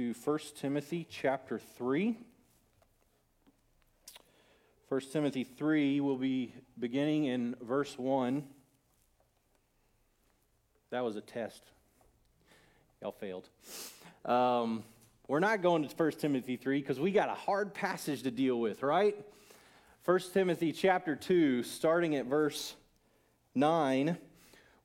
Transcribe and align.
to 0.00 0.14
1 0.24 0.38
Timothy 0.56 1.06
chapter 1.10 1.58
3. 1.76 2.16
1 4.88 5.00
Timothy 5.12 5.44
3 5.44 6.00
will 6.00 6.16
be 6.16 6.54
beginning 6.78 7.26
in 7.26 7.54
verse 7.60 7.98
1. 7.98 8.42
That 10.88 11.04
was 11.04 11.16
a 11.16 11.20
test. 11.20 11.62
Y'all 13.02 13.12
failed. 13.12 13.50
Um, 14.24 14.84
we're 15.28 15.38
not 15.38 15.60
going 15.60 15.86
to 15.86 15.94
1 15.94 16.12
Timothy 16.12 16.56
3 16.56 16.80
because 16.80 16.98
we 16.98 17.10
got 17.10 17.28
a 17.28 17.34
hard 17.34 17.74
passage 17.74 18.22
to 18.22 18.30
deal 18.30 18.58
with, 18.58 18.82
right? 18.82 19.14
1 20.06 20.18
Timothy 20.32 20.72
chapter 20.72 21.14
2, 21.14 21.62
starting 21.62 22.16
at 22.16 22.24
verse 22.24 22.74
9. 23.54 24.16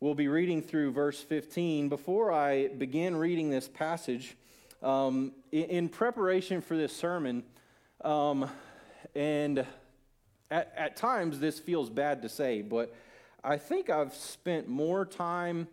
We'll 0.02 0.13
be 0.13 0.27
reading 0.27 0.61
through 0.61 0.91
verse 0.91 1.21
15. 1.21 1.88
Before 1.88 2.34
I 2.34 2.68
begin 2.68 3.16
reading 3.16 3.50
this 3.50 3.70
passage, 3.70 4.36
um, 4.86 5.32
in, 5.52 5.90
preparation 5.90 6.62
for 6.62 6.78
this 6.78 6.96
sermon, 6.96 7.43
um, 8.04 8.48
and 9.16 9.66
at, 10.52 10.71
at 10.78 10.96
times 10.96 11.39
this 11.39 11.60
feels 11.60 11.89
bad 11.89 12.21
to 12.21 12.30
say, 12.30 12.62
but 12.62 12.96
I 13.43 13.57
think 13.57 13.90
I've 13.90 14.14
spent 14.14 14.68
more 14.68 15.04
time 15.04 15.68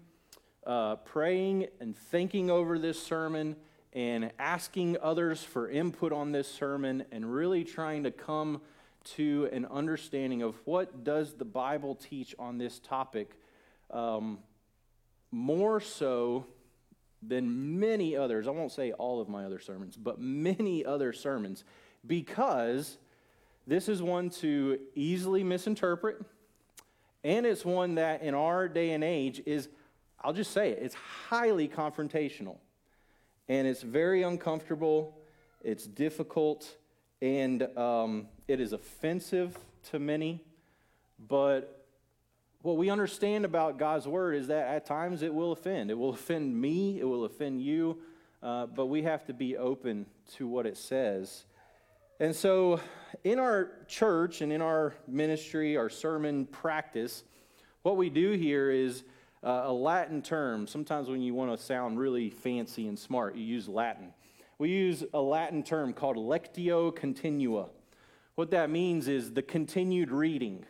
uh, 0.66 0.96
praying 0.96 1.66
and 1.78 1.94
thinking 1.94 2.50
over 2.50 2.78
this 2.78 3.00
sermon 3.02 3.56
and 3.92 4.32
asking 4.38 4.96
others 5.02 5.42
for 5.42 5.68
input 5.68 6.12
on 6.12 6.32
this 6.32 6.48
sermon 6.48 7.04
and 7.12 7.30
really 7.30 7.64
trying 7.64 8.04
to 8.04 8.10
come 8.10 8.62
to 9.04 9.50
an 9.52 9.66
understanding 9.66 10.40
of 10.40 10.54
what 10.64 11.02
does 11.04 11.34
the 11.34 11.44
bible 11.44 11.96
teach 11.96 12.36
on 12.38 12.56
this 12.56 12.78
topic 12.78 13.32
um, 13.90 14.38
more 15.32 15.80
so 15.80 16.46
than 17.26 17.78
many 17.78 18.16
others 18.16 18.46
i 18.48 18.50
won't 18.50 18.72
say 18.72 18.92
all 18.92 19.20
of 19.20 19.28
my 19.28 19.44
other 19.44 19.60
sermons 19.60 19.96
but 19.96 20.20
many 20.20 20.84
other 20.84 21.12
sermons 21.12 21.64
because 22.06 22.98
this 23.66 23.88
is 23.88 24.02
one 24.02 24.28
to 24.28 24.78
easily 24.94 25.44
misinterpret 25.44 26.20
and 27.24 27.46
it's 27.46 27.64
one 27.64 27.94
that 27.94 28.22
in 28.22 28.34
our 28.34 28.68
day 28.68 28.90
and 28.90 29.04
age 29.04 29.40
is 29.46 29.68
i'll 30.22 30.32
just 30.32 30.50
say 30.52 30.70
it 30.70 30.78
it's 30.82 30.94
highly 30.94 31.68
confrontational 31.68 32.56
and 33.48 33.66
it's 33.66 33.82
very 33.82 34.22
uncomfortable, 34.22 35.18
it's 35.62 35.86
difficult, 35.86 36.76
and 37.20 37.62
um, 37.76 38.28
it 38.48 38.60
is 38.60 38.72
offensive 38.72 39.58
to 39.90 39.98
many. 39.98 40.42
But 41.28 41.81
what 42.62 42.76
we 42.76 42.90
understand 42.90 43.44
about 43.44 43.78
God's 43.78 44.06
word 44.06 44.36
is 44.36 44.46
that 44.46 44.68
at 44.68 44.86
times 44.86 45.22
it 45.22 45.34
will 45.34 45.52
offend. 45.52 45.90
It 45.90 45.98
will 45.98 46.10
offend 46.10 46.58
me, 46.58 47.00
it 47.00 47.04
will 47.04 47.24
offend 47.24 47.60
you, 47.60 47.98
uh, 48.42 48.66
but 48.66 48.86
we 48.86 49.02
have 49.02 49.24
to 49.26 49.32
be 49.32 49.56
open 49.56 50.06
to 50.36 50.46
what 50.46 50.64
it 50.64 50.76
says. 50.76 51.44
And 52.20 52.34
so, 52.34 52.80
in 53.24 53.40
our 53.40 53.72
church 53.88 54.42
and 54.42 54.52
in 54.52 54.62
our 54.62 54.94
ministry, 55.08 55.76
our 55.76 55.90
sermon 55.90 56.46
practice, 56.46 57.24
what 57.82 57.96
we 57.96 58.10
do 58.10 58.32
here 58.32 58.70
is 58.70 59.02
uh, 59.42 59.62
a 59.64 59.72
Latin 59.72 60.22
term. 60.22 60.68
Sometimes 60.68 61.08
when 61.08 61.20
you 61.20 61.34
want 61.34 61.56
to 61.56 61.62
sound 61.62 61.98
really 61.98 62.30
fancy 62.30 62.86
and 62.86 62.96
smart, 62.96 63.34
you 63.34 63.42
use 63.42 63.66
Latin. 63.66 64.12
We 64.58 64.70
use 64.70 65.02
a 65.12 65.20
Latin 65.20 65.64
term 65.64 65.92
called 65.92 66.16
lectio 66.16 66.94
continua. 66.94 67.66
What 68.36 68.52
that 68.52 68.70
means 68.70 69.08
is 69.08 69.32
the 69.32 69.42
continued 69.42 70.12
reading. 70.12 70.64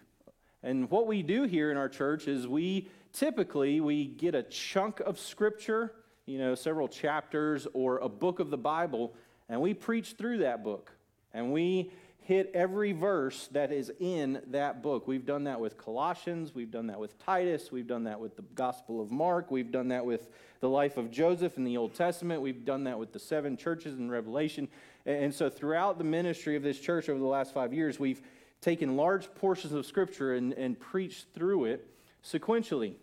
And 0.63 0.91
what 0.91 1.07
we 1.07 1.23
do 1.23 1.45
here 1.45 1.71
in 1.71 1.77
our 1.77 1.89
church 1.89 2.29
is 2.29 2.47
we 2.47 2.89
typically 3.13 3.81
we 3.81 4.07
get 4.07 4.35
a 4.35 4.43
chunk 4.43 5.01
of 5.01 5.19
scripture, 5.19 5.93
you 6.27 6.39
know, 6.39 6.55
several 6.55 6.89
chapters 6.89 7.67
or 7.75 7.99
a 7.99 8.09
book 8.09 8.39
of 8.39 8.51
the 8.51 8.59
Bible, 8.59 9.15
and 9.49 9.61
we 9.61 9.75
preach 9.75 10.13
through 10.13 10.39
that 10.39 10.63
book. 10.63 10.93
And 11.35 11.53
we 11.53 11.91
hit 12.23 12.53
every 12.55 12.93
verse 12.93 13.49
that 13.51 13.73
is 13.73 13.91
in 13.99 14.41
that 14.49 14.83
book. 14.83 15.09
We've 15.09 15.27
done 15.27 15.45
that 15.45 15.59
with 15.59 15.77
Colossians, 15.77 16.55
we've 16.55 16.71
done 16.71 16.87
that 16.87 17.01
with 17.01 17.19
Titus, 17.19 17.73
we've 17.73 17.89
done 17.89 18.05
that 18.05 18.21
with 18.21 18.37
the 18.37 18.43
Gospel 18.55 19.01
of 19.01 19.11
Mark, 19.11 19.51
we've 19.51 19.73
done 19.73 19.89
that 19.89 20.07
with 20.07 20.29
the 20.61 20.69
life 20.69 20.97
of 20.97 21.11
Joseph 21.11 21.57
in 21.57 21.65
the 21.65 21.77
Old 21.77 21.95
Testament, 21.95 22.41
we've 22.41 22.65
done 22.65 22.85
that 22.85 22.97
with 22.97 23.13
the 23.13 23.19
seven 23.19 23.57
churches 23.57 23.99
in 23.99 24.09
Revelation. 24.09 24.69
And 25.05 25.35
so, 25.35 25.51
throughout 25.51 25.99
the 25.99 26.05
ministry 26.05 26.55
of 26.55 26.63
this 26.63 26.79
church 26.79 27.09
over 27.09 27.19
the 27.19 27.27
last 27.27 27.53
five 27.53 27.75
years, 27.75 27.99
we've 27.99 28.23
taken 28.63 28.97
large 28.97 29.33
portions 29.35 29.75
of 29.75 29.85
Scripture 29.85 30.35
and, 30.35 30.55
and 30.55 30.81
preached 30.81 31.27
through 31.35 31.67
it 31.67 31.87
sequentially. 32.25 32.95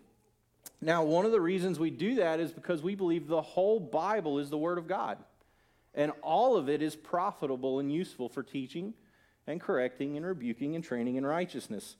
Now, 0.80 1.04
one 1.04 1.26
of 1.26 1.32
the 1.32 1.40
reasons 1.40 1.78
we 1.78 1.90
do 1.90 2.16
that 2.16 2.40
is 2.40 2.50
because 2.50 2.82
we 2.82 2.96
believe 2.96 3.28
the 3.28 3.42
whole 3.42 3.78
Bible 3.78 4.38
is 4.38 4.50
the 4.50 4.58
Word 4.58 4.78
of 4.78 4.88
God. 4.88 5.18
And 5.94 6.12
all 6.22 6.56
of 6.56 6.68
it 6.68 6.82
is 6.82 6.96
profitable 6.96 7.78
and 7.78 7.92
useful 7.92 8.28
for 8.28 8.42
teaching, 8.42 8.94
and 9.46 9.60
correcting 9.60 10.16
and 10.16 10.24
rebuking 10.24 10.74
and 10.74 10.84
training 10.84 11.16
in 11.16 11.26
righteousness. 11.26 11.96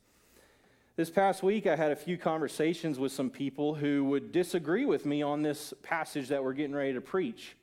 This 0.96 1.10
past 1.10 1.42
week, 1.42 1.66
I 1.66 1.76
had 1.76 1.92
a 1.92 1.96
few 1.96 2.16
conversations 2.16 2.98
with 2.98 3.12
some 3.12 3.30
people 3.30 3.74
who 3.74 4.04
would 4.04 4.32
disagree 4.32 4.84
with 4.84 5.06
me 5.06 5.22
on 5.22 5.42
this 5.42 5.72
passage 5.82 6.28
that 6.28 6.42
we're 6.44 6.52
getting 6.52 6.74
ready 6.74 6.92
to 6.92 7.00
preach. 7.00 7.56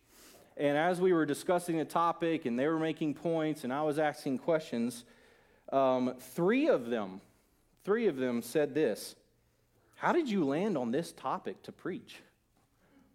And 0.58 0.78
as 0.78 1.00
we 1.00 1.14
were 1.14 1.26
discussing 1.26 1.78
the 1.78 1.86
topic 1.86 2.46
and 2.46 2.58
they 2.58 2.68
were 2.68 2.80
making 2.80 3.14
points 3.14 3.64
and 3.64 3.72
I 3.72 3.84
was 3.84 4.00
asking 4.00 4.40
questions, 4.40 5.06
um, 5.72 6.16
three 6.20 6.68
of 6.68 6.90
them, 6.90 7.22
three 7.84 8.08
of 8.08 8.18
them 8.18 8.42
said 8.42 8.74
this 8.74 9.16
How 9.96 10.12
did 10.12 10.30
you 10.30 10.46
land 10.46 10.78
on 10.78 10.92
this 10.92 11.12
topic 11.12 11.64
to 11.64 11.72
preach? 11.72 12.22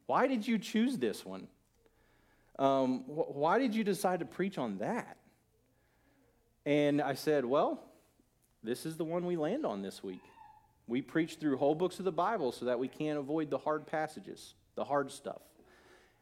Why 0.06 0.26
did 0.26 0.46
you 0.46 0.58
choose 0.58 0.98
this 0.98 1.24
one? 1.24 1.48
Um, 2.58 3.00
wh- 3.00 3.34
why 3.34 3.58
did 3.58 3.74
you 3.74 3.84
decide 3.84 4.20
to 4.20 4.26
preach 4.26 4.58
on 4.58 4.78
that? 4.78 5.16
And 6.66 7.00
I 7.00 7.14
said, 7.14 7.44
Well, 7.44 7.82
this 8.62 8.86
is 8.86 8.96
the 8.96 9.04
one 9.04 9.26
we 9.26 9.36
land 9.36 9.66
on 9.66 9.82
this 9.82 10.02
week. 10.02 10.22
We 10.86 11.00
preach 11.00 11.36
through 11.36 11.56
whole 11.56 11.74
books 11.74 11.98
of 11.98 12.04
the 12.04 12.12
Bible 12.12 12.52
so 12.52 12.66
that 12.66 12.78
we 12.78 12.88
can't 12.88 13.18
avoid 13.18 13.50
the 13.50 13.58
hard 13.58 13.86
passages, 13.86 14.54
the 14.74 14.84
hard 14.84 15.10
stuff. 15.10 15.40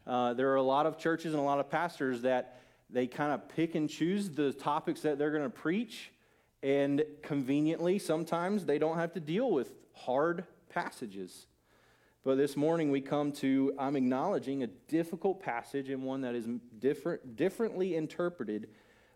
Uh, 0.06 0.34
there 0.34 0.50
are 0.50 0.56
a 0.56 0.62
lot 0.62 0.86
of 0.86 0.98
churches 0.98 1.34
and 1.34 1.40
a 1.40 1.44
lot 1.44 1.60
of 1.60 1.70
pastors 1.70 2.22
that 2.22 2.60
they 2.88 3.06
kind 3.06 3.32
of 3.32 3.48
pick 3.48 3.74
and 3.74 3.88
choose 3.88 4.30
the 4.30 4.52
topics 4.52 5.02
that 5.02 5.18
they're 5.18 5.30
going 5.30 5.44
to 5.44 5.50
preach, 5.50 6.12
and 6.62 7.04
conveniently, 7.22 7.98
sometimes 7.98 8.66
they 8.66 8.78
don't 8.78 8.98
have 8.98 9.12
to 9.14 9.20
deal 9.20 9.50
with 9.50 9.72
hard 9.94 10.44
passages. 10.68 11.46
But 12.22 12.36
this 12.36 12.56
morning 12.56 12.90
we 12.90 13.00
come 13.00 13.32
to, 13.32 13.72
I'm 13.78 13.96
acknowledging 13.96 14.62
a 14.62 14.66
difficult 14.66 15.42
passage 15.42 15.88
and 15.88 16.02
one 16.02 16.20
that 16.20 16.34
is 16.34 16.46
different, 16.78 17.36
differently 17.36 17.96
interpreted 17.96 18.68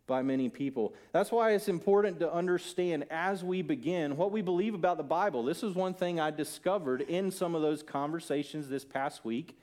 by 0.06 0.22
many 0.22 0.49
people. 0.49 0.94
That's 1.12 1.31
why 1.31 1.53
it's 1.53 1.69
important 1.69 2.19
to 2.21 2.32
understand 2.32 3.05
as 3.10 3.44
we 3.44 3.62
begin 3.62 4.16
what 4.16 4.32
we 4.32 4.43
believe 4.43 4.75
about 4.75 4.97
the 4.97 5.03
Bible. 5.03 5.43
This 5.43 5.62
is 5.62 5.75
one 5.75 5.94
thing 5.94 6.21
I 6.21 6.31
discovered 6.31 7.03
in 7.03 7.31
some 7.31 7.55
of 7.55 7.62
those 7.62 7.82
conversations 7.82 8.69
this 8.69 8.84
past 8.84 9.25
week 9.25 9.59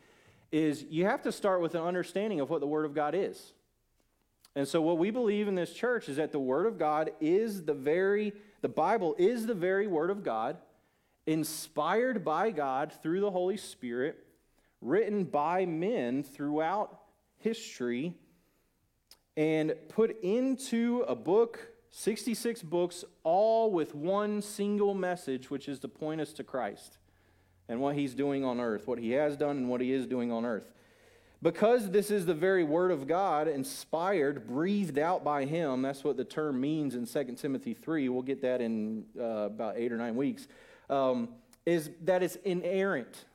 is 0.52 0.84
you 0.90 1.06
have 1.06 1.22
to 1.24 1.32
start 1.32 1.62
with 1.62 1.76
an 1.76 1.82
understanding 1.82 2.40
of 2.40 2.50
what 2.50 2.60
the 2.60 2.68
word 2.68 2.86
of 2.86 2.94
God 2.94 3.16
is. 3.16 3.54
And 4.56 4.68
so 4.68 4.82
what 4.82 4.98
we 4.98 5.12
believe 5.12 5.48
in 5.48 5.56
this 5.56 5.74
church 5.74 6.10
is 6.10 6.18
that 6.18 6.32
the 6.32 6.40
word 6.40 6.66
of 6.66 6.78
God 6.78 7.12
is 7.20 7.64
the 7.64 7.74
very 7.74 8.34
the 8.62 8.70
Bible 8.70 9.16
is 9.18 9.48
the 9.48 9.56
very 9.56 9.88
word 9.88 10.12
of 10.12 10.24
God 10.24 10.58
inspired 11.26 12.24
by 12.24 12.52
God 12.52 12.94
through 13.02 13.22
the 13.22 13.32
Holy 13.32 13.58
Spirit 13.58 14.24
written 14.82 15.24
by 15.24 15.66
men 15.66 16.24
throughout 16.24 17.02
history 17.38 18.14
and 19.38 19.74
put 19.90 20.22
into 20.24 21.06
a 21.08 21.16
book, 21.16 21.70
66 21.92 22.64
books, 22.64 23.06
all 23.24 23.72
with 23.72 23.96
one 23.96 24.42
single 24.42 24.94
message, 24.94 25.50
which 25.50 25.70
is 25.70 25.80
to 25.80 25.88
point 25.88 26.20
us 26.20 26.34
to 26.34 26.44
Christ 26.44 26.98
and 27.70 27.80
what 27.80 27.96
he's 27.96 28.14
doing 28.14 28.44
on 28.44 28.60
earth, 28.60 28.88
what 28.88 29.00
he 29.00 29.12
has 29.12 29.38
done 29.38 29.58
and 29.58 29.70
what 29.70 29.82
he 29.82 29.94
is 29.94 30.06
doing 30.06 30.32
on 30.32 30.46
earth. 30.46 30.74
Because 31.44 31.90
this 31.90 32.12
is 32.12 32.28
the 32.28 32.36
very 32.36 32.64
word 32.64 32.92
of 32.92 33.08
God, 33.08 33.48
inspired, 33.48 34.48
breathed 34.48 35.00
out 35.00 35.24
by 35.24 35.46
him, 35.46 35.82
that's 35.82 36.04
what 36.04 36.16
the 36.16 36.24
term 36.24 36.62
means 36.62 36.94
in 36.94 37.08
2 37.08 37.36
Timothy 37.36 37.74
3. 37.74 38.10
We'll 38.10 38.22
get 38.22 38.44
that 38.44 38.62
in 38.62 39.06
uh, 39.20 39.24
about 39.24 39.76
eight 39.78 39.92
or 39.92 39.98
nine 39.98 40.16
weeks. 40.16 40.48
Um, 40.90 41.30
is 41.66 41.90
that 42.04 42.22
it's 42.22 42.36
inerrant. 42.38 43.26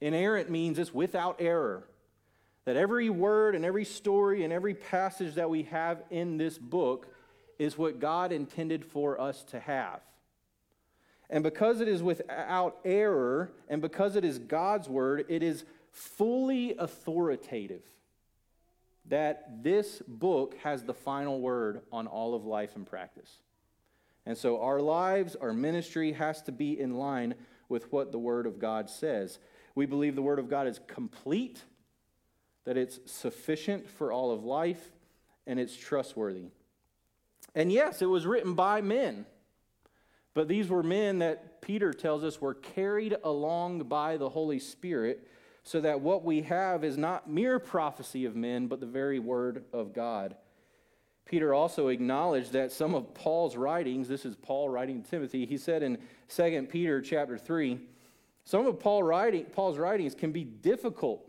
Inerrant 0.00 0.50
means 0.50 0.78
it's 0.78 0.94
without 0.94 1.36
error 1.40 1.86
that 2.66 2.76
every 2.76 3.08
word 3.10 3.54
and 3.54 3.64
every 3.64 3.84
story 3.84 4.42
and 4.42 4.52
every 4.52 4.74
passage 4.74 5.34
that 5.36 5.48
we 5.48 5.62
have 5.64 6.02
in 6.10 6.36
this 6.36 6.58
book 6.58 7.06
is 7.58 7.78
what 7.78 8.00
God 8.00 8.32
intended 8.32 8.84
for 8.84 9.20
us 9.20 9.44
to 9.44 9.60
have. 9.60 10.00
And 11.30 11.42
because 11.42 11.80
it 11.80 11.88
is 11.88 12.02
without 12.02 12.78
error, 12.84 13.52
and 13.68 13.80
because 13.80 14.16
it 14.16 14.24
is 14.24 14.38
God's 14.38 14.88
word, 14.88 15.26
it 15.28 15.42
is 15.42 15.64
fully 15.96 16.76
authoritative. 16.76 17.82
That 19.06 19.62
this 19.62 20.02
book 20.06 20.56
has 20.62 20.82
the 20.82 20.92
final 20.92 21.40
word 21.40 21.80
on 21.90 22.06
all 22.06 22.34
of 22.34 22.44
life 22.44 22.76
and 22.76 22.86
practice. 22.86 23.30
And 24.26 24.36
so 24.36 24.60
our 24.60 24.80
lives, 24.80 25.36
our 25.36 25.52
ministry 25.52 26.12
has 26.12 26.42
to 26.42 26.52
be 26.52 26.78
in 26.78 26.94
line 26.94 27.34
with 27.68 27.90
what 27.92 28.10
the 28.10 28.18
Word 28.18 28.46
of 28.46 28.58
God 28.58 28.90
says. 28.90 29.38
We 29.76 29.86
believe 29.86 30.16
the 30.16 30.22
Word 30.22 30.40
of 30.40 30.50
God 30.50 30.66
is 30.66 30.80
complete 30.86 31.62
that 32.64 32.76
it's 32.76 32.98
sufficient 33.06 33.88
for 33.88 34.10
all 34.10 34.32
of 34.32 34.44
life, 34.44 34.90
and 35.46 35.60
it's 35.60 35.76
trustworthy. 35.76 36.46
And 37.54 37.70
yes, 37.70 38.02
it 38.02 38.06
was 38.06 38.26
written 38.26 38.54
by 38.54 38.80
men, 38.80 39.24
but 40.34 40.48
these 40.48 40.68
were 40.68 40.82
men 40.82 41.20
that 41.20 41.62
Peter 41.62 41.92
tells 41.92 42.24
us 42.24 42.40
were 42.40 42.54
carried 42.54 43.16
along 43.22 43.84
by 43.84 44.16
the 44.16 44.28
Holy 44.28 44.58
Spirit, 44.58 45.28
so 45.66 45.80
that 45.80 46.00
what 46.00 46.24
we 46.24 46.42
have 46.42 46.84
is 46.84 46.96
not 46.96 47.28
mere 47.28 47.58
prophecy 47.58 48.24
of 48.24 48.36
men, 48.36 48.68
but 48.68 48.78
the 48.78 48.86
very 48.86 49.18
word 49.18 49.64
of 49.72 49.92
God. 49.92 50.36
Peter 51.24 51.52
also 51.52 51.88
acknowledged 51.88 52.52
that 52.52 52.70
some 52.70 52.94
of 52.94 53.12
Paul's 53.14 53.56
writings, 53.56 54.06
this 54.06 54.24
is 54.24 54.36
Paul 54.36 54.68
writing 54.68 55.02
to 55.02 55.10
Timothy, 55.10 55.44
he 55.44 55.58
said 55.58 55.82
in 55.82 55.98
2 56.28 56.68
Peter 56.70 57.00
chapter 57.00 57.36
3, 57.36 57.80
some 58.44 58.64
of 58.64 58.78
Paul 58.78 59.02
writing, 59.02 59.44
Paul's 59.46 59.76
writings 59.76 60.14
can 60.14 60.30
be 60.30 60.44
difficult 60.44 61.28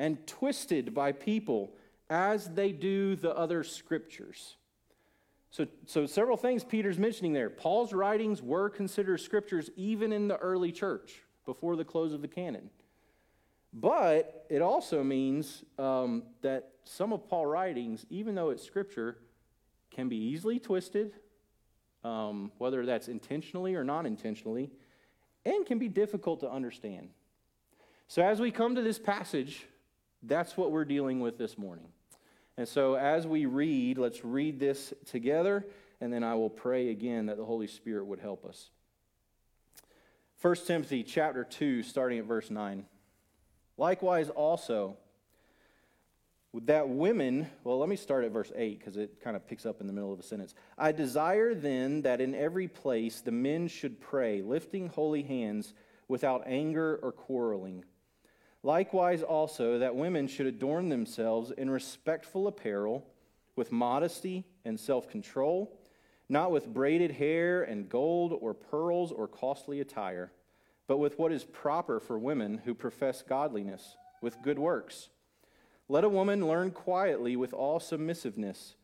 and 0.00 0.26
twisted 0.26 0.92
by 0.92 1.12
people 1.12 1.72
as 2.10 2.48
they 2.48 2.72
do 2.72 3.14
the 3.14 3.32
other 3.36 3.62
scriptures. 3.62 4.56
So, 5.52 5.68
so 5.86 6.06
several 6.06 6.36
things 6.36 6.64
Peter's 6.64 6.98
mentioning 6.98 7.34
there. 7.34 7.50
Paul's 7.50 7.92
writings 7.92 8.42
were 8.42 8.68
considered 8.68 9.20
scriptures 9.20 9.70
even 9.76 10.12
in 10.12 10.26
the 10.26 10.38
early 10.38 10.72
church 10.72 11.22
before 11.46 11.76
the 11.76 11.84
close 11.84 12.12
of 12.12 12.20
the 12.20 12.26
canon. 12.26 12.68
But 13.72 14.46
it 14.50 14.62
also 14.62 15.04
means 15.04 15.64
um, 15.78 16.24
that 16.42 16.70
some 16.84 17.12
of 17.12 17.28
Paul's 17.28 17.46
writings, 17.46 18.04
even 18.10 18.34
though 18.34 18.50
it's 18.50 18.64
scripture, 18.64 19.18
can 19.90 20.08
be 20.08 20.16
easily 20.16 20.58
twisted, 20.58 21.12
um, 22.02 22.50
whether 22.58 22.84
that's 22.84 23.08
intentionally 23.08 23.74
or 23.74 23.84
non 23.84 24.06
intentionally, 24.06 24.70
and 25.44 25.64
can 25.66 25.78
be 25.78 25.88
difficult 25.88 26.40
to 26.40 26.50
understand. 26.50 27.10
So, 28.08 28.22
as 28.22 28.40
we 28.40 28.50
come 28.50 28.74
to 28.74 28.82
this 28.82 28.98
passage, 28.98 29.66
that's 30.22 30.56
what 30.56 30.72
we're 30.72 30.84
dealing 30.84 31.20
with 31.20 31.38
this 31.38 31.56
morning. 31.56 31.86
And 32.56 32.66
so, 32.66 32.94
as 32.94 33.26
we 33.26 33.46
read, 33.46 33.98
let's 33.98 34.24
read 34.24 34.58
this 34.58 34.92
together, 35.06 35.64
and 36.00 36.12
then 36.12 36.24
I 36.24 36.34
will 36.34 36.50
pray 36.50 36.90
again 36.90 37.26
that 37.26 37.36
the 37.36 37.44
Holy 37.44 37.68
Spirit 37.68 38.06
would 38.06 38.18
help 38.18 38.44
us. 38.44 38.70
1 40.42 40.56
Timothy 40.66 41.04
chapter 41.04 41.44
2, 41.44 41.82
starting 41.82 42.18
at 42.18 42.24
verse 42.24 42.50
9. 42.50 42.84
Likewise, 43.80 44.28
also, 44.28 44.98
that 46.64 46.86
women, 46.86 47.48
well, 47.64 47.78
let 47.78 47.88
me 47.88 47.96
start 47.96 48.26
at 48.26 48.30
verse 48.30 48.52
8 48.54 48.78
because 48.78 48.98
it 48.98 49.22
kind 49.22 49.34
of 49.36 49.48
picks 49.48 49.64
up 49.64 49.80
in 49.80 49.86
the 49.86 49.92
middle 49.94 50.12
of 50.12 50.20
a 50.20 50.22
sentence. 50.22 50.54
I 50.76 50.92
desire 50.92 51.54
then 51.54 52.02
that 52.02 52.20
in 52.20 52.34
every 52.34 52.68
place 52.68 53.22
the 53.22 53.32
men 53.32 53.68
should 53.68 53.98
pray, 53.98 54.42
lifting 54.42 54.88
holy 54.90 55.22
hands 55.22 55.72
without 56.08 56.42
anger 56.44 57.00
or 57.02 57.10
quarreling. 57.10 57.86
Likewise, 58.62 59.22
also, 59.22 59.78
that 59.78 59.96
women 59.96 60.28
should 60.28 60.44
adorn 60.44 60.90
themselves 60.90 61.50
in 61.50 61.70
respectful 61.70 62.48
apparel, 62.48 63.06
with 63.56 63.72
modesty 63.72 64.44
and 64.66 64.78
self 64.78 65.08
control, 65.08 65.74
not 66.28 66.50
with 66.50 66.70
braided 66.70 67.12
hair 67.12 67.62
and 67.62 67.88
gold 67.88 68.36
or 68.42 68.52
pearls 68.52 69.10
or 69.10 69.26
costly 69.26 69.80
attire 69.80 70.32
but 70.90 70.98
with 70.98 71.20
what 71.20 71.30
is 71.30 71.44
proper 71.44 72.00
for 72.00 72.18
women 72.18 72.62
who 72.64 72.74
profess 72.74 73.22
godliness, 73.22 73.96
with 74.20 74.42
good 74.42 74.58
works. 74.58 75.08
Let 75.88 76.02
a 76.02 76.08
woman 76.08 76.48
learn 76.48 76.72
quietly 76.72 77.36
with 77.36 77.52
all 77.52 77.78
submissiveness. 77.78 78.74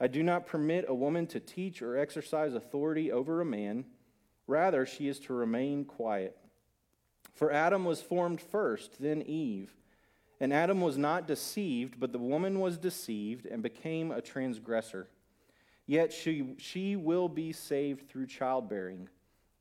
I 0.00 0.06
do 0.06 0.22
not 0.22 0.46
permit 0.46 0.86
a 0.88 0.94
woman 0.94 1.26
to 1.26 1.38
teach 1.38 1.82
or 1.82 1.98
exercise 1.98 2.54
authority 2.54 3.12
over 3.12 3.42
a 3.42 3.44
man. 3.44 3.84
Rather, 4.46 4.86
she 4.86 5.06
is 5.06 5.20
to 5.20 5.34
remain 5.34 5.84
quiet. 5.84 6.34
For 7.34 7.52
Adam 7.52 7.84
was 7.84 8.00
formed 8.00 8.40
first, 8.40 8.96
then 8.98 9.20
Eve. 9.20 9.70
And 10.40 10.54
Adam 10.54 10.80
was 10.80 10.96
not 10.96 11.28
deceived, 11.28 12.00
but 12.00 12.12
the 12.12 12.18
woman 12.18 12.60
was 12.60 12.78
deceived 12.78 13.44
and 13.44 13.62
became 13.62 14.10
a 14.10 14.22
transgressor. 14.22 15.10
Yet 15.86 16.10
she, 16.10 16.54
she 16.56 16.96
will 16.96 17.28
be 17.28 17.52
saved 17.52 18.08
through 18.08 18.28
childbearing 18.28 19.10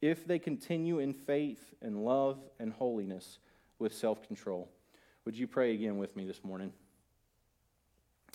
if 0.01 0.25
they 0.25 0.39
continue 0.39 0.99
in 0.99 1.13
faith 1.13 1.73
and 1.81 2.03
love 2.03 2.39
and 2.59 2.73
holiness 2.73 3.39
with 3.79 3.93
self 3.93 4.25
control. 4.25 4.69
Would 5.25 5.37
you 5.37 5.47
pray 5.47 5.73
again 5.73 5.97
with 5.97 6.15
me 6.15 6.25
this 6.25 6.43
morning? 6.43 6.71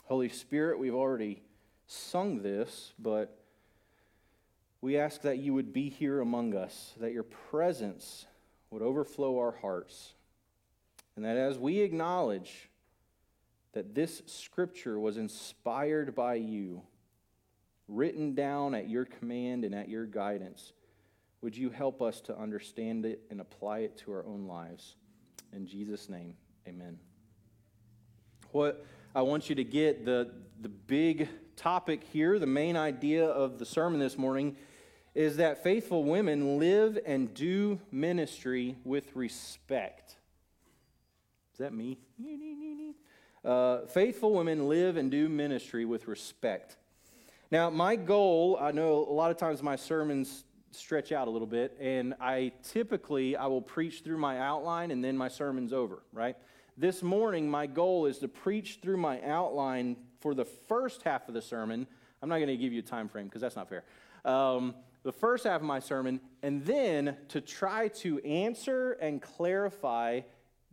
Holy 0.04 0.28
Spirit, 0.28 0.78
we've 0.78 0.94
already 0.94 1.42
sung 1.86 2.42
this, 2.42 2.92
but 2.98 3.38
we 4.80 4.98
ask 4.98 5.22
that 5.22 5.38
you 5.38 5.54
would 5.54 5.72
be 5.72 5.88
here 5.88 6.20
among 6.20 6.54
us, 6.54 6.92
that 7.00 7.12
your 7.12 7.22
presence 7.22 8.26
would 8.70 8.82
overflow 8.82 9.38
our 9.38 9.52
hearts, 9.52 10.12
and 11.16 11.24
that 11.24 11.36
as 11.36 11.58
we 11.58 11.80
acknowledge 11.80 12.68
that 13.72 13.94
this 13.94 14.22
scripture 14.26 14.98
was 14.98 15.16
inspired 15.16 16.14
by 16.14 16.34
you, 16.34 16.82
written 17.88 18.34
down 18.34 18.74
at 18.74 18.88
your 18.88 19.04
command 19.04 19.64
and 19.64 19.74
at 19.74 19.88
your 19.88 20.06
guidance, 20.06 20.72
would 21.44 21.54
you 21.54 21.68
help 21.68 22.00
us 22.00 22.22
to 22.22 22.34
understand 22.38 23.04
it 23.04 23.20
and 23.28 23.38
apply 23.38 23.80
it 23.80 23.98
to 23.98 24.10
our 24.10 24.24
own 24.24 24.46
lives? 24.46 24.94
In 25.52 25.66
Jesus' 25.66 26.08
name, 26.08 26.38
amen. 26.66 26.98
What 28.52 28.86
I 29.14 29.20
want 29.20 29.50
you 29.50 29.54
to 29.56 29.62
get 29.62 30.06
the, 30.06 30.30
the 30.62 30.70
big 30.70 31.28
topic 31.54 32.02
here, 32.10 32.38
the 32.38 32.46
main 32.46 32.78
idea 32.78 33.26
of 33.26 33.58
the 33.58 33.66
sermon 33.66 34.00
this 34.00 34.16
morning, 34.16 34.56
is 35.14 35.36
that 35.36 35.62
faithful 35.62 36.02
women 36.04 36.58
live 36.58 36.98
and 37.04 37.34
do 37.34 37.78
ministry 37.92 38.76
with 38.82 39.14
respect. 39.14 40.16
Is 41.52 41.58
that 41.58 41.74
me? 41.74 41.98
Uh, 43.44 43.84
faithful 43.84 44.32
women 44.32 44.66
live 44.70 44.96
and 44.96 45.10
do 45.10 45.28
ministry 45.28 45.84
with 45.84 46.08
respect. 46.08 46.78
Now, 47.50 47.68
my 47.68 47.96
goal, 47.96 48.56
I 48.58 48.72
know 48.72 49.06
a 49.06 49.12
lot 49.12 49.30
of 49.30 49.36
times 49.36 49.62
my 49.62 49.76
sermons 49.76 50.44
stretch 50.74 51.12
out 51.12 51.28
a 51.28 51.30
little 51.30 51.46
bit 51.46 51.76
and 51.80 52.14
i 52.20 52.52
typically 52.62 53.36
i 53.36 53.46
will 53.46 53.62
preach 53.62 54.02
through 54.02 54.18
my 54.18 54.38
outline 54.38 54.90
and 54.90 55.02
then 55.02 55.16
my 55.16 55.28
sermon's 55.28 55.72
over 55.72 56.02
right? 56.14 56.36
This 56.76 57.02
morning 57.02 57.50
my 57.50 57.66
goal 57.66 58.06
is 58.06 58.18
to 58.18 58.28
preach 58.28 58.78
through 58.82 58.96
my 58.96 59.20
outline 59.22 59.96
for 60.20 60.34
the 60.34 60.44
first 60.44 61.02
half 61.02 61.28
of 61.28 61.34
the 61.34 61.42
sermon. 61.42 61.86
I'm 62.22 62.28
not 62.28 62.36
going 62.36 62.48
to 62.48 62.56
give 62.56 62.72
you 62.72 62.78
a 62.78 62.82
time 62.82 63.08
frame 63.08 63.26
because 63.26 63.42
that's 63.42 63.56
not 63.56 63.68
fair. 63.68 63.84
Um, 64.24 64.74
the 65.02 65.12
first 65.12 65.44
half 65.44 65.60
of 65.60 65.66
my 65.66 65.80
sermon 65.80 66.20
and 66.42 66.64
then 66.64 67.16
to 67.28 67.40
try 67.40 67.88
to 67.88 68.18
answer 68.20 68.92
and 68.92 69.20
clarify 69.20 70.20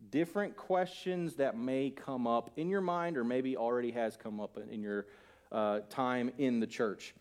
different 0.10 0.56
questions 0.56 1.36
that 1.36 1.58
may 1.58 1.90
come 1.90 2.26
up 2.26 2.52
in 2.56 2.70
your 2.70 2.82
mind 2.82 3.18
or 3.18 3.24
maybe 3.24 3.58
already 3.58 3.92
has 3.92 4.16
come 4.16 4.40
up 4.40 4.58
in 4.72 4.82
your 4.82 5.06
uh, 5.52 5.82
time 5.90 6.32
in 6.38 6.60
the 6.60 6.68
church 6.68 7.14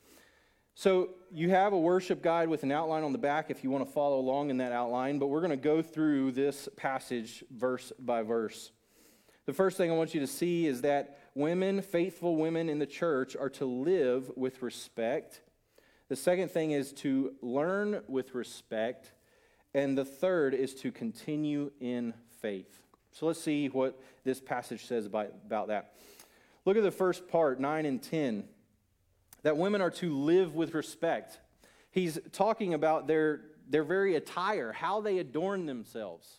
so 0.81 1.11
you 1.31 1.51
have 1.51 1.75
a 1.75 1.79
worship 1.79 2.23
guide 2.23 2.49
with 2.49 2.63
an 2.63 2.73
outline 2.73 3.03
on 3.03 3.13
the 3.13 3.19
back 3.19 3.51
if 3.51 3.63
you 3.63 3.69
want 3.69 3.87
to 3.87 3.93
follow 3.93 4.19
along 4.19 4.49
in 4.49 4.57
that 4.57 4.73
outline, 4.73 5.19
but 5.19 5.27
we're 5.27 5.43
going 5.43 5.51
to 5.51 5.57
go 5.59 5.83
through 5.83 6.33
this 6.33 6.71
passage 6.75 7.45
verse 7.51 7.93
by 7.99 8.23
verse. 8.23 8.71
The 9.45 9.53
first 9.53 9.77
thing 9.77 9.91
I 9.91 9.95
want 9.95 10.15
you 10.15 10.21
to 10.21 10.27
see 10.27 10.67
is 10.67 10.81
that 10.81 11.19
women, 11.35 11.83
faithful 11.83 12.37
women 12.37 12.71
in 12.71 12.79
the 12.79 12.87
church, 12.87 13.37
are 13.37 13.51
to 13.51 13.67
live 13.67 14.31
with 14.37 14.63
respect. 14.63 15.43
The 16.09 16.17
second 16.17 16.51
thing 16.51 16.71
is 16.71 16.95
to 16.95 17.35
learn 17.43 18.01
with 18.09 18.35
respect. 18.35 19.13
And 19.75 19.99
the 19.99 20.07
third 20.07 20.55
is 20.55 20.75
to 20.77 20.91
continue 20.91 21.73
in 21.81 22.15
faith. 22.41 22.81
So 23.13 23.27
let's 23.27 23.43
see 23.43 23.69
what 23.69 24.01
this 24.25 24.41
passage 24.41 24.87
says 24.87 25.05
about, 25.05 25.29
that. 25.51 25.93
Look 26.65 26.79
at 26.79 26.83
the 26.85 26.91
first 26.91 27.29
part, 27.29 27.61
9 27.61 27.85
and 27.85 28.03
10 28.03 28.45
that 29.43 29.57
women 29.57 29.81
are 29.81 29.91
to 29.91 30.15
live 30.15 30.55
with 30.55 30.75
respect. 30.75 31.39
He's 31.91 32.19
talking 32.33 32.75
about 32.75 33.07
their, 33.07 33.41
their 33.69 33.85
very 33.85 34.17
attire, 34.17 34.73
how 34.73 35.01
they 35.01 35.19
adorn 35.19 35.67
themselves. 35.67 36.39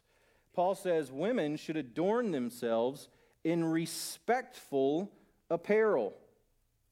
Paul 0.54 0.76
says 0.76 1.12
women 1.12 1.58
should 1.58 1.78
adorn 1.78 2.32
themselves 2.32 3.10
in 3.44 3.64
respectful 3.64 5.12
apparel, 5.50 6.14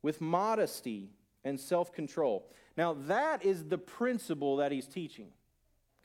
with 0.01 0.22
modesty 0.22 1.10
and 1.44 1.60
self 1.60 1.94
control. 1.94 2.50
Now, 2.78 2.94
that 3.08 3.46
is 3.46 3.66
the 3.66 3.78
principle 3.78 4.58
that 4.58 4.72
he's 4.72 4.88
teaching. 4.88 5.28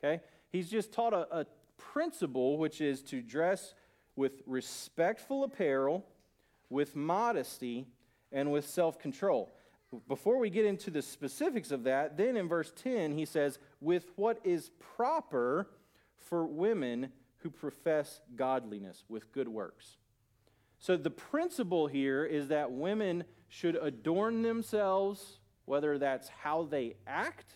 Okay? 0.03 0.23
He's 0.51 0.69
just 0.69 0.93
taught 0.93 1.15
a, 1.15 1.41
a 1.41 1.47
principle, 1.79 2.59
which 2.59 2.81
is 2.81 3.03
to 3.03 3.23
dress 3.23 3.75
with 4.17 4.43
respectful 4.47 5.45
apparel, 5.45 6.05
with 6.69 6.95
modesty, 6.95 7.87
and 8.33 8.53
with 8.53 8.69
self 8.69 8.99
control 8.99 9.53
before 10.09 10.39
we 10.39 10.51
get 10.51 10.65
into 10.65 10.91
the 10.91 11.03
specifics 11.03 11.71
of 11.71 11.85
that, 11.85 12.17
then 12.17 12.37
in 12.37 12.49
verse 12.49 12.73
10, 12.77 13.13
he 13.13 13.25
says, 13.25 13.59
with 13.81 14.11
what 14.17 14.39
is 14.45 14.71
proper 14.97 15.69
for 16.17 16.47
women 16.47 17.11
who 17.39 17.51
profess 17.51 18.21
godliness 18.37 19.05
with 19.09 19.31
good 19.33 19.49
works. 19.49 19.99
So 20.79 20.97
the 20.97 21.11
principle 21.11 21.87
here 21.87 22.25
is 22.25 22.49
that 22.49 22.73
women 22.73 23.25
should 23.49 23.77
adorn 23.77 24.43
themselves, 24.43 25.39
whether 25.65 25.99
that's 25.99 26.29
how 26.29 26.65
they 26.65 26.95
act 27.07 27.55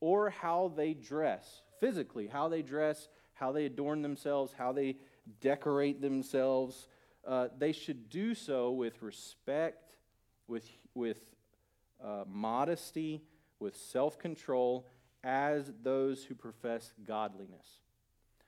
or 0.00 0.30
how 0.30 0.72
they 0.76 0.94
dress, 0.94 1.62
physically, 1.80 2.26
how 2.26 2.48
they 2.48 2.62
dress, 2.62 3.08
how 3.34 3.52
they 3.52 3.66
adorn 3.66 4.02
themselves, 4.02 4.52
how 4.56 4.72
they 4.72 4.96
decorate 5.40 6.00
themselves, 6.00 6.88
uh, 7.26 7.48
they 7.58 7.72
should 7.72 8.08
do 8.10 8.34
so 8.34 8.70
with 8.70 9.02
respect, 9.02 9.96
with, 10.46 10.68
with 10.94 11.33
uh, 12.04 12.24
modesty, 12.28 13.22
with 13.58 13.76
self 13.76 14.18
control, 14.18 14.86
as 15.22 15.72
those 15.82 16.24
who 16.24 16.34
profess 16.34 16.92
godliness. 17.06 17.80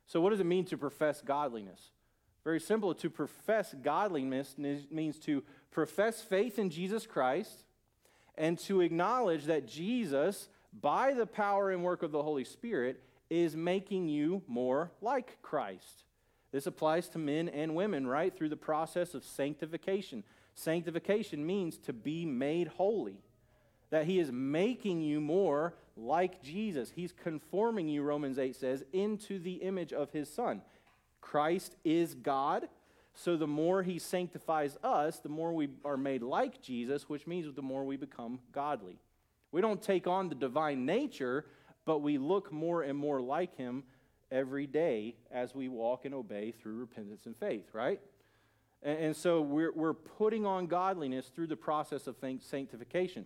So, 0.06 0.20
what 0.20 0.30
does 0.30 0.40
it 0.40 0.46
mean 0.46 0.64
to 0.66 0.76
profess 0.76 1.22
godliness? 1.22 1.90
Very 2.44 2.60
simple. 2.60 2.94
To 2.94 3.10
profess 3.10 3.74
godliness 3.82 4.54
means 4.56 5.18
to 5.20 5.42
profess 5.72 6.22
faith 6.22 6.58
in 6.60 6.70
Jesus 6.70 7.06
Christ 7.06 7.64
and 8.38 8.58
to 8.60 8.82
acknowledge 8.82 9.46
that 9.46 9.66
Jesus, 9.66 10.48
by 10.72 11.12
the 11.12 11.26
power 11.26 11.70
and 11.70 11.82
work 11.82 12.04
of 12.04 12.12
the 12.12 12.22
Holy 12.22 12.44
Spirit, 12.44 13.02
is 13.30 13.56
making 13.56 14.08
you 14.08 14.42
more 14.46 14.92
like 15.00 15.42
Christ. 15.42 16.04
This 16.52 16.66
applies 16.66 17.08
to 17.10 17.18
men 17.18 17.48
and 17.48 17.74
women, 17.74 18.06
right? 18.06 18.34
Through 18.34 18.50
the 18.50 18.56
process 18.56 19.14
of 19.14 19.24
sanctification. 19.24 20.22
Sanctification 20.54 21.44
means 21.44 21.76
to 21.78 21.92
be 21.92 22.24
made 22.24 22.68
holy, 22.68 23.24
that 23.90 24.06
He 24.06 24.18
is 24.18 24.30
making 24.32 25.00
you 25.00 25.20
more 25.20 25.74
like 25.96 26.42
Jesus. 26.42 26.92
He's 26.94 27.12
conforming 27.12 27.88
you, 27.88 28.02
Romans 28.02 28.38
8 28.38 28.54
says, 28.54 28.84
into 28.92 29.38
the 29.38 29.54
image 29.54 29.92
of 29.92 30.10
His 30.10 30.32
Son. 30.32 30.62
Christ 31.20 31.76
is 31.84 32.14
God. 32.14 32.68
So 33.14 33.36
the 33.36 33.46
more 33.46 33.82
he 33.82 33.98
sanctifies 33.98 34.76
us, 34.84 35.18
the 35.18 35.30
more 35.30 35.52
we 35.52 35.70
are 35.86 35.96
made 35.96 36.22
like 36.22 36.60
Jesus, 36.60 37.08
which 37.08 37.26
means 37.26 37.52
the 37.52 37.62
more 37.62 37.84
we 37.84 37.96
become 37.96 38.40
godly. 38.52 38.98
We 39.52 39.62
don't 39.62 39.80
take 39.80 40.06
on 40.06 40.28
the 40.28 40.34
divine 40.34 40.84
nature, 40.84 41.46
but 41.86 42.00
we 42.00 42.18
look 42.18 42.52
more 42.52 42.82
and 42.82 42.96
more 42.96 43.22
like 43.22 43.56
him 43.56 43.84
every 44.30 44.66
day 44.66 45.16
as 45.32 45.54
we 45.54 45.68
walk 45.68 46.04
and 46.04 46.14
obey 46.14 46.52
through 46.52 46.74
repentance 46.74 47.24
and 47.24 47.34
faith, 47.38 47.70
right? 47.72 48.00
And, 48.82 49.16
so 49.16 49.40
we're, 49.40 49.72
we're 49.72 49.94
putting 49.94 50.44
on 50.44 50.66
godliness 50.66 51.30
through 51.34 51.46
the 51.46 51.56
process 51.56 52.06
of 52.06 52.16
sanctification. 52.40 53.24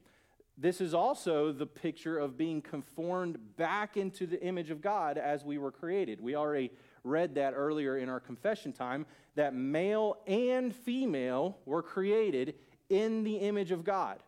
This 0.60 0.82
is 0.82 0.92
also 0.92 1.52
the 1.52 1.66
picture 1.66 2.18
of 2.18 2.36
being 2.36 2.60
conformed 2.60 3.38
back 3.56 3.96
into 3.96 4.26
the 4.26 4.38
image 4.42 4.68
of 4.68 4.82
God 4.82 5.16
as 5.16 5.42
we 5.42 5.56
were 5.56 5.70
created. 5.70 6.20
We 6.20 6.36
already 6.36 6.70
read 7.02 7.36
that 7.36 7.54
earlier 7.56 7.96
in 7.96 8.10
our 8.10 8.20
confession 8.20 8.74
time 8.74 9.06
that 9.36 9.54
male 9.54 10.18
and 10.26 10.74
female 10.74 11.56
were 11.64 11.82
created 11.82 12.56
in 12.90 13.24
the 13.24 13.36
image 13.36 13.70
of 13.70 13.84
God. 13.84 14.22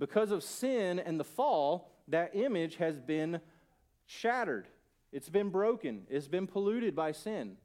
Because 0.00 0.32
of 0.32 0.42
sin 0.42 0.98
and 0.98 1.20
the 1.20 1.24
fall, 1.24 1.92
that 2.08 2.34
image 2.34 2.74
has 2.76 2.98
been 2.98 3.40
shattered. 4.06 4.66
It's 5.12 5.28
been 5.28 5.50
broken. 5.50 6.02
It's 6.10 6.26
been 6.26 6.48
polluted 6.48 6.96
by 6.96 7.12
sin. 7.12 7.58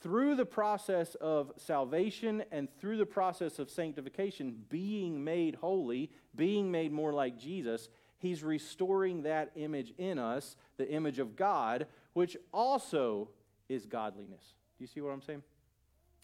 Through 0.00 0.36
the 0.36 0.46
process 0.46 1.14
of 1.16 1.52
salvation 1.56 2.44
and 2.52 2.68
through 2.80 2.98
the 2.98 3.06
process 3.06 3.58
of 3.58 3.68
sanctification, 3.68 4.56
being 4.68 5.24
made 5.24 5.56
holy, 5.56 6.10
being 6.36 6.70
made 6.70 6.92
more 6.92 7.12
like 7.12 7.38
Jesus, 7.38 7.88
He's 8.18 8.42
restoring 8.42 9.22
that 9.22 9.50
image 9.54 9.92
in 9.98 10.18
us, 10.18 10.56
the 10.76 10.88
image 10.90 11.18
of 11.18 11.36
God, 11.36 11.86
which 12.12 12.36
also 12.52 13.30
is 13.68 13.86
godliness. 13.86 14.54
Do 14.76 14.84
you 14.84 14.88
see 14.88 15.00
what 15.00 15.10
I'm 15.10 15.22
saying? 15.22 15.42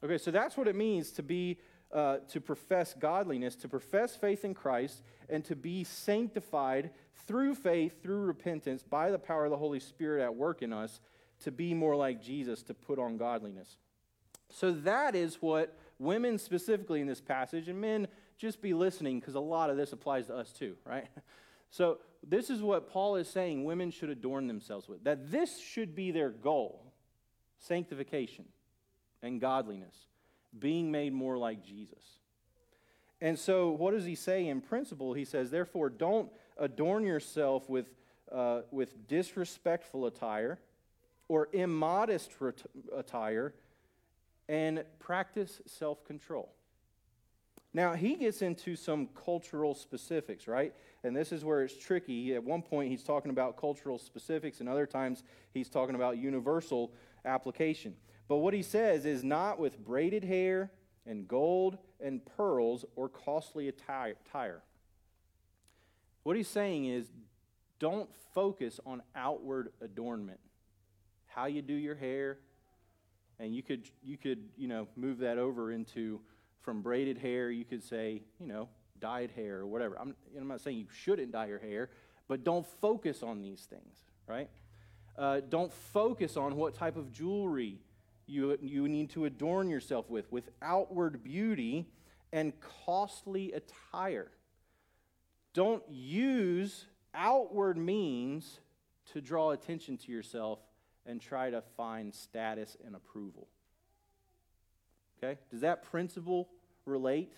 Okay, 0.03 0.19
so 0.19 0.31
that's 0.31 0.57
what 0.57 0.69
it 0.69 0.77
means 0.77 1.11
to 1.13 1.23
be 1.23 1.59
uh, 1.93 2.19
to 2.29 2.41
profess 2.41 2.93
godliness, 2.99 3.55
to 3.55 3.69
profess 3.69 4.17
faith 4.17 4.45
in 4.45 4.53
Christ, 4.53 5.03
and 5.29 5.45
to 5.45 5.55
be 5.55 5.85
sanctified 5.85 6.91
through 7.27 7.55
faith, 7.55 8.03
through 8.03 8.23
repentance, 8.23 8.83
by 8.83 9.11
the 9.11 9.19
power 9.19 9.45
of 9.45 9.51
the 9.51 9.57
Holy 9.57 9.79
Spirit 9.79 10.23
at 10.23 10.35
work 10.35 10.61
in 10.61 10.73
us, 10.73 11.01
to 11.41 11.51
be 11.51 11.75
more 11.75 11.97
like 11.97 12.23
Jesus, 12.23 12.63
to 12.65 12.75
put 12.75 12.99
on 12.99 13.17
godliness. 13.17 13.77
So 14.51 14.73
that 14.73 15.15
is 15.15 15.37
what 15.41 15.77
women 15.99 16.39
specifically 16.39 17.01
in 17.01 17.07
this 17.07 17.21
passage, 17.21 17.69
and 17.69 17.81
men 17.81 18.09
just 18.37 18.61
be 18.61 18.75
listening 18.75 19.21
because 19.21 19.35
a 19.35 19.41
lot 19.41 19.71
of 19.71 19.77
this 19.77 19.93
applies 19.93 20.27
to 20.27 20.37
us 20.37 20.53
too, 20.53 20.77
right? 20.85 21.09
So 21.71 21.99
this 22.23 22.51
is 22.51 22.63
what 22.63 22.89
Paul 22.91 23.17
is 23.17 23.29
saying 23.29 23.65
women 23.65 23.91
should 23.91 24.11
adorn 24.11 24.47
themselves 24.47 24.89
with, 24.89 25.05
that 25.05 25.31
this 25.31 25.59
should 25.59 25.95
be 25.95 26.11
their 26.11 26.31
goal 26.31 26.93
sanctification 27.59 28.45
and 29.23 29.41
godliness, 29.41 29.95
being 30.59 30.91
made 30.91 31.13
more 31.13 31.39
like 31.39 31.65
Jesus. 31.65 32.19
And 33.21 33.39
so, 33.39 33.71
what 33.71 33.93
does 33.93 34.05
he 34.05 34.15
say 34.15 34.47
in 34.47 34.61
principle? 34.61 35.15
He 35.15 35.25
says, 35.25 35.51
therefore, 35.51 35.89
don't 35.89 36.31
adorn 36.59 37.05
yourself 37.05 37.69
with, 37.71 37.87
uh, 38.31 38.63
with 38.71 39.09
disrespectful 39.09 40.07
attire 40.07 40.59
or 41.29 41.49
immodest 41.53 42.33
attire, 42.95 43.55
and 44.49 44.85
practice 44.99 45.61
self 45.67 46.05
control. 46.05 46.53
Now, 47.73 47.95
he 47.95 48.15
gets 48.15 48.41
into 48.41 48.77
some 48.77 49.09
cultural 49.25 49.75
specifics, 49.75 50.47
right? 50.47 50.73
And 51.03 51.17
this 51.17 51.33
is 51.33 51.45
where 51.45 51.63
it's 51.63 51.77
tricky. 51.77 52.35
At 52.35 52.45
one 52.45 52.63
point, 52.63 52.89
he's 52.89 53.03
talking 53.03 53.31
about 53.31 53.57
cultural 53.57 53.99
specifics, 53.99 54.61
and 54.61 54.69
other 54.69 54.87
times, 54.87 55.25
he's 55.53 55.69
talking 55.69 55.97
about 55.97 56.19
universal 56.19 56.93
application. 57.25 57.97
But 58.29 58.37
what 58.37 58.55
he 58.55 58.63
says 58.63 59.05
is 59.05 59.25
not 59.25 59.59
with 59.59 59.85
braided 59.85 60.25
hair 60.25 60.71
and 61.05 61.27
gold 61.27 61.79
and 62.01 62.25
pearls 62.25 62.85
or 62.97 63.09
costly 63.09 63.69
attire. 63.69 64.63
What 66.23 66.37
he's 66.37 66.49
saying 66.49 66.87
is 66.87 67.09
don't 67.79 68.09
focus 68.35 68.81
on 68.87 69.03
outward 69.15 69.73
adornment. 69.81 70.41
How 71.35 71.47
you 71.47 71.63
do 71.63 71.75
your 71.75 71.95
hair, 71.95 72.39
and 73.39 73.55
you 73.55 73.63
could 73.63 73.89
you 74.03 74.17
could, 74.17 74.49
you 74.57 74.69
know, 74.69 74.87
move 74.97 75.19
that 75.19 75.39
over 75.39 75.73
into 75.73 76.21
from 76.61 76.81
braided 76.81 77.19
hair, 77.19 77.51
you 77.51 77.65
could 77.65 77.83
say, 77.83 78.23
you 78.41 78.47
know, 78.47 78.69
dyed 79.01 79.31
hair 79.37 79.59
or 79.59 79.67
whatever. 79.67 79.99
I'm, 79.99 80.15
I'm 80.39 80.49
not 80.49 80.61
saying 80.61 80.79
you 80.79 80.87
shouldn't 80.91 81.33
dye 81.33 81.47
your 81.47 81.59
hair, 81.59 81.91
but 82.27 82.43
don't 82.43 82.67
focus 82.81 83.23
on 83.23 83.43
these 83.43 83.61
things, 83.69 83.99
right? 84.27 84.49
Uh, 85.17 85.41
don't 85.49 85.73
focus 85.73 86.37
on 86.37 86.57
what 86.57 86.75
type 86.75 86.97
of 86.97 87.13
jewelry 87.13 87.79
you, 88.27 88.59
you 88.63 88.89
need 88.89 89.11
to 89.11 89.27
adorn 89.27 89.69
yourself 89.69 90.09
with, 90.09 90.31
with 90.33 90.49
outward 90.63 91.23
beauty 91.23 91.87
and 92.33 92.53
costly 92.85 93.53
attire. 93.53 94.31
Don't 95.53 95.83
use 95.89 96.87
outward 97.15 97.77
means 97.77 98.61
to 99.13 99.21
draw 99.21 99.51
attention 99.51 99.99
to 99.99 100.11
yourself 100.11 100.59
and 101.07 101.21
try 101.21 101.51
to 101.51 101.63
find 101.77 102.15
status 102.15 102.77
and 102.85 102.95
approval. 102.95 103.49
Okay? 105.19 105.39
Does 105.51 105.61
that 105.61 105.83
principle 105.83 106.49
relate? 106.87 107.33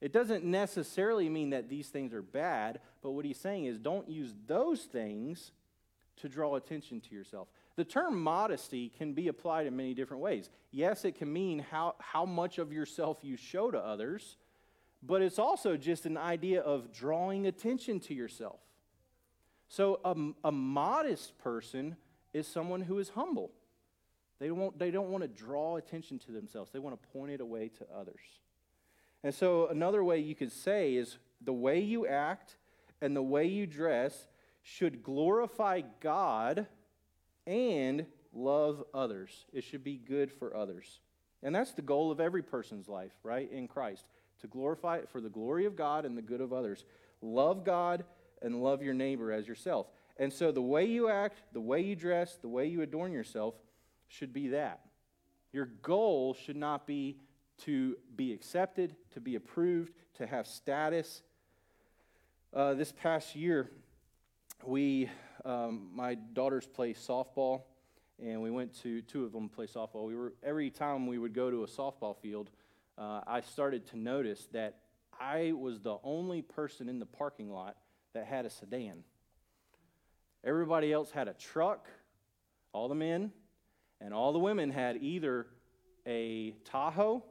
It 0.00 0.12
doesn't 0.12 0.44
necessarily 0.44 1.28
mean 1.28 1.50
that 1.50 1.68
these 1.68 1.88
things 1.88 2.12
are 2.12 2.22
bad, 2.22 2.80
but 3.02 3.12
what 3.12 3.24
he's 3.24 3.38
saying 3.38 3.64
is 3.64 3.78
don't 3.78 4.08
use 4.08 4.34
those 4.46 4.82
things 4.82 5.52
to 6.16 6.28
draw 6.28 6.56
attention 6.56 7.00
to 7.00 7.14
yourself. 7.14 7.48
The 7.76 7.84
term 7.84 8.22
modesty 8.22 8.88
can 8.88 9.12
be 9.12 9.28
applied 9.28 9.66
in 9.66 9.76
many 9.76 9.94
different 9.94 10.22
ways. 10.22 10.48
Yes, 10.70 11.04
it 11.04 11.14
can 11.14 11.32
mean 11.32 11.58
how, 11.70 11.94
how 11.98 12.24
much 12.24 12.58
of 12.58 12.72
yourself 12.72 13.18
you 13.22 13.36
show 13.36 13.70
to 13.70 13.78
others, 13.78 14.36
but 15.02 15.22
it's 15.22 15.38
also 15.38 15.76
just 15.76 16.06
an 16.06 16.16
idea 16.16 16.62
of 16.62 16.92
drawing 16.92 17.46
attention 17.46 18.00
to 18.00 18.14
yourself. 18.14 18.60
So, 19.68 20.00
a, 20.04 20.48
a 20.48 20.52
modest 20.52 21.36
person 21.38 21.96
is 22.36 22.46
someone 22.46 22.82
who 22.82 22.98
is 22.98 23.08
humble. 23.10 23.50
They 24.38 24.48
don't, 24.48 24.78
they 24.78 24.90
don't 24.90 25.08
want 25.08 25.22
to 25.22 25.28
draw 25.28 25.76
attention 25.76 26.18
to 26.20 26.32
themselves, 26.32 26.70
they 26.70 26.78
want 26.78 27.00
to 27.00 27.08
point 27.08 27.32
it 27.32 27.40
away 27.40 27.70
to 27.78 27.86
others. 27.94 28.20
And 29.24 29.34
so, 29.34 29.68
another 29.68 30.04
way 30.04 30.18
you 30.18 30.34
could 30.34 30.52
say 30.52 30.94
is 30.94 31.16
the 31.40 31.52
way 31.52 31.80
you 31.80 32.06
act 32.06 32.56
and 33.00 33.16
the 33.16 33.22
way 33.22 33.46
you 33.46 33.66
dress 33.66 34.28
should 34.62 35.02
glorify 35.02 35.82
God 36.00 36.66
and 37.46 38.06
love 38.32 38.84
others. 38.92 39.46
It 39.52 39.64
should 39.64 39.82
be 39.82 39.96
good 39.96 40.30
for 40.30 40.54
others. 40.54 41.00
And 41.42 41.54
that's 41.54 41.72
the 41.72 41.82
goal 41.82 42.10
of 42.10 42.20
every 42.20 42.42
person's 42.42 42.88
life, 42.88 43.12
right? 43.22 43.50
In 43.50 43.68
Christ. 43.68 44.04
To 44.40 44.46
glorify 44.46 44.98
it 44.98 45.08
for 45.08 45.20
the 45.20 45.28
glory 45.28 45.64
of 45.64 45.76
God 45.76 46.04
and 46.04 46.16
the 46.16 46.22
good 46.22 46.40
of 46.40 46.52
others. 46.52 46.84
Love 47.22 47.64
God 47.64 48.04
and 48.42 48.62
love 48.62 48.82
your 48.82 48.94
neighbor 48.94 49.32
as 49.32 49.48
yourself. 49.48 49.86
And 50.18 50.32
so 50.32 50.50
the 50.50 50.62
way 50.62 50.84
you 50.86 51.08
act, 51.08 51.42
the 51.52 51.60
way 51.60 51.80
you 51.80 51.94
dress, 51.94 52.38
the 52.40 52.48
way 52.48 52.66
you 52.66 52.82
adorn 52.82 53.12
yourself 53.12 53.54
should 54.08 54.32
be 54.32 54.48
that. 54.48 54.80
Your 55.52 55.66
goal 55.82 56.34
should 56.34 56.56
not 56.56 56.86
be 56.86 57.18
to 57.64 57.96
be 58.14 58.32
accepted, 58.32 58.94
to 59.12 59.20
be 59.20 59.34
approved, 59.34 59.92
to 60.14 60.26
have 60.26 60.46
status. 60.46 61.22
Uh, 62.52 62.74
this 62.74 62.92
past 62.92 63.34
year, 63.34 63.70
we, 64.64 65.10
um, 65.44 65.90
my 65.94 66.14
daughters 66.14 66.66
play 66.66 66.94
softball, 66.94 67.62
and 68.22 68.40
we 68.40 68.50
went 68.50 68.74
to 68.82 69.02
two 69.02 69.24
of 69.24 69.32
them 69.32 69.48
play 69.48 69.66
softball. 69.66 70.06
We 70.06 70.14
were 70.14 70.34
every 70.42 70.70
time 70.70 71.06
we 71.06 71.18
would 71.18 71.34
go 71.34 71.50
to 71.50 71.64
a 71.64 71.66
softball 71.66 72.16
field, 72.16 72.50
uh, 72.98 73.20
I 73.26 73.42
started 73.42 73.86
to 73.88 73.98
notice 73.98 74.48
that 74.52 74.78
I 75.18 75.52
was 75.52 75.80
the 75.80 75.98
only 76.02 76.42
person 76.42 76.88
in 76.88 76.98
the 76.98 77.06
parking 77.06 77.50
lot 77.50 77.76
that 78.14 78.26
had 78.26 78.46
a 78.46 78.50
sedan. 78.50 79.04
Everybody 80.44 80.92
else 80.92 81.10
had 81.10 81.28
a 81.28 81.34
truck, 81.34 81.88
all 82.72 82.88
the 82.88 82.94
men, 82.94 83.32
and 84.00 84.12
all 84.14 84.32
the 84.32 84.38
women 84.38 84.70
had 84.70 85.02
either 85.02 85.46
a 86.06 86.52
Tahoe 86.64 87.24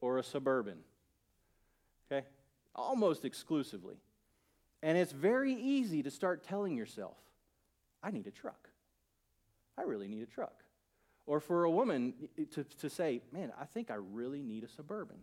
or 0.00 0.18
a 0.18 0.22
Suburban. 0.22 0.78
Okay? 2.10 2.26
Almost 2.74 3.24
exclusively. 3.24 3.96
And 4.82 4.96
it's 4.96 5.12
very 5.12 5.54
easy 5.54 6.02
to 6.02 6.10
start 6.10 6.44
telling 6.44 6.76
yourself, 6.76 7.16
I 8.02 8.10
need 8.10 8.26
a 8.26 8.30
truck. 8.30 8.68
I 9.76 9.82
really 9.82 10.08
need 10.08 10.22
a 10.22 10.26
truck. 10.26 10.62
Or 11.26 11.40
for 11.40 11.64
a 11.64 11.70
woman 11.70 12.14
to, 12.54 12.64
to 12.64 12.88
say, 12.90 13.22
man, 13.32 13.52
I 13.60 13.64
think 13.64 13.90
I 13.90 13.96
really 13.96 14.42
need 14.42 14.64
a 14.64 14.68
Suburban. 14.68 15.18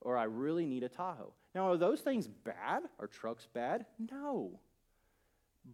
Or 0.00 0.16
I 0.16 0.24
really 0.24 0.66
need 0.66 0.82
a 0.82 0.88
Tahoe. 0.88 1.32
Now, 1.54 1.70
are 1.70 1.76
those 1.76 2.00
things 2.00 2.28
bad? 2.28 2.82
Are 3.00 3.06
trucks 3.06 3.48
bad? 3.52 3.86
No. 3.98 4.60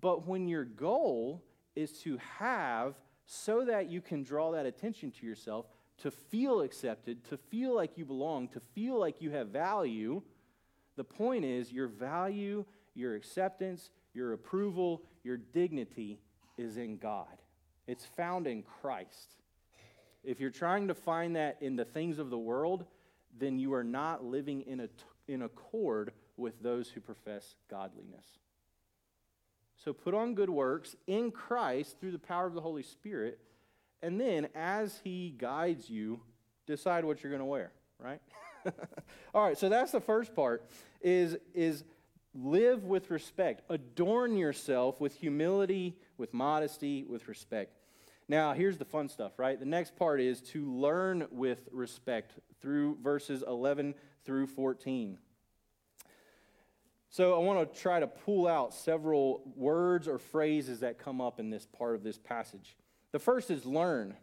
But 0.01 0.27
when 0.27 0.49
your 0.49 0.65
goal 0.65 1.43
is 1.75 1.93
to 2.01 2.19
have 2.39 2.95
so 3.27 3.65
that 3.65 3.89
you 3.89 4.01
can 4.01 4.23
draw 4.23 4.53
that 4.53 4.67
attention 4.67 5.11
to 5.13 5.27
yourself, 5.27 5.67
to 5.99 6.11
feel 6.11 6.61
accepted, 6.61 7.25
to 7.25 7.37
feel 7.37 7.75
like 7.75 7.97
you 7.97 8.05
belong, 8.05 8.49
to 8.49 8.61
feel 8.61 8.99
like 8.99 9.21
you 9.21 9.31
have 9.31 9.49
value, 9.49 10.23
the 10.97 11.05
point 11.05 11.45
is 11.45 11.73
your 11.73 11.89
value, 11.89 12.65
your 12.95 13.15
acceptance, 13.15 13.91
your 14.13 14.33
approval, 14.33 15.03
your 15.23 15.37
dignity 15.37 16.21
is 16.57 16.77
in 16.77 16.99
God. 16.99 17.43
It's 17.87 18.05
found 18.05 18.47
in 18.47 18.63
Christ. 18.63 19.35
If 20.23 20.41
you're 20.41 20.51
trying 20.51 20.89
to 20.89 20.95
find 20.95 21.37
that 21.37 21.59
in 21.61 21.77
the 21.77 21.85
things 21.85 22.19
of 22.19 22.31
the 22.31 22.39
world, 22.39 22.87
then 23.39 23.59
you 23.59 23.75
are 23.75 23.85
not 23.85 24.25
living 24.25 24.63
in, 24.63 24.81
a, 24.81 24.89
in 25.29 25.43
accord 25.43 26.13
with 26.37 26.63
those 26.63 26.89
who 26.89 27.01
profess 27.01 27.57
godliness. 27.69 28.27
So 29.77 29.93
put 29.93 30.15
on 30.15 30.35
good 30.35 30.51
works 30.51 30.97
in 31.07 31.31
Christ 31.31 31.99
through 32.01 32.13
the 32.13 32.19
power 32.19 32.47
of 32.47 32.55
the 32.55 32.61
Holy 32.61 32.83
Spirit, 32.83 33.39
and 34.03 34.21
then 34.21 34.49
as 34.55 35.01
He 35.03 35.35
guides 35.37 35.91
you, 35.91 36.21
decide 36.67 37.05
what 37.05 37.23
you're 37.23 37.31
going 37.31 37.41
to 37.41 37.47
wear, 37.47 37.73
right? 37.99 38.21
All 39.35 39.47
right, 39.47 39.59
so 39.59 39.69
that's 39.69 39.93
the 39.93 40.01
first 40.01 40.35
part 40.35 40.69
is, 41.01 41.37
is 41.55 41.85
live 42.35 42.85
with 42.85 43.11
respect. 43.11 43.63
Adorn 43.69 44.37
yourself 44.37 45.01
with 45.01 45.15
humility, 45.15 45.97
with 46.17 46.33
modesty, 46.33 47.05
with 47.05 47.29
respect. 47.29 47.77
Now, 48.29 48.55
here's 48.55 48.79
the 48.79 48.85
fun 48.85 49.09
stuff, 49.09 49.33
right? 49.39 49.59
The 49.59 49.67
next 49.67 49.97
part 49.97 50.21
is 50.21 50.41
to 50.53 50.73
learn 50.73 51.27
with 51.31 51.69
respect 51.71 52.33
through 52.61 52.97
verses 53.03 53.45
11 53.47 53.95
through 54.25 54.47
14. 54.47 55.19
So, 57.15 57.37
I 57.37 57.39
want 57.45 57.73
to 57.73 57.81
try 57.81 58.01
to 58.01 58.09
pull 58.09 58.49
out 58.49 58.75
several 58.75 59.43
words 59.55 60.09
or 60.09 60.19
phrases 60.19 60.81
that 60.81 60.99
come 60.99 61.21
up 61.21 61.39
in 61.39 61.49
this 61.49 61.65
part 61.65 61.95
of 61.95 62.03
this 62.03 62.19
passage. 62.19 62.77
The 63.13 63.21
first 63.21 63.53
is 63.53 63.65
learn. 63.65 64.17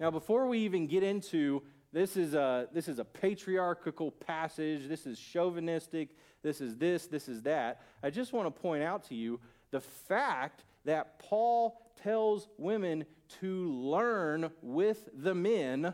Now, 0.00 0.10
before 0.10 0.46
we 0.46 0.60
even 0.60 0.86
get 0.86 1.02
into 1.02 1.62
this 1.92 2.16
is 2.16 2.32
a, 2.32 2.66
this 2.72 2.88
is 2.88 2.98
a 2.98 3.04
patriarchal 3.04 4.10
passage, 4.10 4.88
this 4.88 5.04
is 5.04 5.18
chauvinistic, 5.18 6.16
this 6.42 6.62
is 6.62 6.78
this, 6.78 7.08
this 7.08 7.28
is 7.28 7.42
that, 7.42 7.82
I 8.02 8.08
just 8.08 8.32
want 8.32 8.46
to 8.46 8.58
point 8.58 8.82
out 8.82 9.04
to 9.10 9.14
you 9.14 9.38
the 9.70 9.82
fact 9.82 10.64
that 10.86 11.18
Paul 11.18 11.78
tells 12.02 12.48
women 12.56 13.04
to 13.42 13.70
learn 13.70 14.50
with 14.62 15.10
the 15.12 15.34
men 15.34 15.92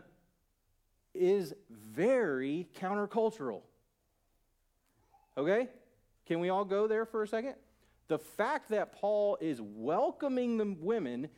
is 1.13 1.55
very 1.69 2.69
countercultural. 2.79 3.63
Okay? 5.37 5.67
Can 6.31 6.39
we 6.39 6.49
all 6.49 6.65
go 6.65 6.87
there 6.87 7.05
for 7.05 7.25
a 7.25 7.27
second? 7.27 7.57
The 8.07 8.21
fact 8.21 8.69
that 8.69 8.93
Paul 8.93 9.37
is 9.41 9.61
welcoming 9.61 10.59
the 10.59 10.77
women 10.79 11.29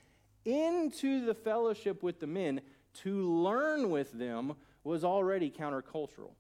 into 0.44 1.24
the 1.24 1.32
fellowship 1.32 2.02
with 2.02 2.20
the 2.20 2.26
men 2.26 2.60
to 3.00 3.32
learn 3.32 3.88
with 3.88 4.12
them 4.12 4.52
was 4.84 5.02
already 5.02 5.50
countercultural. 5.50 6.32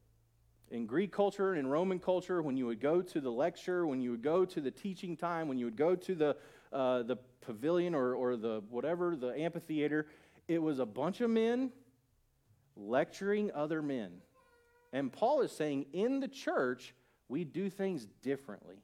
In 0.70 0.84
Greek 0.84 1.12
culture 1.12 1.52
and 1.52 1.60
in 1.60 1.66
Roman 1.66 1.98
culture, 1.98 2.42
when 2.42 2.58
you 2.58 2.66
would 2.66 2.78
go 2.78 3.00
to 3.00 3.22
the 3.22 3.30
lecture, 3.30 3.86
when 3.86 4.02
you 4.02 4.10
would 4.10 4.22
go 4.22 4.44
to 4.44 4.60
the 4.60 4.70
teaching 4.70 5.16
time, 5.16 5.48
when 5.48 5.56
you 5.56 5.64
would 5.64 5.78
go 5.78 5.96
to 5.96 6.14
the, 6.14 6.36
uh, 6.74 7.04
the 7.04 7.16
pavilion 7.40 7.94
or, 7.94 8.14
or 8.14 8.36
the 8.36 8.62
whatever, 8.68 9.16
the 9.16 9.28
amphitheater, 9.28 10.08
it 10.46 10.60
was 10.60 10.78
a 10.78 10.84
bunch 10.84 11.22
of 11.22 11.30
men 11.30 11.72
lecturing 12.76 13.50
other 13.54 13.80
men. 13.80 14.12
And 14.92 15.10
Paul 15.10 15.40
is 15.40 15.52
saying 15.52 15.86
in 15.94 16.20
the 16.20 16.28
church, 16.28 16.92
we 17.28 17.44
do 17.44 17.70
things 17.70 18.06
differently. 18.22 18.82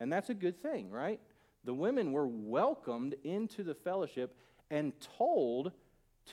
And 0.00 0.12
that's 0.12 0.30
a 0.30 0.34
good 0.34 0.60
thing, 0.60 0.90
right? 0.90 1.20
The 1.64 1.74
women 1.74 2.12
were 2.12 2.26
welcomed 2.26 3.14
into 3.24 3.62
the 3.62 3.74
fellowship 3.74 4.36
and 4.70 4.92
told 5.18 5.72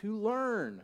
to 0.01 0.17
learn, 0.17 0.81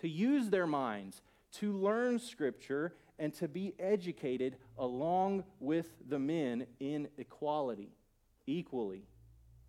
to 0.00 0.08
use 0.08 0.50
their 0.50 0.66
minds, 0.66 1.22
to 1.52 1.72
learn 1.72 2.18
Scripture, 2.18 2.94
and 3.18 3.34
to 3.34 3.46
be 3.46 3.74
educated 3.78 4.56
along 4.78 5.44
with 5.60 5.86
the 6.08 6.18
men 6.18 6.66
in 6.80 7.08
equality, 7.18 7.90
equally 8.46 9.04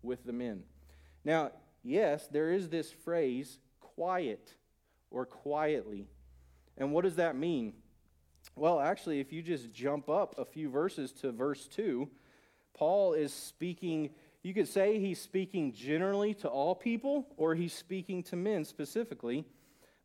with 0.02 0.24
the 0.24 0.32
men. 0.32 0.62
Now, 1.24 1.52
yes, 1.82 2.26
there 2.26 2.50
is 2.50 2.68
this 2.68 2.90
phrase, 2.90 3.58
quiet 3.80 4.54
or 5.10 5.24
quietly. 5.24 6.08
And 6.76 6.92
what 6.92 7.04
does 7.04 7.16
that 7.16 7.36
mean? 7.36 7.74
Well, 8.56 8.80
actually, 8.80 9.20
if 9.20 9.32
you 9.32 9.42
just 9.42 9.72
jump 9.72 10.08
up 10.08 10.38
a 10.38 10.44
few 10.44 10.68
verses 10.68 11.12
to 11.20 11.32
verse 11.32 11.66
2, 11.68 12.08
Paul 12.74 13.14
is 13.14 13.32
speaking, 13.32 14.10
you 14.42 14.54
could 14.54 14.68
say 14.68 14.98
he's 14.98 15.20
speaking 15.20 15.72
generally 15.72 16.34
to 16.34 16.48
all 16.48 16.74
people, 16.74 17.26
or 17.36 17.54
he's 17.54 17.72
speaking 17.72 18.22
to 18.24 18.36
men 18.36 18.64
specifically. 18.64 19.44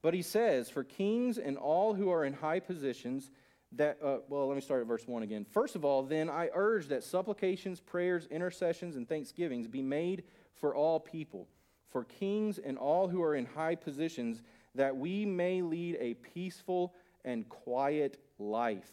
But 0.02 0.14
he 0.14 0.22
says, 0.22 0.70
For 0.70 0.84
kings 0.84 1.38
and 1.38 1.58
all 1.58 1.94
who 1.94 2.10
are 2.12 2.26
in 2.26 2.34
high 2.34 2.60
positions, 2.60 3.32
that, 3.74 3.98
uh, 4.04 4.18
well, 4.30 4.48
let 4.48 4.56
me 4.56 4.62
start 4.62 4.82
at 4.82 4.88
verse 4.88 5.08
1 5.08 5.24
again. 5.24 5.46
First 5.46 5.76
of 5.76 5.86
all, 5.86 6.04
then 6.04 6.30
I 6.30 6.50
urge 6.54 6.88
that 6.88 7.04
supplications, 7.04 7.80
prayers, 7.80 8.28
intercessions, 8.32 8.96
and 8.96 9.08
thanksgivings 9.08 9.68
be 9.68 9.82
made 9.82 10.24
for 10.56 10.74
all 10.74 11.00
people, 11.00 11.48
for 11.90 12.04
kings 12.06 12.58
and 12.58 12.78
all 12.78 13.08
who 13.08 13.22
are 13.22 13.36
in 13.36 13.46
high 13.46 13.76
positions, 13.76 14.42
that 14.76 14.96
we 14.96 15.26
may 15.26 15.62
lead 15.62 15.98
a 16.00 16.16
peaceful 16.16 16.96
and 17.26 17.48
quiet 17.50 18.20
life, 18.38 18.90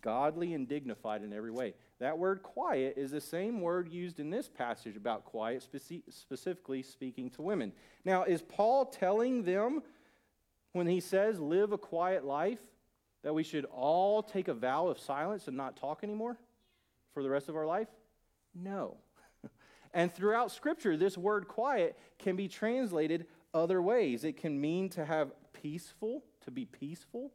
godly 0.00 0.54
and 0.54 0.68
dignified 0.68 1.22
in 1.22 1.32
every 1.32 1.50
way. 1.50 1.74
That 2.00 2.18
word 2.18 2.42
quiet 2.42 2.94
is 2.96 3.10
the 3.10 3.20
same 3.20 3.60
word 3.60 3.88
used 3.88 4.20
in 4.20 4.30
this 4.30 4.48
passage 4.48 4.96
about 4.96 5.24
quiet, 5.24 5.66
speci- 5.72 6.02
specifically 6.10 6.82
speaking 6.82 7.30
to 7.30 7.42
women. 7.42 7.72
Now, 8.04 8.22
is 8.22 8.42
Paul 8.42 8.86
telling 8.86 9.42
them 9.42 9.82
when 10.72 10.86
he 10.86 11.00
says 11.00 11.40
live 11.40 11.72
a 11.72 11.78
quiet 11.78 12.24
life 12.24 12.60
that 13.22 13.34
we 13.34 13.42
should 13.42 13.64
all 13.66 14.22
take 14.22 14.46
a 14.48 14.54
vow 14.54 14.86
of 14.86 14.98
silence 14.98 15.48
and 15.48 15.56
not 15.56 15.76
talk 15.76 16.04
anymore 16.04 16.38
for 17.12 17.22
the 17.22 17.30
rest 17.30 17.48
of 17.48 17.56
our 17.56 17.66
life? 17.66 17.88
No. 18.54 18.96
and 19.92 20.12
throughout 20.12 20.52
Scripture, 20.52 20.96
this 20.96 21.18
word 21.18 21.48
quiet 21.48 21.98
can 22.18 22.36
be 22.36 22.46
translated 22.46 23.26
other 23.52 23.82
ways. 23.82 24.22
It 24.22 24.36
can 24.36 24.60
mean 24.60 24.88
to 24.90 25.04
have 25.04 25.32
peaceful, 25.52 26.22
to 26.44 26.52
be 26.52 26.64
peaceful. 26.64 27.32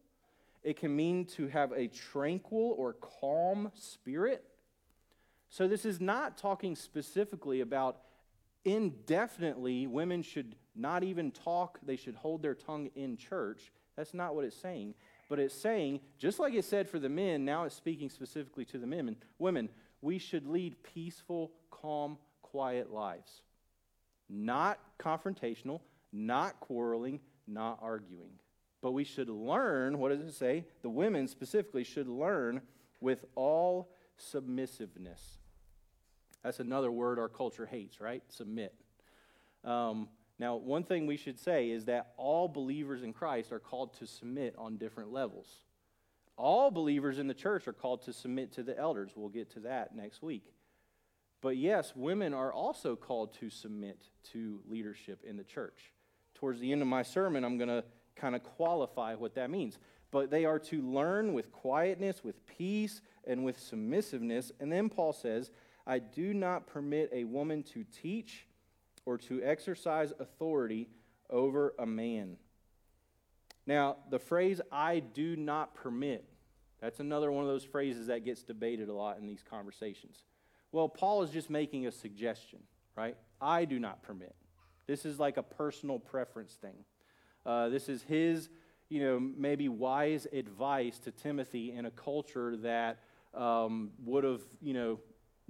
It 0.63 0.77
can 0.77 0.95
mean 0.95 1.25
to 1.35 1.47
have 1.47 1.71
a 1.73 1.87
tranquil 1.87 2.75
or 2.77 2.93
calm 2.93 3.71
spirit. 3.75 4.43
So, 5.49 5.67
this 5.67 5.85
is 5.85 5.99
not 6.01 6.37
talking 6.37 6.75
specifically 6.75 7.61
about 7.61 7.99
indefinitely 8.65 9.87
women 9.87 10.21
should 10.21 10.55
not 10.75 11.03
even 11.03 11.31
talk, 11.31 11.79
they 11.83 11.95
should 11.95 12.15
hold 12.15 12.41
their 12.41 12.55
tongue 12.55 12.89
in 12.95 13.17
church. 13.17 13.71
That's 13.95 14.13
not 14.13 14.35
what 14.35 14.45
it's 14.45 14.57
saying. 14.57 14.95
But 15.29 15.39
it's 15.39 15.53
saying, 15.53 15.99
just 16.17 16.39
like 16.39 16.53
it 16.53 16.65
said 16.65 16.89
for 16.89 16.99
the 16.99 17.09
men, 17.09 17.45
now 17.45 17.63
it's 17.63 17.75
speaking 17.75 18.09
specifically 18.09 18.65
to 18.65 18.77
the 18.77 18.87
women, 18.87 19.15
women, 19.39 19.69
we 20.01 20.17
should 20.17 20.47
lead 20.47 20.81
peaceful, 20.83 21.51
calm, 21.71 22.17
quiet 22.41 22.91
lives. 22.91 23.41
Not 24.29 24.79
confrontational, 24.99 25.81
not 26.11 26.59
quarreling, 26.59 27.19
not 27.47 27.79
arguing. 27.81 28.31
But 28.83 28.91
we 28.91 29.05
should 29.05 29.29
learn, 29.29 29.97
what 29.97 30.09
does 30.09 30.19
it 30.19 30.33
say? 30.33 30.65
The 30.81 30.89
women 30.89 31.29
specifically 31.29 31.85
should 31.85 32.09
learn 32.09 32.61
with 32.99 33.23
all 33.33 33.89
submissiveness. 34.17 35.37
That's 36.43 36.59
another 36.59 36.91
word 36.91 37.17
our 37.17 37.29
culture 37.29 37.65
hates, 37.65 38.01
right? 38.01 38.21
Submit. 38.27 38.75
Um, 39.63 40.09
now, 40.37 40.57
one 40.57 40.83
thing 40.83 41.07
we 41.07 41.15
should 41.15 41.39
say 41.39 41.69
is 41.69 41.85
that 41.85 42.11
all 42.17 42.49
believers 42.49 43.03
in 43.03 43.13
Christ 43.13 43.53
are 43.53 43.59
called 43.59 43.93
to 43.99 44.05
submit 44.05 44.53
on 44.57 44.75
different 44.75 45.13
levels. 45.13 45.61
All 46.35 46.69
believers 46.69 47.19
in 47.19 47.27
the 47.27 47.33
church 47.33 47.69
are 47.69 47.73
called 47.73 48.01
to 48.01 48.11
submit 48.11 48.51
to 48.53 48.63
the 48.63 48.77
elders. 48.77 49.11
We'll 49.15 49.29
get 49.29 49.49
to 49.51 49.61
that 49.61 49.95
next 49.95 50.21
week. 50.21 50.53
But 51.39 51.55
yes, 51.55 51.93
women 51.95 52.33
are 52.33 52.51
also 52.51 52.97
called 52.97 53.33
to 53.39 53.49
submit 53.49 54.09
to 54.33 54.59
leadership 54.67 55.23
in 55.25 55.37
the 55.37 55.43
church. 55.45 55.93
Towards 56.35 56.59
the 56.59 56.73
end 56.73 56.81
of 56.81 56.89
my 56.89 57.03
sermon, 57.03 57.45
I'm 57.45 57.57
going 57.57 57.69
to 57.69 57.85
kind 58.15 58.35
of 58.35 58.43
qualify 58.43 59.15
what 59.15 59.35
that 59.35 59.49
means. 59.49 59.77
But 60.11 60.29
they 60.29 60.45
are 60.45 60.59
to 60.59 60.81
learn 60.81 61.33
with 61.33 61.51
quietness, 61.51 62.23
with 62.23 62.45
peace, 62.45 63.01
and 63.25 63.43
with 63.43 63.59
submissiveness. 63.59 64.51
And 64.59 64.71
then 64.71 64.89
Paul 64.89 65.13
says, 65.13 65.51
I 65.87 65.99
do 65.99 66.33
not 66.33 66.67
permit 66.67 67.09
a 67.11 67.23
woman 67.23 67.63
to 67.73 67.83
teach 67.83 68.47
or 69.05 69.17
to 69.17 69.43
exercise 69.43 70.13
authority 70.19 70.87
over 71.29 71.73
a 71.79 71.85
man. 71.85 72.37
Now, 73.65 73.97
the 74.09 74.19
phrase, 74.19 74.61
I 74.71 74.99
do 74.99 75.35
not 75.35 75.73
permit, 75.73 76.25
that's 76.79 76.99
another 76.99 77.31
one 77.31 77.43
of 77.43 77.49
those 77.49 77.63
phrases 77.63 78.07
that 78.07 78.25
gets 78.25 78.43
debated 78.43 78.89
a 78.89 78.93
lot 78.93 79.17
in 79.17 79.25
these 79.25 79.41
conversations. 79.41 80.17
Well, 80.73 80.89
Paul 80.89 81.23
is 81.23 81.29
just 81.29 81.49
making 81.49 81.87
a 81.87 81.91
suggestion, 81.91 82.59
right? 82.95 83.15
I 83.39 83.65
do 83.65 83.79
not 83.79 84.03
permit. 84.03 84.35
This 84.85 85.05
is 85.05 85.19
like 85.19 85.37
a 85.37 85.43
personal 85.43 85.97
preference 85.97 86.55
thing. 86.55 86.75
Uh, 87.45 87.69
this 87.69 87.89
is 87.89 88.03
his, 88.03 88.49
you 88.89 89.01
know, 89.01 89.19
maybe 89.19 89.69
wise 89.69 90.27
advice 90.31 90.99
to 90.99 91.11
Timothy 91.11 91.71
in 91.71 91.85
a 91.85 91.91
culture 91.91 92.55
that 92.57 92.99
um, 93.33 93.91
would 94.05 94.23
have, 94.23 94.41
you 94.61 94.73
know, 94.73 94.99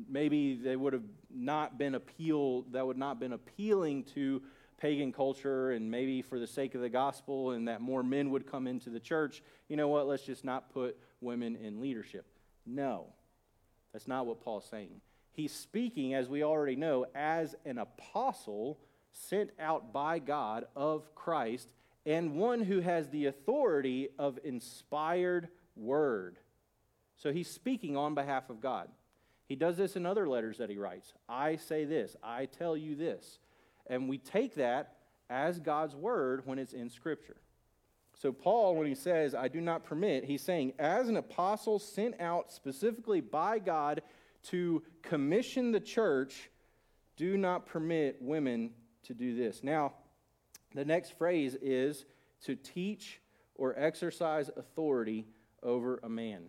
maybe 0.10 0.56
they 0.56 0.75
would 0.75 0.93
have 0.93 1.03
not 1.29 1.77
been 1.77 1.95
appeal 1.95 2.63
that 2.71 2.86
would 2.86 2.97
not 2.97 3.19
been 3.19 3.34
appealing 3.34 4.03
to 4.03 4.41
pagan 4.77 5.12
culture 5.12 5.71
and 5.71 5.89
maybe 5.89 6.21
for 6.21 6.39
the 6.39 6.47
sake 6.47 6.75
of 6.75 6.82
the 6.82 6.89
gospel 6.89 7.51
and 7.51 7.67
that 7.67 7.79
more 7.79 8.03
men 8.03 8.32
would 8.32 8.49
come 8.49 8.67
into 8.67 8.89
the 8.89 8.99
church. 8.99 9.43
You 9.69 9.77
know 9.77 9.88
what? 9.88 10.08
Let's 10.08 10.23
just 10.23 10.43
not 10.43 10.73
put 10.73 10.97
women 11.21 11.56
in 11.56 11.79
leadership. 11.79 12.25
No. 12.65 13.08
That's 13.93 14.08
not 14.08 14.25
what 14.25 14.41
paul's 14.41 14.65
saying. 14.69 15.01
He's 15.32 15.53
speaking 15.53 16.13
as 16.13 16.27
we 16.27 16.43
already 16.43 16.75
know 16.75 17.06
as 17.15 17.56
an 17.65 17.77
apostle 17.77 18.79
sent 19.13 19.51
out 19.60 19.93
by 19.93 20.17
god 20.17 20.65
of 20.75 21.13
christ 21.13 21.69
and 22.06 22.36
one 22.36 22.62
who 22.62 22.80
has 22.80 23.10
the 23.10 23.26
authority 23.26 24.10
of 24.20 24.39
inspired 24.44 25.48
word 25.76 26.38
so 27.16 27.32
he's 27.32 27.50
speaking 27.50 27.96
on 27.98 28.13
behalf 28.13 28.50
of 28.50 28.62
god 28.62 28.89
he 29.54 29.56
does 29.56 29.78
this 29.78 29.96
in 29.96 30.06
other 30.06 30.28
letters 30.28 30.58
that 30.58 30.70
he 30.70 30.78
writes. 30.78 31.13
I 31.28 31.58
say 31.58 31.86
this, 31.86 32.16
I 32.24 32.46
tell 32.46 32.78
you 32.78 32.96
this. 32.96 33.39
And 33.88 34.08
we 34.08 34.18
take 34.18 34.56
that 34.56 34.96
as 35.30 35.60
God's 35.60 35.96
word 35.96 36.42
when 36.46 36.60
it's 36.60 36.74
in 36.74 36.89
Scripture. 36.89 37.38
So, 38.16 38.32
Paul, 38.32 38.76
when 38.76 38.88
he 38.88 38.96
says, 38.96 39.36
I 39.36 39.48
do 39.50 39.60
not 39.60 39.84
permit, 39.84 40.24
he's 40.24 40.42
saying, 40.42 40.74
as 40.80 41.10
an 41.10 41.18
apostle 41.18 41.80
sent 41.80 42.20
out 42.22 42.52
specifically 42.52 43.22
by 43.22 43.60
God 43.60 44.02
to 44.44 44.84
commission 45.02 45.72
the 45.72 45.80
church, 45.80 46.50
do 47.18 47.38
not 47.38 47.66
permit 47.66 48.18
women 48.22 48.72
to 49.04 49.13
do 49.13 49.36
this. 49.36 49.63
Now, 49.63 49.94
the 50.74 50.86
next 50.86 51.18
phrase 51.18 51.56
is 51.62 52.06
to 52.46 52.56
teach 52.56 53.22
or 53.56 53.78
exercise 53.78 54.50
authority 54.56 55.26
over 55.62 56.00
a 56.04 56.10
man. 56.10 56.46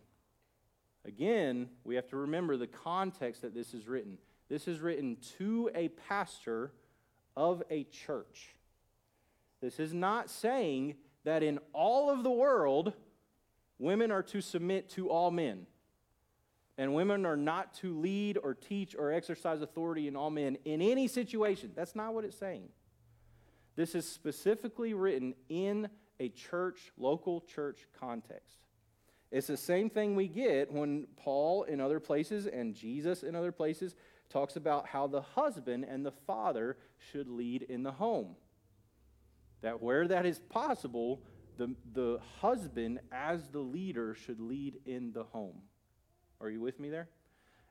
Again, 1.04 1.68
we 1.84 1.94
have 1.96 2.08
to 2.08 2.16
remember 2.16 2.56
the 2.56 2.66
context 2.66 3.42
that 3.42 3.54
this 3.54 3.74
is 3.74 3.86
written. 3.86 4.18
This 4.48 4.66
is 4.66 4.80
written 4.80 5.16
to 5.38 5.70
a 5.74 5.88
pastor 5.88 6.72
of 7.36 7.62
a 7.70 7.84
church. 7.84 8.54
This 9.60 9.78
is 9.78 9.92
not 9.92 10.30
saying 10.30 10.96
that 11.24 11.42
in 11.42 11.58
all 11.72 12.10
of 12.10 12.22
the 12.22 12.30
world, 12.30 12.92
women 13.78 14.10
are 14.10 14.22
to 14.22 14.40
submit 14.40 14.90
to 14.90 15.10
all 15.10 15.30
men. 15.30 15.66
And 16.76 16.94
women 16.94 17.24
are 17.24 17.36
not 17.36 17.74
to 17.74 17.98
lead 17.98 18.36
or 18.42 18.52
teach 18.54 18.96
or 18.98 19.12
exercise 19.12 19.62
authority 19.62 20.08
in 20.08 20.16
all 20.16 20.30
men 20.30 20.58
in 20.64 20.82
any 20.82 21.06
situation. 21.06 21.70
That's 21.74 21.94
not 21.94 22.14
what 22.14 22.24
it's 22.24 22.36
saying. 22.36 22.68
This 23.76 23.94
is 23.94 24.08
specifically 24.08 24.94
written 24.94 25.34
in 25.48 25.88
a 26.20 26.28
church, 26.28 26.92
local 26.96 27.40
church 27.40 27.86
context. 27.98 28.58
It's 29.30 29.48
the 29.48 29.56
same 29.56 29.90
thing 29.90 30.14
we 30.14 30.28
get 30.28 30.72
when 30.72 31.08
Paul 31.16 31.64
in 31.64 31.80
other 31.80 31.98
places 31.98 32.46
and 32.46 32.74
Jesus 32.74 33.24
in 33.24 33.34
other 33.34 33.50
places 33.50 33.96
talks 34.30 34.54
about 34.54 34.86
how 34.86 35.08
the 35.08 35.22
husband 35.22 35.84
and 35.84 36.06
the 36.06 36.12
father 36.12 36.76
should 37.10 37.28
lead 37.28 37.62
in 37.62 37.82
the 37.82 37.90
home. 37.90 38.36
That 39.62 39.82
where 39.82 40.06
that 40.06 40.24
is 40.24 40.38
possible, 40.38 41.20
the, 41.56 41.74
the 41.92 42.20
husband 42.40 43.00
as 43.10 43.48
the 43.48 43.58
leader 43.58 44.14
should 44.14 44.40
lead 44.40 44.78
in 44.86 45.12
the 45.12 45.24
home. 45.24 45.62
Are 46.40 46.48
you 46.48 46.60
with 46.60 46.78
me 46.78 46.90
there? 46.90 47.08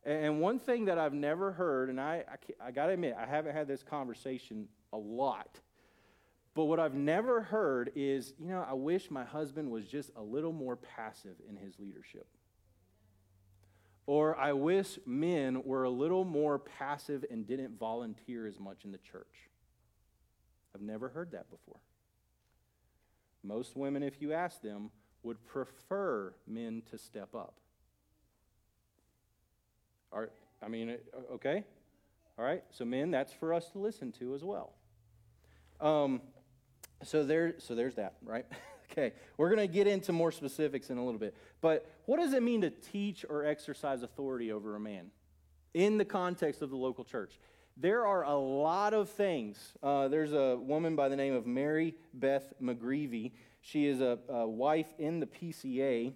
And 0.06 0.42
one 0.42 0.60
thing 0.60 0.86
that 0.86 0.98
I've 0.98 1.14
never 1.14 1.54
heard, 1.54 1.90
and 1.90 2.00
I, 2.00 2.26
I, 2.28 2.68
I 2.68 2.72
got 2.72 2.88
to 2.88 2.94
admit, 2.94 3.16
I 3.18 3.26
haven't 3.26 3.56
had 3.56 3.70
this 3.70 3.84
conversation 3.84 4.68
a 4.92 4.98
lot 4.98 5.60
but 6.56 6.66
what 6.66 6.80
I've 6.80 6.94
never 6.94 7.42
heard 7.42 7.92
is, 7.96 8.34
you 8.40 8.48
know, 8.48 8.66
I 8.68 8.74
wish 8.74 9.10
my 9.10 9.24
husband 9.24 9.72
was 9.72 9.86
just 9.86 10.12
a 10.16 10.22
little 10.22 10.54
more 10.54 10.76
passive 10.76 11.36
in 11.50 11.56
his 11.56 11.80
leadership. 11.80 12.28
Or 14.06 14.38
I 14.38 14.54
wish 14.54 15.00
men 15.06 15.64
were 15.64 15.84
a 15.84 15.90
little 15.90 16.26
more 16.26 16.60
passive 16.60 17.26
and 17.32 17.48
didn't 17.48 17.80
volunteer 17.80 18.46
as 18.46 18.60
much 18.60 18.86
in 18.86 18.92
the 18.92 19.00
church. 19.00 19.50
I've 20.76 20.82
never 20.82 21.10
heard 21.10 21.32
that 21.32 21.50
before. 21.50 21.80
Most 23.44 23.76
women, 23.76 24.04
if 24.04 24.22
you 24.22 24.34
ask 24.34 24.62
them, 24.62 24.92
would 25.24 25.44
prefer 25.46 26.34
men 26.46 26.84
to 26.92 26.98
step 26.98 27.34
up. 27.34 27.56
Are, 30.12 30.30
I 30.62 30.68
mean, 30.68 30.90
uh, 30.92 31.34
okay? 31.34 31.64
All 32.38 32.46
right? 32.46 32.64
So, 32.72 32.86
men, 32.86 33.10
that's 33.10 33.34
for 33.34 33.54
us 33.54 33.70
to 33.72 33.80
listen 33.80 34.12
to 34.14 34.36
as 34.36 34.44
well. 34.44 34.74
Um, 35.80 36.22
so 37.04 37.24
there, 37.24 37.56
so 37.60 37.76
there's 37.76 37.96
that, 37.96 38.16
right? 38.24 38.46
okay, 38.92 39.14
we're 39.38 39.50
going 39.54 39.68
to 39.68 39.74
get 39.74 39.88
into 39.88 40.12
more 40.12 40.32
specifics 40.32 40.90
in 40.90 40.98
a 40.98 41.06
little 41.06 41.20
bit. 41.20 41.36
But 41.62 41.90
what 42.06 42.18
does 42.20 42.34
it 42.34 42.44
mean 42.44 42.62
to 42.62 42.70
teach 42.70 43.26
or 43.28 43.46
exercise 43.46 44.04
authority 44.04 44.52
over 44.52 44.76
a 44.76 44.80
man 44.80 45.12
in 45.74 45.98
the 45.98 46.06
context 46.06 46.62
of 46.62 46.70
the 46.70 46.76
local 46.76 47.04
church? 47.04 47.40
There 47.76 48.06
are 48.06 48.24
a 48.24 48.36
lot 48.36 48.94
of 48.94 49.10
things. 49.10 49.58
Uh, 49.82 50.08
there's 50.08 50.34
a 50.34 50.58
woman 50.58 50.96
by 50.96 51.10
the 51.10 51.16
name 51.16 51.34
of 51.34 51.48
Mary 51.48 51.96
Beth 52.14 52.54
McGreevy. 52.62 53.32
She 53.62 53.88
is 53.88 54.00
a, 54.00 54.20
a 54.30 54.48
wife 54.48 54.94
in 55.00 55.20
the 55.20 55.26
PCA, 55.26 56.14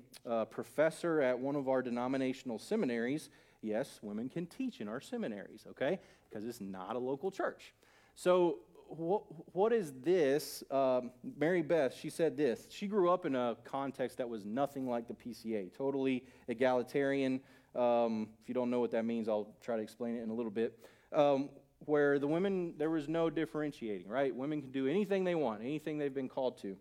professor 0.51 1.21
at 1.21 1.39
one 1.39 1.55
of 1.55 1.67
our 1.67 1.81
denominational 1.81 2.59
seminaries. 2.59 3.29
Yes, 3.61 3.99
women 4.03 4.29
can 4.29 4.45
teach 4.45 4.81
in 4.81 4.87
our 4.87 5.01
seminaries, 5.01 5.65
okay? 5.71 5.99
Because 6.29 6.45
it's 6.45 6.61
not 6.61 6.95
a 6.95 6.99
local 6.99 7.31
church. 7.31 7.73
So 8.13 8.59
what, 8.87 9.23
what 9.53 9.73
is 9.73 9.93
this? 10.03 10.63
Um, 10.71 11.11
Mary 11.37 11.61
Beth, 11.61 11.95
she 11.99 12.09
said 12.09 12.37
this. 12.37 12.67
She 12.69 12.87
grew 12.87 13.09
up 13.09 13.25
in 13.25 13.35
a 13.35 13.55
context 13.63 14.17
that 14.17 14.29
was 14.29 14.45
nothing 14.45 14.87
like 14.87 15.07
the 15.07 15.13
PCA, 15.13 15.73
totally 15.75 16.25
egalitarian. 16.47 17.39
Um, 17.75 18.29
if 18.41 18.47
you 18.47 18.55
don't 18.55 18.69
know 18.69 18.79
what 18.79 18.91
that 18.91 19.05
means, 19.05 19.29
I'll 19.29 19.53
try 19.61 19.75
to 19.75 19.81
explain 19.81 20.15
it 20.15 20.23
in 20.23 20.29
a 20.29 20.33
little 20.33 20.51
bit. 20.51 20.79
Um, 21.13 21.49
where 21.85 22.17
the 22.17 22.27
women, 22.27 22.73
there 22.77 22.89
was 22.89 23.07
no 23.07 23.29
differentiating, 23.29 24.07
right? 24.07 24.35
Women 24.35 24.61
can 24.61 24.71
do 24.71 24.87
anything 24.87 25.23
they 25.23 25.35
want, 25.35 25.61
anything 25.61 25.97
they've 25.97 26.13
been 26.13 26.29
called 26.29 26.59
to. 26.61 26.75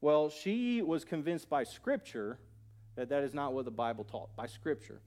Well, 0.00 0.28
she 0.28 0.82
was 0.82 1.04
convinced 1.04 1.48
by 1.48 1.64
Scripture 1.64 2.38
that 2.96 3.08
that 3.08 3.22
is 3.22 3.32
not 3.32 3.54
what 3.54 3.64
the 3.64 3.70
Bible 3.70 4.04
taught, 4.04 4.34
by 4.36 4.46
Scripture. 4.46 5.00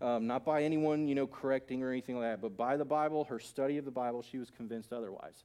Um, 0.00 0.26
not 0.26 0.46
by 0.46 0.62
anyone, 0.62 1.08
you 1.08 1.14
know, 1.14 1.26
correcting 1.26 1.82
or 1.82 1.90
anything 1.90 2.16
like 2.16 2.24
that, 2.24 2.40
but 2.40 2.56
by 2.56 2.78
the 2.78 2.86
Bible, 2.86 3.24
her 3.24 3.38
study 3.38 3.76
of 3.76 3.84
the 3.84 3.90
Bible, 3.90 4.22
she 4.22 4.38
was 4.38 4.50
convinced 4.50 4.94
otherwise. 4.94 5.44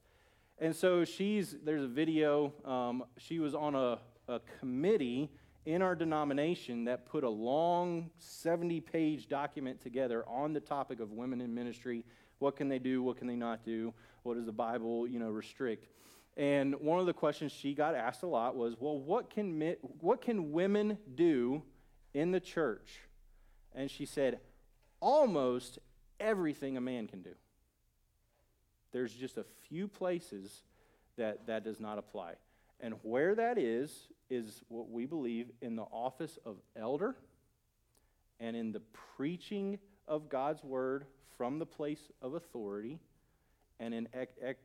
And 0.58 0.76
so 0.76 1.04
she's, 1.04 1.56
there's 1.63 1.84
a 1.84 1.88
video, 1.88 2.54
um, 2.63 3.04
she 3.18 3.39
was 3.39 3.54
on 3.54 3.76
a, 3.76 4.00
a 4.28 4.39
committee 4.60 5.30
in 5.65 5.82
our 5.82 5.96
denomination 5.96 6.86
that 6.86 7.06
put 7.06 7.24
a 7.24 7.30
long 7.30 8.10
70 8.20 8.80
page 8.82 9.28
document 9.28 9.82
together 9.82 10.24
on 10.28 10.54
the 10.54 10.60
topic 10.60 11.00
of 11.00 11.12
women 11.12 11.41
in 11.41 11.54
ministry. 11.54 12.06
What 12.39 12.56
can 12.56 12.70
they 12.70 12.80
do? 12.80 13.04
What 13.04 13.18
can 13.18 13.28
they 13.28 13.36
not 13.36 13.65
do? 13.65 13.94
What 14.24 14.36
does 14.36 14.46
the 14.46 14.52
Bible, 14.52 15.08
you 15.08 15.20
know, 15.20 15.30
restrict? 15.30 15.88
And 16.38 16.76
one 16.76 17.00
of 17.00 17.06
the 17.06 17.13
questions 17.13 17.52
she 17.52 17.74
got 17.74 17.96
asked 17.96 18.24
a 18.24 18.28
lot 18.28 18.56
was, 18.56 18.76
well, 18.80 18.98
what 18.98 19.30
can, 19.30 19.76
what 20.00 20.22
can 20.22 20.52
women 20.52 20.98
do 21.15 21.63
in 22.13 22.32
the 22.32 22.39
church? 22.39 23.00
And 23.74 23.89
she 23.89 24.06
said, 24.06 24.39
almost 25.00 25.80
everything 26.20 26.78
a 26.78 26.82
man 26.82 27.08
can 27.08 27.22
do. 27.22 27.32
There's 28.91 29.13
just 29.13 29.38
a 29.38 29.45
few 29.67 29.88
places 29.88 30.63
that 31.17 31.48
that 31.48 31.63
does 31.63 31.80
not 31.80 31.98
apply. 31.98 32.34
And 32.80 32.95
where 33.04 33.36
that 33.36 33.58
is, 33.58 34.08
is 34.30 34.62
what 34.67 34.89
we 34.89 35.06
believe 35.06 35.52
in 35.62 35.76
the 35.76 35.84
office 35.84 36.38
of 36.45 36.58
elder 36.76 37.15
and 38.39 38.56
in 38.56 38.71
the 38.71 38.82
preaching 39.15 39.80
of 40.08 40.30
God's 40.30 40.63
word 40.63 41.06
from 41.38 41.60
the 41.60 41.65
place 41.65 42.12
of 42.21 42.34
authority 42.34 43.00
and 43.80 43.93
in, 43.93 44.08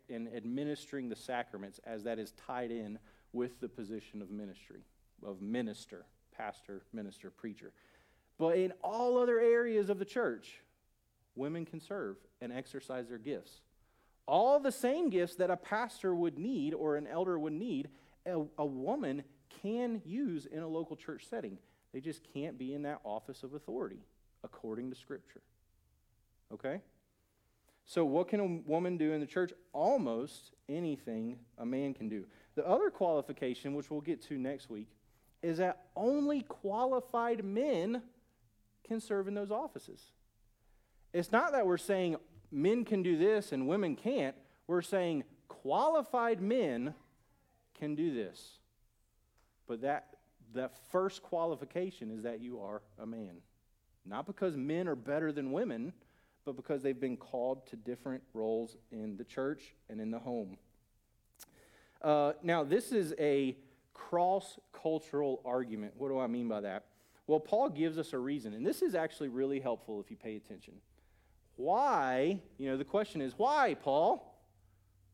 in 0.08 0.28
administering 0.34 1.08
the 1.08 1.16
sacraments 1.16 1.80
as 1.84 2.04
that 2.04 2.18
is 2.18 2.32
tied 2.46 2.70
in 2.70 2.98
with 3.32 3.60
the 3.60 3.68
position 3.68 4.22
of 4.22 4.30
ministry, 4.30 4.82
of 5.24 5.40
minister, 5.40 6.04
pastor, 6.36 6.82
minister, 6.92 7.30
preacher. 7.30 7.72
But 8.38 8.56
in 8.56 8.72
all 8.82 9.18
other 9.18 9.38
areas 9.38 9.90
of 9.90 9.98
the 9.98 10.04
church, 10.04 10.60
women 11.34 11.64
can 11.64 11.80
serve 11.80 12.16
and 12.40 12.52
exercise 12.52 13.08
their 13.08 13.18
gifts 13.18 13.60
all 14.30 14.60
the 14.60 14.72
same 14.72 15.10
gifts 15.10 15.34
that 15.36 15.50
a 15.50 15.56
pastor 15.56 16.14
would 16.14 16.38
need 16.38 16.72
or 16.72 16.96
an 16.96 17.06
elder 17.06 17.38
would 17.38 17.52
need, 17.52 17.88
a, 18.24 18.42
a, 18.58 18.64
woman 18.64 19.24
can 19.62 20.00
use 20.04 20.46
in 20.46 20.60
a 20.60 20.68
local 20.68 20.94
church 20.94 21.26
setting. 21.28 21.58
They 21.92 22.00
just 22.00 22.22
can't 22.32 22.56
be 22.56 22.72
in 22.72 22.82
that 22.82 23.00
office 23.02 23.42
of 23.42 23.54
authority 23.54 24.04
according 24.44 24.90
to 24.90 24.96
Scripture. 24.96 25.42
Okay? 26.54 26.80
So, 27.86 28.04
what 28.04 28.28
can 28.28 28.40
a 28.40 28.46
woman 28.46 28.96
do 28.96 29.12
in 29.12 29.20
the 29.20 29.26
church? 29.26 29.52
Almost 29.72 30.52
anything 30.68 31.40
a 31.58 31.66
man 31.66 31.92
can 31.92 32.08
do. 32.08 32.24
The 32.54 32.64
other 32.66 32.88
qualification, 32.88 33.74
which 33.74 33.90
we'll 33.90 34.00
get 34.00 34.22
to 34.28 34.38
next 34.38 34.70
week, 34.70 34.88
is 35.42 35.58
that 35.58 35.86
only 35.96 36.42
qualified 36.42 37.44
men 37.44 38.02
can 38.86 39.00
serve 39.00 39.26
in 39.26 39.34
those 39.34 39.50
offices. 39.50 40.12
It's 41.12 41.32
not 41.32 41.50
that 41.52 41.66
we're 41.66 41.78
saying 41.78 42.16
men 42.50 42.84
can 42.84 43.02
do 43.02 43.16
this 43.16 43.52
and 43.52 43.66
women 43.66 43.96
can't. 43.96 44.34
We're 44.66 44.82
saying 44.82 45.24
qualified 45.48 46.40
men 46.40 46.94
can 47.78 47.94
do 47.94 48.14
this. 48.14 48.58
But 49.66 49.82
that, 49.82 50.16
that 50.54 50.76
first 50.90 51.22
qualification 51.22 52.10
is 52.10 52.22
that 52.22 52.40
you 52.40 52.60
are 52.60 52.82
a 52.98 53.06
man. 53.06 53.36
Not 54.04 54.26
because 54.26 54.56
men 54.56 54.88
are 54.88 54.96
better 54.96 55.32
than 55.32 55.52
women, 55.52 55.92
but 56.44 56.56
because 56.56 56.82
they've 56.82 56.98
been 56.98 57.16
called 57.16 57.66
to 57.68 57.76
different 57.76 58.22
roles 58.32 58.76
in 58.90 59.16
the 59.16 59.24
church 59.24 59.74
and 59.88 60.00
in 60.00 60.10
the 60.10 60.18
home. 60.18 60.56
Uh, 62.02 62.32
now, 62.42 62.64
this 62.64 62.92
is 62.92 63.14
a 63.18 63.56
cross 63.92 64.58
cultural 64.72 65.42
argument. 65.44 65.92
What 65.96 66.08
do 66.08 66.18
I 66.18 66.26
mean 66.26 66.48
by 66.48 66.62
that? 66.62 66.86
Well, 67.26 67.40
Paul 67.40 67.68
gives 67.68 67.98
us 67.98 68.12
a 68.12 68.18
reason, 68.18 68.54
and 68.54 68.66
this 68.66 68.82
is 68.82 68.94
actually 68.94 69.28
really 69.28 69.60
helpful 69.60 70.00
if 70.00 70.10
you 70.10 70.16
pay 70.16 70.36
attention. 70.36 70.74
Why, 71.60 72.40
you 72.56 72.70
know, 72.70 72.78
the 72.78 72.86
question 72.86 73.20
is, 73.20 73.34
why, 73.36 73.76
Paul? 73.82 74.34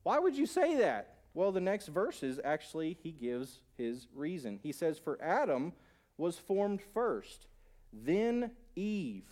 Why 0.05 0.21
would 0.21 0.37
you 0.37 0.47
say 0.47 0.77
that? 0.77 1.17
Well, 1.35 1.51
the 1.51 1.61
next 1.61 1.89
verses 1.89 2.39
actually, 2.45 2.97
he 3.03 3.11
gives 3.11 3.63
his 3.77 4.07
reason. 4.15 4.61
He 4.63 4.71
says, 4.71 4.97
For 4.97 5.21
Adam 5.21 5.73
was 6.17 6.39
formed 6.39 6.83
first, 6.95 7.49
then 7.93 8.53
Eve. 8.77 9.25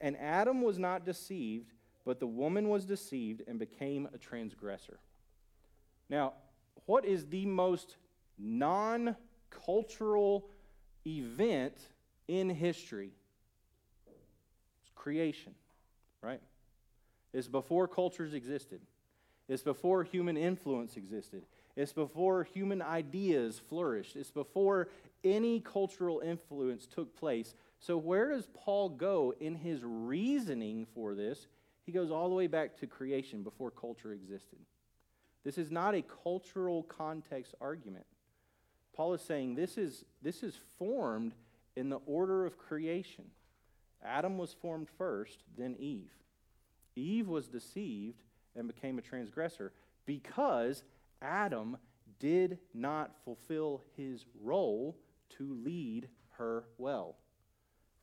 And 0.00 0.16
Adam 0.16 0.62
was 0.62 0.78
not 0.78 1.04
deceived, 1.04 1.72
but 2.04 2.20
the 2.20 2.28
woman 2.28 2.68
was 2.68 2.84
deceived 2.84 3.42
and 3.48 3.58
became 3.58 4.08
a 4.14 4.18
transgressor. 4.18 5.00
Now, 6.08 6.34
what 6.86 7.04
is 7.04 7.26
the 7.26 7.46
most 7.46 7.96
non 8.38 9.16
cultural 9.50 10.48
event 11.04 11.78
in 12.28 12.48
history? 12.48 13.10
It's 14.82 14.92
creation, 14.94 15.56
right? 16.24 16.40
It's 17.32 17.48
before 17.48 17.88
cultures 17.88 18.34
existed. 18.34 18.80
It's 19.48 19.62
before 19.62 20.04
human 20.04 20.36
influence 20.36 20.96
existed. 20.96 21.44
It's 21.76 21.92
before 21.92 22.44
human 22.44 22.80
ideas 22.80 23.60
flourished. 23.68 24.16
It's 24.16 24.30
before 24.30 24.88
any 25.22 25.60
cultural 25.60 26.20
influence 26.20 26.86
took 26.86 27.16
place. 27.16 27.54
So, 27.80 27.98
where 27.98 28.30
does 28.30 28.48
Paul 28.54 28.88
go 28.88 29.34
in 29.40 29.56
his 29.56 29.80
reasoning 29.84 30.86
for 30.94 31.14
this? 31.14 31.46
He 31.84 31.92
goes 31.92 32.10
all 32.10 32.28
the 32.28 32.34
way 32.34 32.46
back 32.46 32.78
to 32.78 32.86
creation 32.86 33.42
before 33.42 33.70
culture 33.70 34.12
existed. 34.12 34.60
This 35.44 35.58
is 35.58 35.70
not 35.70 35.94
a 35.94 36.02
cultural 36.24 36.84
context 36.84 37.54
argument. 37.60 38.06
Paul 38.96 39.12
is 39.12 39.20
saying 39.20 39.56
this 39.56 39.76
is, 39.76 40.04
this 40.22 40.42
is 40.42 40.56
formed 40.78 41.34
in 41.76 41.90
the 41.90 42.00
order 42.06 42.46
of 42.46 42.56
creation. 42.56 43.24
Adam 44.04 44.38
was 44.38 44.52
formed 44.52 44.88
first, 44.98 45.44
then 45.56 45.76
Eve. 45.78 46.12
Eve 46.96 47.28
was 47.28 47.48
deceived 47.48 48.22
and 48.54 48.68
became 48.68 48.98
a 48.98 49.02
transgressor 49.02 49.72
because 50.06 50.84
Adam 51.22 51.76
did 52.20 52.58
not 52.72 53.16
fulfill 53.24 53.82
his 53.96 54.26
role 54.42 54.96
to 55.30 55.58
lead 55.64 56.08
her 56.38 56.64
well. 56.78 57.16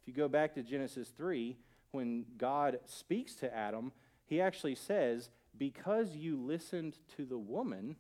If 0.02 0.08
you 0.08 0.14
go 0.14 0.28
back 0.28 0.56
to 0.56 0.64
Genesis 0.64 1.10
3, 1.16 1.56
when 1.92 2.26
God 2.38 2.80
speaks 2.86 3.36
to 3.36 3.56
Adam, 3.56 3.92
he 4.26 4.42
actually 4.42 4.76
says, 4.76 5.30
Because 5.58 6.16
you 6.16 6.38
listened 6.38 6.98
to 7.16 7.26
the 7.26 7.38
woman 7.38 7.96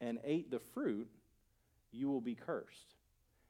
and 0.00 0.18
ate 0.24 0.50
the 0.50 0.60
fruit, 0.60 1.08
you 1.90 2.08
will 2.08 2.20
be 2.20 2.34
cursed. 2.34 2.94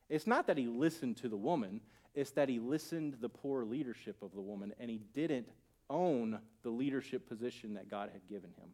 It's 0.09 0.27
not 0.27 0.47
that 0.47 0.59
he 0.59 0.67
listened 0.67 1.17
to 1.19 1.29
the 1.29 1.37
woman, 1.37 1.81
it's 2.15 2.31
that 2.33 2.49
he 2.49 2.59
listened 2.59 3.13
to 3.13 3.19
the 3.19 3.29
poor 3.29 3.65
leadership 3.65 4.23
of 4.23 4.33
the 4.35 4.41
woman 4.41 4.73
and 4.79 4.91
he 4.91 5.01
didn't 5.15 5.49
own 5.91 6.39
the 6.63 6.71
leadership 6.71 7.29
position 7.29 7.75
that 7.75 7.91
God 7.91 8.11
had 8.13 8.27
given 8.29 8.51
him. 8.59 8.71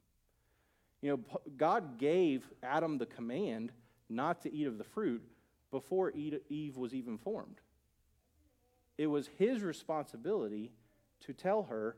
You 1.03 1.11
know, 1.11 1.41
God 1.57 1.99
gave 1.99 2.45
Adam 2.63 2.99
the 2.99 3.07
command 3.07 3.73
not 4.09 4.43
to 4.43 4.53
eat 4.53 4.67
of 4.67 4.77
the 4.77 4.85
fruit 4.85 5.23
before 5.71 6.11
Eve 6.11 6.77
was 6.77 6.95
even 6.95 7.17
formed. 7.17 7.61
It 8.99 9.07
was 9.07 9.29
his 9.39 9.63
responsibility 9.63 10.73
to 11.21 11.33
tell 11.33 11.63
her, 11.65 11.97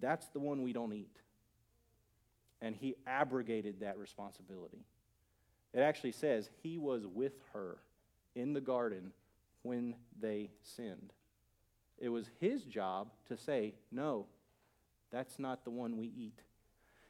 that's 0.00 0.28
the 0.28 0.38
one 0.38 0.62
we 0.62 0.72
don't 0.72 0.92
eat. 0.94 1.16
And 2.62 2.74
he 2.74 2.94
abrogated 3.06 3.80
that 3.80 3.98
responsibility. 3.98 4.84
It 5.74 5.80
actually 5.80 6.12
says 6.12 6.48
he 6.62 6.78
was 6.78 7.06
with 7.06 7.34
her 7.52 7.78
in 8.34 8.54
the 8.54 8.60
garden 8.60 9.12
when 9.62 9.94
they 10.20 10.50
sinned. 10.62 11.12
It 11.98 12.08
was 12.08 12.30
his 12.40 12.64
job 12.64 13.08
to 13.28 13.36
say, 13.36 13.74
no, 13.92 14.26
that's 15.10 15.38
not 15.38 15.64
the 15.64 15.70
one 15.70 15.96
we 15.96 16.06
eat. 16.06 16.40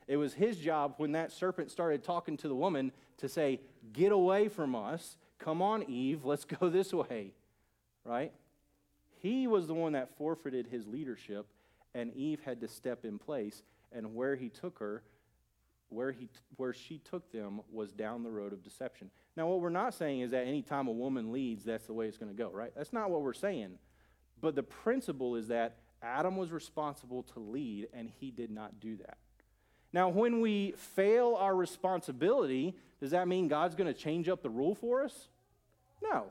It 0.08 0.16
was 0.16 0.34
his 0.34 0.56
job 0.56 0.94
when 0.96 1.12
that 1.12 1.30
serpent 1.30 1.70
started 1.70 2.02
talking 2.02 2.36
to 2.38 2.48
the 2.48 2.54
woman 2.54 2.90
to 3.18 3.28
say, 3.28 3.60
Get 3.92 4.10
away 4.10 4.48
from 4.48 4.74
us. 4.74 5.16
Come 5.38 5.62
on, 5.62 5.84
Eve, 5.84 6.24
let's 6.24 6.44
go 6.44 6.68
this 6.70 6.92
way. 6.92 7.32
Right? 8.04 8.32
He 9.22 9.46
was 9.46 9.66
the 9.66 9.74
one 9.74 9.92
that 9.92 10.16
forfeited 10.16 10.66
his 10.66 10.86
leadership, 10.86 11.46
and 11.94 12.12
Eve 12.14 12.40
had 12.44 12.60
to 12.62 12.68
step 12.68 13.04
in 13.04 13.18
place. 13.18 13.62
And 13.92 14.14
where 14.14 14.34
he 14.34 14.48
took 14.48 14.78
her, 14.78 15.02
where, 15.90 16.10
he, 16.12 16.28
where 16.56 16.72
she 16.72 16.98
took 16.98 17.30
them, 17.30 17.60
was 17.70 17.92
down 17.92 18.22
the 18.22 18.30
road 18.30 18.52
of 18.52 18.64
deception. 18.64 19.10
Now, 19.40 19.46
what 19.46 19.62
we're 19.62 19.70
not 19.70 19.94
saying 19.94 20.20
is 20.20 20.32
that 20.32 20.46
anytime 20.46 20.86
a 20.86 20.92
woman 20.92 21.32
leads, 21.32 21.64
that's 21.64 21.86
the 21.86 21.94
way 21.94 22.06
it's 22.06 22.18
going 22.18 22.30
to 22.30 22.36
go, 22.36 22.50
right? 22.50 22.72
That's 22.76 22.92
not 22.92 23.08
what 23.08 23.22
we're 23.22 23.32
saying. 23.32 23.78
But 24.38 24.54
the 24.54 24.62
principle 24.62 25.34
is 25.34 25.48
that 25.48 25.78
Adam 26.02 26.36
was 26.36 26.52
responsible 26.52 27.22
to 27.22 27.40
lead, 27.40 27.88
and 27.94 28.10
he 28.20 28.30
did 28.30 28.50
not 28.50 28.80
do 28.80 28.98
that. 28.98 29.16
Now, 29.94 30.10
when 30.10 30.42
we 30.42 30.72
fail 30.72 31.38
our 31.40 31.56
responsibility, 31.56 32.76
does 33.00 33.12
that 33.12 33.28
mean 33.28 33.48
God's 33.48 33.74
going 33.74 33.86
to 33.86 33.98
change 33.98 34.28
up 34.28 34.42
the 34.42 34.50
rule 34.50 34.74
for 34.74 35.02
us? 35.02 35.28
No. 36.02 36.26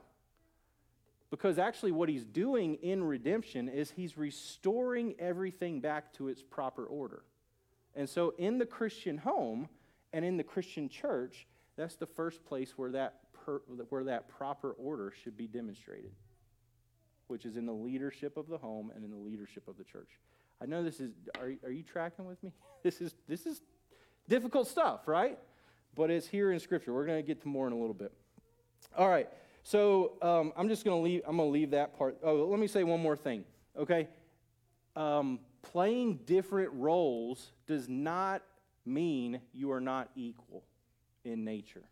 Because 1.32 1.58
actually, 1.58 1.94
what 1.94 2.10
he's 2.10 2.26
doing 2.26 2.76
in 2.76 3.04
redemption 3.04 3.70
is 3.70 3.90
he's 3.90 4.20
restoring 4.20 5.16
everything 5.18 5.80
back 5.80 6.14
to 6.14 6.28
its 6.28 6.44
proper 6.44 6.86
order. 6.86 7.24
And 7.96 8.08
so, 8.08 8.36
in 8.38 8.60
the 8.60 8.68
Christian 8.68 9.18
home 9.18 9.68
and 10.14 10.24
in 10.24 10.38
the 10.38 10.44
Christian 10.44 10.90
church, 10.90 11.48
that's 11.80 11.96
the 11.96 12.06
first 12.06 12.46
place 12.46 12.74
where 12.78 12.92
that, 12.92 13.20
per, 13.46 13.62
where 13.90 14.04
that 14.04 14.28
proper 14.30 14.72
order 14.72 15.14
should 15.24 15.38
be 15.38 15.48
demonstrated 15.48 16.12
which 17.30 17.46
is 17.46 17.58
in 17.58 17.66
the 17.66 17.74
leadership 17.74 18.38
of 18.38 18.48
the 18.48 18.58
home 18.58 18.92
and 18.94 19.06
in 19.06 19.12
the 19.12 19.18
leadership 19.18 19.68
of 19.68 19.78
the 19.78 19.84
church. 19.84 20.10
I 20.62 20.66
know 20.66 20.84
this 20.84 21.00
is, 21.00 21.12
are, 21.40 21.54
are 21.64 21.72
you 21.72 21.84
tracking 21.84 22.26
with 22.26 22.44
me? 22.44 22.52
This 22.82 23.02
is, 23.02 23.14
this 23.28 23.46
is 23.46 23.62
difficult 24.30 24.66
stuff, 24.66 25.06
right? 25.06 25.38
But 25.96 26.10
it's 26.10 26.26
here 26.26 26.54
in 26.54 26.62
Scripture. 26.62 26.94
We're 26.94 27.06
going 27.06 27.22
to 27.22 27.28
get 27.28 27.42
to 27.42 27.50
more 27.50 27.68
in 27.68 27.74
a 27.74 27.76
little 27.76 27.94
bit. 27.94 28.14
All 28.98 29.10
right. 29.10 29.28
So 29.64 30.14
um, 30.22 30.54
I'm 30.56 30.70
just 30.70 30.86
going 30.86 30.98
to 30.98 31.04
leave, 31.04 31.22
I'm 31.28 31.36
going 31.36 31.50
to 31.50 31.52
leave 31.52 31.72
that 31.72 31.98
part. 31.98 32.18
Oh, 32.24 32.46
let 32.46 32.58
me 32.58 32.68
say 32.68 32.86
one 32.86 33.02
more 33.02 33.18
thing, 33.18 33.44
okay? 33.78 34.08
Um, 34.96 35.42
playing 35.62 36.22
different 36.26 36.72
roles 36.72 37.52
does 37.68 37.90
not 37.90 38.44
mean 38.86 39.42
you 39.52 39.74
are 39.74 39.82
not 39.82 40.10
equal 40.16 40.64
in 41.30 41.44
nature, 41.44 41.84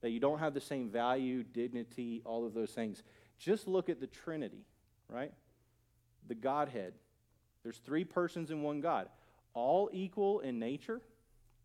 that 0.00 0.10
you 0.10 0.20
don't 0.20 0.38
have 0.38 0.54
the 0.54 0.60
same 0.60 0.90
value, 0.90 1.42
dignity, 1.42 2.22
all 2.24 2.46
of 2.46 2.54
those 2.54 2.70
things. 2.70 3.02
Just 3.38 3.66
look 3.66 3.88
at 3.88 4.00
the 4.00 4.06
Trinity, 4.06 4.64
right? 5.08 5.32
The 6.26 6.34
Godhead. 6.34 6.94
There's 7.62 7.78
three 7.78 8.04
persons 8.04 8.50
in 8.50 8.62
one 8.62 8.80
God, 8.80 9.08
all 9.54 9.90
equal 9.92 10.40
in 10.40 10.58
nature, 10.58 11.00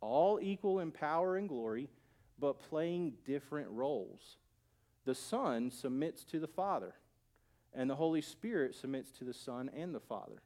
all 0.02 0.40
equal 0.42 0.80
in 0.80 0.92
power 0.92 1.38
and 1.38 1.48
glory, 1.48 1.90
but 2.40 2.60
playing 2.60 3.14
different 3.26 3.70
roles. 3.70 4.38
The 5.06 5.16
Son 5.16 5.70
submits 5.70 6.24
to 6.26 6.40
the 6.40 6.48
Father, 6.48 6.94
and 7.74 7.90
the 7.90 7.96
Holy 7.96 8.22
Spirit 8.22 8.76
submits 8.76 9.12
to 9.12 9.24
the 9.24 9.34
Son 9.34 9.70
and 9.76 9.94
the 9.94 10.00
Father. 10.00 10.42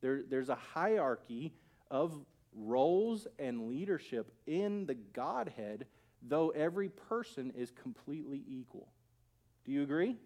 There, 0.00 0.22
there's 0.28 0.48
a 0.48 0.54
hierarchy 0.54 1.54
of 1.90 2.14
roles 2.54 3.26
and 3.38 3.68
leadership 3.68 4.32
in 4.46 4.86
the 4.86 4.94
Godhead, 4.94 5.86
though 6.22 6.50
every 6.50 6.88
person 6.88 7.52
is 7.56 7.70
completely 7.70 8.42
equal. 8.46 8.88
Do 9.64 9.72
you 9.72 9.82
agree? 9.82 10.16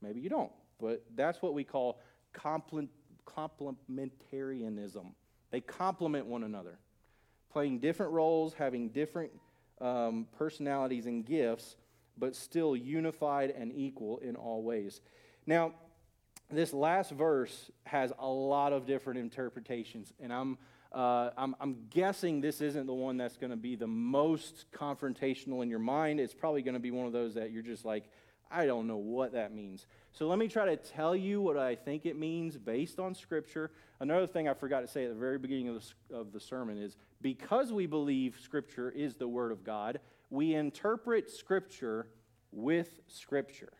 Maybe 0.00 0.20
you 0.20 0.28
don't, 0.28 0.52
but 0.80 1.04
that's 1.14 1.40
what 1.40 1.54
we 1.54 1.64
call 1.64 2.00
complementarianism. 2.34 5.06
They 5.50 5.60
complement 5.60 6.26
one 6.26 6.44
another, 6.44 6.78
playing 7.52 7.78
different 7.78 8.12
roles, 8.12 8.54
having 8.54 8.88
different 8.88 9.30
um, 9.80 10.26
personalities 10.36 11.06
and 11.06 11.24
gifts, 11.24 11.76
but 12.18 12.34
still 12.34 12.76
unified 12.76 13.50
and 13.50 13.72
equal 13.74 14.18
in 14.18 14.36
all 14.36 14.62
ways. 14.62 15.00
Now, 15.46 15.72
this 16.50 16.72
last 16.72 17.12
verse 17.12 17.70
has 17.84 18.12
a 18.18 18.26
lot 18.26 18.72
of 18.72 18.86
different 18.86 19.20
interpretations, 19.20 20.12
and 20.20 20.32
I'm 20.32 20.58
Uh, 20.92 21.30
I'm, 21.38 21.56
I'm 21.58 21.76
guessing 21.88 22.40
this 22.40 22.60
isn't 22.60 22.86
the 22.86 22.92
one 22.92 23.16
that's 23.16 23.36
going 23.36 23.50
to 23.50 23.56
be 23.56 23.76
the 23.76 23.86
most 23.86 24.66
confrontational 24.72 25.62
in 25.62 25.70
your 25.70 25.78
mind. 25.78 26.20
It's 26.20 26.34
probably 26.34 26.62
going 26.62 26.74
to 26.74 26.80
be 26.80 26.90
one 26.90 27.06
of 27.06 27.12
those 27.12 27.34
that 27.34 27.50
you're 27.50 27.62
just 27.62 27.84
like, 27.84 28.10
I 28.50 28.66
don't 28.66 28.86
know 28.86 28.98
what 28.98 29.32
that 29.32 29.54
means. 29.54 29.86
So 30.12 30.28
let 30.28 30.38
me 30.38 30.46
try 30.46 30.66
to 30.66 30.76
tell 30.76 31.16
you 31.16 31.40
what 31.40 31.56
I 31.56 31.74
think 31.74 32.04
it 32.04 32.18
means 32.18 32.58
based 32.58 32.98
on 32.98 33.14
Scripture. 33.14 33.70
Another 34.00 34.26
thing 34.26 34.46
I 34.46 34.52
forgot 34.52 34.80
to 34.80 34.88
say 34.88 35.04
at 35.04 35.10
the 35.10 35.18
very 35.18 35.38
beginning 35.38 35.68
of 35.68 35.82
the, 36.10 36.16
of 36.16 36.32
the 36.32 36.40
sermon 36.40 36.76
is 36.76 36.98
because 37.22 37.72
we 37.72 37.86
believe 37.86 38.38
Scripture 38.42 38.90
is 38.90 39.14
the 39.14 39.28
Word 39.28 39.52
of 39.52 39.64
God, 39.64 40.00
we 40.28 40.54
interpret 40.54 41.30
Scripture 41.30 42.08
with 42.50 43.00
Scripture. 43.06 43.72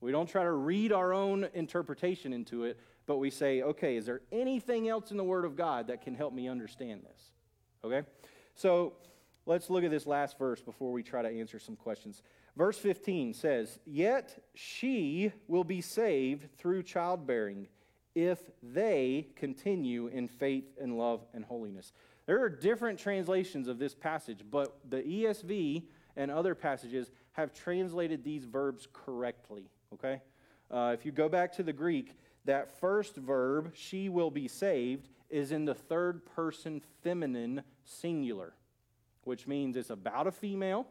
We 0.00 0.10
don't 0.10 0.28
try 0.28 0.42
to 0.42 0.52
read 0.52 0.92
our 0.92 1.12
own 1.12 1.48
interpretation 1.54 2.32
into 2.32 2.64
it, 2.64 2.80
but 3.08 3.16
we 3.16 3.30
say, 3.30 3.62
okay, 3.62 3.96
is 3.96 4.04
there 4.04 4.20
anything 4.30 4.86
else 4.86 5.10
in 5.10 5.16
the 5.16 5.24
Word 5.24 5.46
of 5.46 5.56
God 5.56 5.86
that 5.86 6.02
can 6.02 6.14
help 6.14 6.34
me 6.34 6.46
understand 6.46 7.00
this? 7.02 7.30
Okay? 7.82 8.06
So 8.54 8.92
let's 9.46 9.70
look 9.70 9.82
at 9.82 9.90
this 9.90 10.06
last 10.06 10.38
verse 10.38 10.60
before 10.60 10.92
we 10.92 11.02
try 11.02 11.22
to 11.22 11.28
answer 11.28 11.58
some 11.58 11.74
questions. 11.74 12.22
Verse 12.54 12.76
15 12.76 13.32
says, 13.32 13.78
Yet 13.86 14.44
she 14.54 15.32
will 15.48 15.64
be 15.64 15.80
saved 15.80 16.54
through 16.58 16.82
childbearing 16.82 17.68
if 18.14 18.38
they 18.62 19.28
continue 19.36 20.08
in 20.08 20.28
faith 20.28 20.76
and 20.78 20.98
love 20.98 21.24
and 21.32 21.46
holiness. 21.46 21.94
There 22.26 22.42
are 22.42 22.50
different 22.50 22.98
translations 22.98 23.68
of 23.68 23.78
this 23.78 23.94
passage, 23.94 24.40
but 24.50 24.76
the 24.86 25.00
ESV 25.00 25.84
and 26.14 26.30
other 26.30 26.54
passages 26.54 27.10
have 27.32 27.54
translated 27.54 28.22
these 28.22 28.44
verbs 28.44 28.86
correctly. 28.92 29.70
Okay? 29.94 30.20
Uh, 30.70 30.90
if 30.92 31.06
you 31.06 31.12
go 31.12 31.30
back 31.30 31.52
to 31.54 31.62
the 31.62 31.72
Greek, 31.72 32.14
that 32.48 32.80
first 32.80 33.16
verb, 33.16 33.72
she 33.74 34.08
will 34.08 34.30
be 34.30 34.48
saved, 34.48 35.08
is 35.30 35.52
in 35.52 35.64
the 35.64 35.74
third 35.74 36.26
person 36.34 36.82
feminine 37.02 37.62
singular, 37.84 38.52
which 39.24 39.46
means 39.46 39.76
it's 39.76 39.90
about 39.90 40.26
a 40.26 40.32
female 40.32 40.86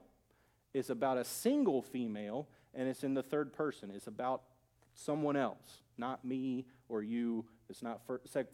it's 0.77 0.91
about 0.91 1.17
a 1.17 1.23
single 1.23 1.81
female, 1.81 2.47
and 2.75 2.87
it's 2.87 3.03
in 3.03 3.15
the 3.15 3.23
third 3.23 3.51
person. 3.51 3.91
It's 3.93 4.05
about 4.05 4.43
someone 4.93 5.35
else, 5.35 5.81
not 5.97 6.23
me 6.23 6.65
or 6.87 7.01
you. 7.01 7.45
It's 7.67 7.81
not 7.81 8.01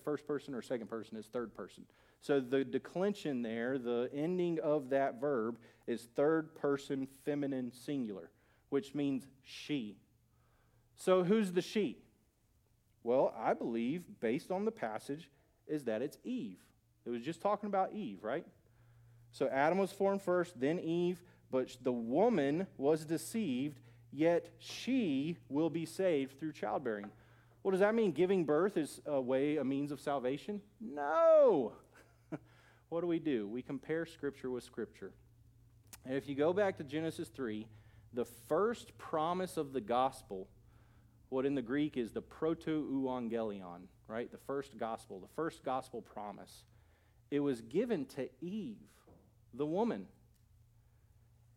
first 0.04 0.26
person 0.26 0.56
or 0.56 0.62
second 0.62 0.88
person, 0.88 1.18
it's 1.18 1.28
third 1.28 1.54
person. 1.54 1.84
So 2.22 2.40
the 2.40 2.64
declension 2.64 3.42
there, 3.42 3.78
the 3.78 4.10
ending 4.14 4.60
of 4.62 4.90
that 4.92 5.20
verb, 5.20 5.58
is 5.86 6.08
third 6.16 6.56
person 6.56 7.08
feminine 7.26 7.74
singular, 7.74 8.32
which 8.70 8.96
means 8.96 9.28
she. 9.44 9.98
So 10.96 11.26
who's 11.26 11.52
the 11.52 11.62
she? 11.62 11.98
Well, 13.04 13.34
I 13.38 13.54
believe, 13.54 14.04
based 14.20 14.52
on 14.52 14.66
the 14.66 14.72
passage, 14.72 15.30
is 15.68 15.84
that 15.86 16.02
it's 16.02 16.18
Eve. 16.24 16.60
It 17.06 17.10
was 17.10 17.22
just 17.22 17.42
talking 17.42 17.68
about 17.68 17.94
Eve, 17.94 18.24
right? 18.24 18.46
So 19.32 19.48
Adam 19.50 19.78
was 19.78 19.92
formed 19.92 20.22
first, 20.22 20.60
then 20.60 20.80
Eve. 20.80 21.22
But 21.52 21.76
the 21.82 21.92
woman 21.92 22.68
was 22.78 23.06
deceived, 23.06 23.80
yet 24.12 24.50
she 24.58 25.38
will 25.50 25.70
be 25.70 25.86
saved 25.86 26.40
through 26.40 26.54
childbearing. 26.54 27.12
Well, 27.62 27.72
does 27.72 27.82
that 27.82 27.96
mean 27.96 28.12
giving 28.12 28.44
birth 28.44 28.76
is 28.78 29.02
a 29.06 29.22
way, 29.22 29.58
a 29.58 29.64
means 29.64 29.92
of 29.92 30.00
salvation? 30.00 30.62
No. 30.82 31.74
what 32.90 33.02
do 33.02 33.08
we 33.08 33.20
do? 33.20 33.48
We 33.48 33.62
compare 33.62 34.06
Scripture 34.06 34.50
with 34.50 34.64
Scripture. 34.64 35.12
And 36.06 36.16
if 36.16 36.28
you 36.28 36.36
go 36.36 36.54
back 36.54 36.78
to 36.78 36.84
Genesis 36.84 37.30
3, 37.30 37.68
the 38.14 38.26
first 38.26 38.98
promise 38.98 39.58
of 39.58 39.74
the 39.74 39.82
gospel, 39.82 40.48
what 41.34 41.48
in 41.48 41.56
the 41.56 41.64
Greek 41.64 41.98
is 41.98 42.12
the 42.12 42.22
proto-euangelion, 42.22 43.88
right? 44.08 44.32
The 44.32 44.38
first 44.38 44.78
gospel, 44.78 45.20
the 45.20 45.34
first 45.36 45.64
gospel 45.64 46.00
promise. 46.00 46.64
It 47.32 47.40
was 47.40 47.62
given 47.62 48.06
to 48.18 48.30
Eve, 48.40 48.78
the 49.56 49.66
woman. 49.66 50.06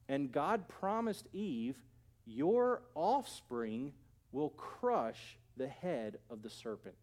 And 0.09 0.33
God 0.33 0.67
promised 0.67 1.27
Eve, 1.35 1.77
Your 2.25 2.81
offspring 2.95 3.93
will 4.33 4.49
crush 4.49 5.37
the 5.59 5.69
head 5.69 6.21
of 6.31 6.43
the 6.43 6.49
serpent. 6.49 6.95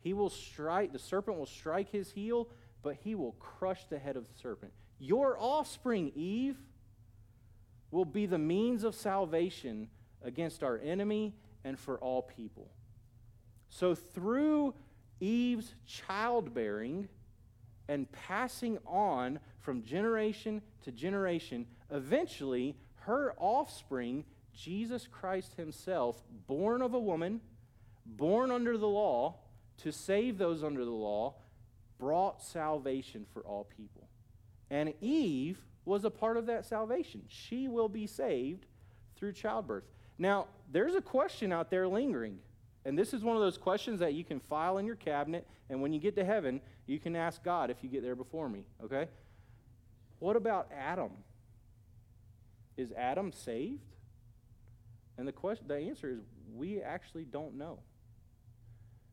He 0.00 0.14
will 0.14 0.30
strike, 0.30 0.92
the 0.92 0.98
serpent 0.98 1.38
will 1.38 1.46
strike 1.46 1.92
his 1.92 2.10
heel, 2.10 2.48
but 2.82 2.96
he 3.04 3.14
will 3.14 3.36
crush 3.38 3.86
the 3.88 4.00
head 4.00 4.16
of 4.16 4.26
the 4.26 4.34
serpent. 4.42 4.72
Your 4.98 5.38
offspring, 5.38 6.10
Eve, 6.16 6.56
will 7.92 8.04
be 8.04 8.26
the 8.26 8.36
means 8.36 8.82
of 8.82 8.96
salvation 8.96 9.88
against 10.24 10.64
our 10.64 10.78
enemy 10.78 11.34
and 11.68 11.78
for 11.78 11.98
all 11.98 12.22
people. 12.22 12.70
So, 13.68 13.94
through 13.94 14.74
Eve's 15.20 15.74
childbearing 15.86 17.08
and 17.88 18.10
passing 18.10 18.78
on 18.86 19.38
from 19.60 19.84
generation 19.84 20.62
to 20.84 20.92
generation, 20.92 21.66
eventually 21.90 22.74
her 23.00 23.34
offspring, 23.38 24.24
Jesus 24.54 25.06
Christ 25.06 25.54
himself, 25.56 26.22
born 26.46 26.80
of 26.80 26.94
a 26.94 26.98
woman, 26.98 27.40
born 28.06 28.50
under 28.50 28.78
the 28.78 28.88
law, 28.88 29.36
to 29.78 29.92
save 29.92 30.38
those 30.38 30.64
under 30.64 30.84
the 30.84 30.90
law, 30.90 31.34
brought 31.98 32.42
salvation 32.42 33.26
for 33.32 33.42
all 33.42 33.68
people. 33.76 34.08
And 34.70 34.94
Eve 35.02 35.58
was 35.84 36.04
a 36.04 36.10
part 36.10 36.38
of 36.38 36.46
that 36.46 36.64
salvation. 36.64 37.22
She 37.28 37.68
will 37.68 37.88
be 37.88 38.06
saved 38.06 38.64
through 39.16 39.32
childbirth. 39.32 39.84
Now, 40.18 40.46
there's 40.70 40.94
a 40.94 41.00
question 41.00 41.52
out 41.52 41.70
there 41.70 41.88
lingering. 41.88 42.38
And 42.84 42.98
this 42.98 43.12
is 43.12 43.22
one 43.22 43.36
of 43.36 43.42
those 43.42 43.58
questions 43.58 44.00
that 44.00 44.14
you 44.14 44.24
can 44.24 44.40
file 44.40 44.78
in 44.78 44.86
your 44.86 44.96
cabinet, 44.96 45.46
and 45.68 45.82
when 45.82 45.92
you 45.92 46.00
get 46.00 46.14
to 46.16 46.24
heaven, 46.24 46.60
you 46.86 46.98
can 46.98 47.16
ask 47.16 47.42
God 47.42 47.70
if 47.70 47.78
you 47.82 47.88
get 47.88 48.02
there 48.02 48.14
before 48.14 48.48
me, 48.48 48.64
okay? 48.82 49.08
What 50.20 50.36
about 50.36 50.70
Adam? 50.76 51.10
Is 52.76 52.92
Adam 52.92 53.32
saved? 53.32 53.82
And 55.18 55.26
the 55.26 55.32
question 55.32 55.66
the 55.68 55.76
answer 55.76 56.10
is 56.10 56.20
we 56.54 56.80
actually 56.80 57.24
don't 57.24 57.56
know. 57.56 57.80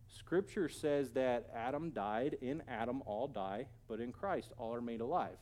Scripture 0.07 0.69
says 0.69 1.11
that 1.11 1.49
Adam 1.53 1.89
died, 1.89 2.37
in 2.41 2.63
Adam 2.69 3.01
all 3.05 3.27
die, 3.27 3.67
but 3.87 3.99
in 3.99 4.11
Christ 4.11 4.51
all 4.57 4.73
are 4.73 4.81
made 4.81 5.01
alive. 5.01 5.37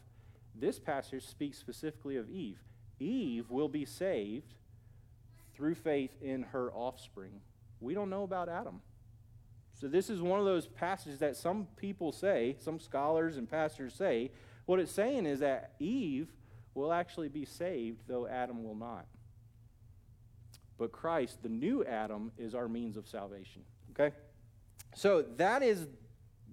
This 0.55 0.79
passage 0.79 1.27
speaks 1.27 1.59
specifically 1.59 2.15
of 2.15 2.29
Eve. 2.29 2.59
Eve 2.99 3.49
will 3.51 3.67
be 3.67 3.85
saved 3.85 4.55
through 5.55 5.75
faith 5.75 6.11
in 6.21 6.43
her 6.43 6.71
offspring. 6.71 7.41
We 7.79 7.93
don't 7.93 8.09
know 8.09 8.23
about 8.23 8.49
Adam. 8.49 8.81
So, 9.73 9.87
this 9.87 10.09
is 10.09 10.21
one 10.21 10.39
of 10.39 10.45
those 10.45 10.67
passages 10.67 11.19
that 11.19 11.35
some 11.35 11.67
people 11.75 12.11
say, 12.11 12.55
some 12.59 12.79
scholars 12.79 13.37
and 13.37 13.49
pastors 13.49 13.93
say, 13.93 14.31
what 14.65 14.79
it's 14.79 14.91
saying 14.91 15.25
is 15.25 15.39
that 15.39 15.73
Eve 15.79 16.31
will 16.73 16.93
actually 16.93 17.27
be 17.27 17.45
saved, 17.45 18.03
though 18.07 18.27
Adam 18.27 18.63
will 18.63 18.75
not. 18.75 19.05
But 20.77 20.91
Christ, 20.91 21.43
the 21.43 21.49
new 21.49 21.83
Adam, 21.83 22.31
is 22.37 22.55
our 22.55 22.67
means 22.67 22.97
of 22.97 23.07
salvation. 23.07 23.63
Okay? 23.91 24.15
So 24.95 25.23
that 25.37 25.63
is 25.63 25.87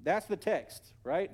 that's 0.03 0.27
the 0.27 0.37
text, 0.37 0.93
right? 1.05 1.31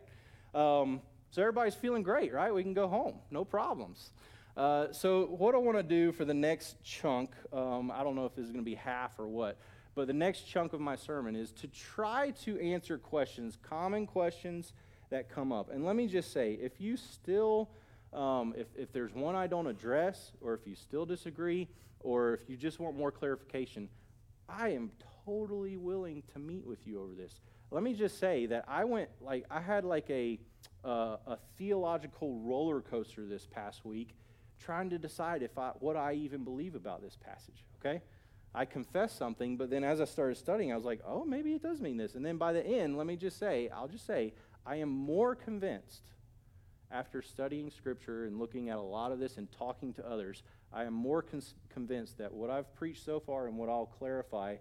Um, 0.55 1.01
so 1.31 1.43
everybody's 1.43 1.75
feeling 1.75 2.03
great, 2.03 2.33
right? 2.33 2.53
We 2.53 2.63
can 2.63 2.75
go 2.75 2.89
home, 2.89 3.17
no 3.31 3.45
problems. 3.45 4.11
Uh, 4.57 4.93
so 4.93 5.27
what 5.27 5.55
I 5.55 5.59
want 5.59 5.77
to 5.77 5.83
do 5.83 6.13
for 6.13 6.25
the 6.25 6.35
next 6.35 6.83
chunk, 6.83 7.31
um, 7.53 7.91
I 7.91 8.03
don't 8.03 8.17
know 8.17 8.25
if 8.25 8.35
this 8.35 8.47
is 8.47 8.51
going 8.51 8.65
to 8.65 8.71
be 8.71 8.75
half 8.75 9.19
or 9.19 9.29
what, 9.29 9.59
but 9.95 10.07
the 10.07 10.15
next 10.15 10.43
chunk 10.43 10.73
of 10.73 10.81
my 10.81 10.97
sermon 10.97 11.37
is 11.37 11.53
to 11.53 11.69
try 11.69 12.31
to 12.45 12.59
answer 12.61 12.97
questions, 12.97 13.59
common 13.63 14.07
questions 14.07 14.73
that 15.11 15.29
come 15.29 15.53
up. 15.53 15.71
And 15.71 15.85
let 15.85 15.95
me 15.95 16.07
just 16.07 16.33
say, 16.33 16.53
if 16.55 16.81
you 16.81 16.97
still 16.97 17.71
um, 18.13 18.55
if, 18.57 18.67
if 18.75 18.93
there's 18.93 19.13
one 19.13 19.35
I 19.35 19.47
don't 19.47 19.67
address, 19.67 20.33
or 20.41 20.55
if 20.55 20.67
you 20.67 20.75
still 20.75 21.05
disagree, 21.05 21.69
or 22.01 22.35
if 22.35 22.49
you 22.49 22.57
just 22.57 22.81
want 22.81 22.97
more 22.97 23.11
clarification, 23.11 23.89
I 24.49 24.71
am 24.71 24.91
totally 25.25 25.77
willing 25.77 26.23
to 26.33 26.39
meet 26.39 26.67
with 26.67 26.87
you 26.87 27.03
over 27.03 27.15
this. 27.15 27.41
Let 27.71 27.83
me 27.83 27.95
just 27.95 28.19
say 28.19 28.47
that 28.47 28.65
I 28.69 28.85
went, 28.85 29.11
like, 29.21 29.45
I 29.51 29.61
had 29.61 29.85
like 29.85 30.09
a, 30.09 30.39
uh, 30.85 31.17
a 31.27 31.39
theological 31.59 32.39
roller 32.41 32.81
coaster 32.81 33.27
this 33.27 33.47
past 33.47 33.85
week 33.85 34.15
trying 34.63 34.91
to 34.91 34.99
decide 34.99 35.43
if 35.43 35.59
I, 35.59 35.73
what 35.81 35.97
I 35.97 36.15
even 36.15 36.45
believe 36.45 36.75
about 36.75 37.03
this 37.03 37.17
passage, 37.17 37.65
okay? 37.81 38.03
I 38.55 38.65
confess 38.65 39.13
something, 39.13 39.57
but 39.57 39.71
then 39.71 39.85
as 39.85 40.01
I 40.01 40.05
started 40.05 40.37
studying, 40.37 40.73
I 40.73 40.77
was 40.77 40.85
like, 40.85 41.01
oh, 41.07 41.25
maybe 41.25 41.53
it 41.53 41.63
does 41.63 41.81
mean 41.81 41.97
this. 41.97 42.15
And 42.15 42.25
then 42.25 42.39
by 42.39 42.53
the 42.53 42.65
end, 42.65 42.97
let 42.97 43.07
me 43.07 43.17
just 43.17 43.39
say, 43.39 43.69
I'll 43.69 43.89
just 43.89 44.07
say, 44.07 44.33
I 44.65 44.77
am 44.77 44.89
more 44.89 45.35
convinced 45.35 46.03
after 46.91 47.21
studying 47.21 47.71
Scripture 47.71 48.27
and 48.27 48.39
looking 48.39 48.69
at 48.69 48.79
a 48.79 48.83
lot 48.83 49.13
of 49.13 49.19
this 49.19 49.37
and 49.37 49.51
talking 49.53 49.93
to 49.95 50.09
others, 50.09 50.43
I 50.73 50.85
am 50.85 50.95
more 50.95 51.23
con- 51.23 51.43
convinced 51.69 52.19
that 52.19 52.33
what 52.33 52.51
I've 52.51 52.75
preached 52.75 53.05
so 53.05 53.21
far 53.21 53.49
and 53.49 53.57
what 53.57 53.69
I'll 53.69 53.87
clarify 53.87 54.57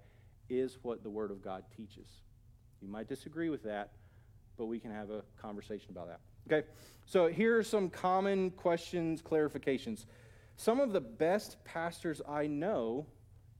is 0.49 0.77
what 0.81 1.03
the 1.03 1.09
Word 1.09 1.31
of 1.31 1.41
God 1.43 1.63
teaches. 1.75 2.07
You 2.81 2.87
might 2.87 3.07
disagree 3.07 3.49
with 3.49 3.63
that, 3.63 3.91
but 4.57 4.65
we 4.65 4.79
can 4.79 4.91
have 4.91 5.09
a 5.09 5.23
conversation 5.41 5.89
about 5.91 6.07
that. 6.07 6.19
Okay, 6.47 6.67
so 7.05 7.27
here 7.27 7.57
are 7.57 7.63
some 7.63 7.89
common 7.89 8.51
questions, 8.51 9.21
clarifications. 9.21 10.05
Some 10.57 10.79
of 10.79 10.93
the 10.93 11.01
best 11.01 11.57
pastors 11.65 12.21
I 12.27 12.47
know 12.47 13.07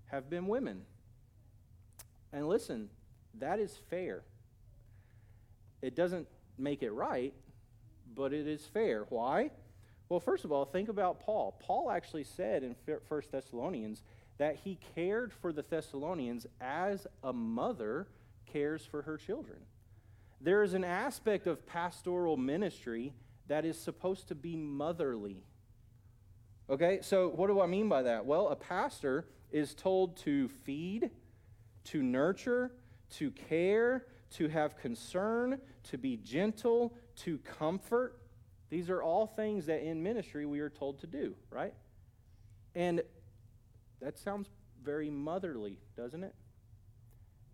have 0.06 0.30
been 0.30 0.48
women. 0.48 0.84
And 2.32 2.48
listen, 2.48 2.90
that 3.40 3.60
is 3.60 3.76
fair. 3.90 4.24
It 5.82 5.96
doesn't 5.96 6.28
make 6.58 6.84
it 6.84 6.92
right, 6.92 7.34
but 8.16 8.34
it 8.34 8.48
is 8.48 8.66
fair. 8.66 9.06
Why? 9.10 9.52
Well, 10.10 10.20
first 10.20 10.46
of 10.46 10.52
all, 10.52 10.66
think 10.66 10.90
about 10.90 11.20
Paul. 11.20 11.60
Paul 11.60 11.90
actually 11.90 12.24
said 12.24 12.64
in 12.64 12.76
1 12.86 13.22
Thessalonians 13.32 14.04
that 14.38 14.58
he 14.58 14.78
cared 14.94 15.34
for 15.34 15.52
the 15.52 15.64
Thessalonians 15.64 16.46
as 16.62 17.08
a 17.24 17.34
mother 17.34 18.08
cares 18.46 18.86
for 18.86 19.02
her 19.02 19.18
children. 19.18 19.58
There 20.46 20.62
is 20.62 20.76
an 20.76 20.84
aspect 20.84 21.48
of 21.48 21.66
pastoral 21.66 22.38
ministry 22.38 23.14
that 23.48 23.66
is 23.66 23.80
supposed 23.80 24.28
to 24.28 24.36
be 24.36 24.56
motherly. 24.56 25.44
Okay, 26.70 27.00
so 27.02 27.30
what 27.30 27.48
do 27.48 27.62
I 27.62 27.66
mean 27.66 27.90
by 27.90 28.04
that? 28.04 28.28
Well, 28.28 28.50
a 28.50 28.56
pastor 28.56 29.26
is 29.52 29.74
told 29.74 30.18
to 30.18 30.48
feed, 30.48 31.10
to 31.86 32.04
nurture, 32.04 32.74
to 33.16 33.32
care, 33.32 34.06
to 34.36 34.48
have 34.48 34.78
concern, 34.78 35.60
to 35.86 35.98
be 35.98 36.16
gentle, 36.18 36.94
to 37.24 37.40
comfort. 37.40 38.20
These 38.70 38.92
are 38.92 39.02
all 39.02 39.26
things 39.26 39.66
that 39.66 39.82
in 39.82 40.04
ministry 40.04 40.46
we 40.46 40.60
are 40.60 40.70
told 40.70 41.00
to 41.00 41.08
do, 41.08 41.34
right? 41.50 41.74
And 42.76 43.02
that 44.00 44.20
sounds 44.20 44.48
very 44.84 45.10
motherly, 45.10 45.80
doesn't 45.98 46.24
it? 46.24 46.36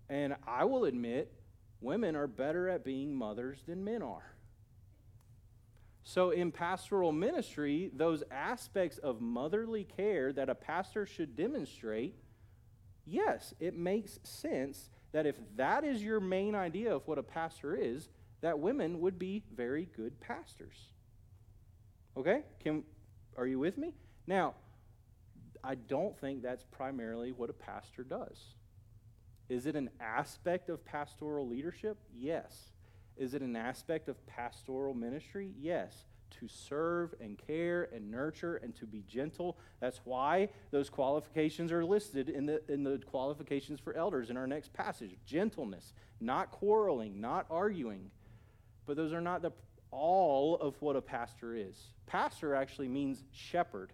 And 0.09 0.35
I 0.45 0.65
will 0.65 0.83
admit, 0.83 1.31
women 1.81 2.15
are 2.15 2.27
better 2.27 2.69
at 2.69 2.85
being 2.85 3.13
mothers 3.13 3.63
than 3.67 3.83
men 3.83 4.01
are. 4.01 4.35
So, 6.03 6.31
in 6.31 6.51
pastoral 6.51 7.11
ministry, 7.11 7.91
those 7.93 8.23
aspects 8.31 8.97
of 8.97 9.21
motherly 9.21 9.83
care 9.83 10.33
that 10.33 10.49
a 10.49 10.55
pastor 10.55 11.05
should 11.05 11.35
demonstrate, 11.35 12.15
yes, 13.05 13.53
it 13.59 13.75
makes 13.75 14.19
sense 14.23 14.89
that 15.11 15.25
if 15.25 15.35
that 15.57 15.83
is 15.83 16.01
your 16.01 16.19
main 16.19 16.55
idea 16.55 16.95
of 16.95 17.07
what 17.07 17.17
a 17.17 17.23
pastor 17.23 17.75
is, 17.75 18.09
that 18.41 18.57
women 18.57 18.99
would 19.01 19.19
be 19.19 19.43
very 19.55 19.87
good 19.95 20.19
pastors. 20.19 20.89
Okay? 22.17 22.43
Can, 22.59 22.83
are 23.37 23.45
you 23.45 23.59
with 23.59 23.77
me? 23.77 23.93
Now, 24.25 24.55
I 25.63 25.75
don't 25.75 26.17
think 26.19 26.41
that's 26.41 26.63
primarily 26.71 27.31
what 27.31 27.49
a 27.49 27.53
pastor 27.53 28.03
does. 28.03 28.55
Is 29.51 29.65
it 29.65 29.75
an 29.75 29.89
aspect 29.99 30.69
of 30.69 30.85
pastoral 30.85 31.45
leadership? 31.45 31.97
Yes. 32.17 32.71
Is 33.17 33.33
it 33.33 33.41
an 33.41 33.57
aspect 33.57 34.07
of 34.07 34.25
pastoral 34.25 34.93
ministry? 34.93 35.51
Yes. 35.59 36.05
To 36.39 36.47
serve 36.47 37.13
and 37.19 37.37
care 37.37 37.89
and 37.93 38.09
nurture 38.09 38.55
and 38.63 38.73
to 38.77 38.85
be 38.85 39.03
gentle. 39.09 39.57
That's 39.81 39.99
why 40.05 40.47
those 40.71 40.89
qualifications 40.89 41.73
are 41.73 41.83
listed 41.83 42.29
in 42.29 42.45
the, 42.45 42.61
in 42.71 42.85
the 42.85 43.01
qualifications 43.05 43.81
for 43.81 43.93
elders 43.93 44.29
in 44.29 44.37
our 44.37 44.47
next 44.47 44.71
passage 44.71 45.17
gentleness, 45.25 45.91
not 46.21 46.51
quarreling, 46.51 47.19
not 47.19 47.45
arguing. 47.49 48.09
But 48.85 48.95
those 48.95 49.11
are 49.11 49.19
not 49.19 49.41
the, 49.41 49.51
all 49.91 50.55
of 50.55 50.81
what 50.81 50.95
a 50.95 51.01
pastor 51.01 51.55
is. 51.55 51.77
Pastor 52.07 52.55
actually 52.55 52.87
means 52.87 53.25
shepherd, 53.33 53.91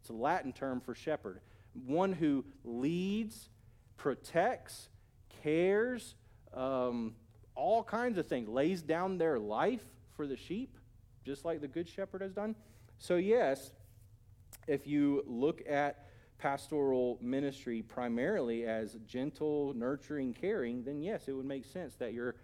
it's 0.00 0.08
a 0.08 0.14
Latin 0.14 0.54
term 0.54 0.80
for 0.80 0.94
shepherd, 0.94 1.40
one 1.84 2.14
who 2.14 2.46
leads, 2.64 3.50
protects, 3.96 4.88
cares, 5.42 6.14
um, 6.54 7.14
all 7.54 7.82
kinds 7.82 8.18
of 8.18 8.26
things, 8.26 8.48
lays 8.48 8.82
down 8.82 9.18
their 9.18 9.38
life 9.38 9.84
for 10.16 10.26
the 10.26 10.36
sheep, 10.36 10.76
just 11.24 11.44
like 11.44 11.60
the 11.60 11.68
Good 11.68 11.88
Shepherd 11.88 12.22
has 12.22 12.32
done. 12.32 12.54
So, 12.98 13.16
yes, 13.16 13.72
if 14.66 14.86
you 14.86 15.24
look 15.26 15.62
at 15.68 16.06
pastoral 16.38 17.18
ministry 17.20 17.82
primarily 17.82 18.66
as 18.66 18.96
gentle, 19.06 19.72
nurturing, 19.74 20.34
caring, 20.34 20.84
then 20.84 21.02
yes, 21.02 21.28
it 21.28 21.32
would 21.32 21.46
make 21.46 21.64
sense 21.64 21.94
that 21.96 22.12
you're, 22.12 22.36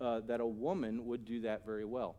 uh, 0.00 0.20
that 0.26 0.40
a 0.40 0.46
woman 0.46 1.06
would 1.06 1.24
do 1.24 1.40
that 1.42 1.64
very 1.64 1.84
well. 1.84 2.16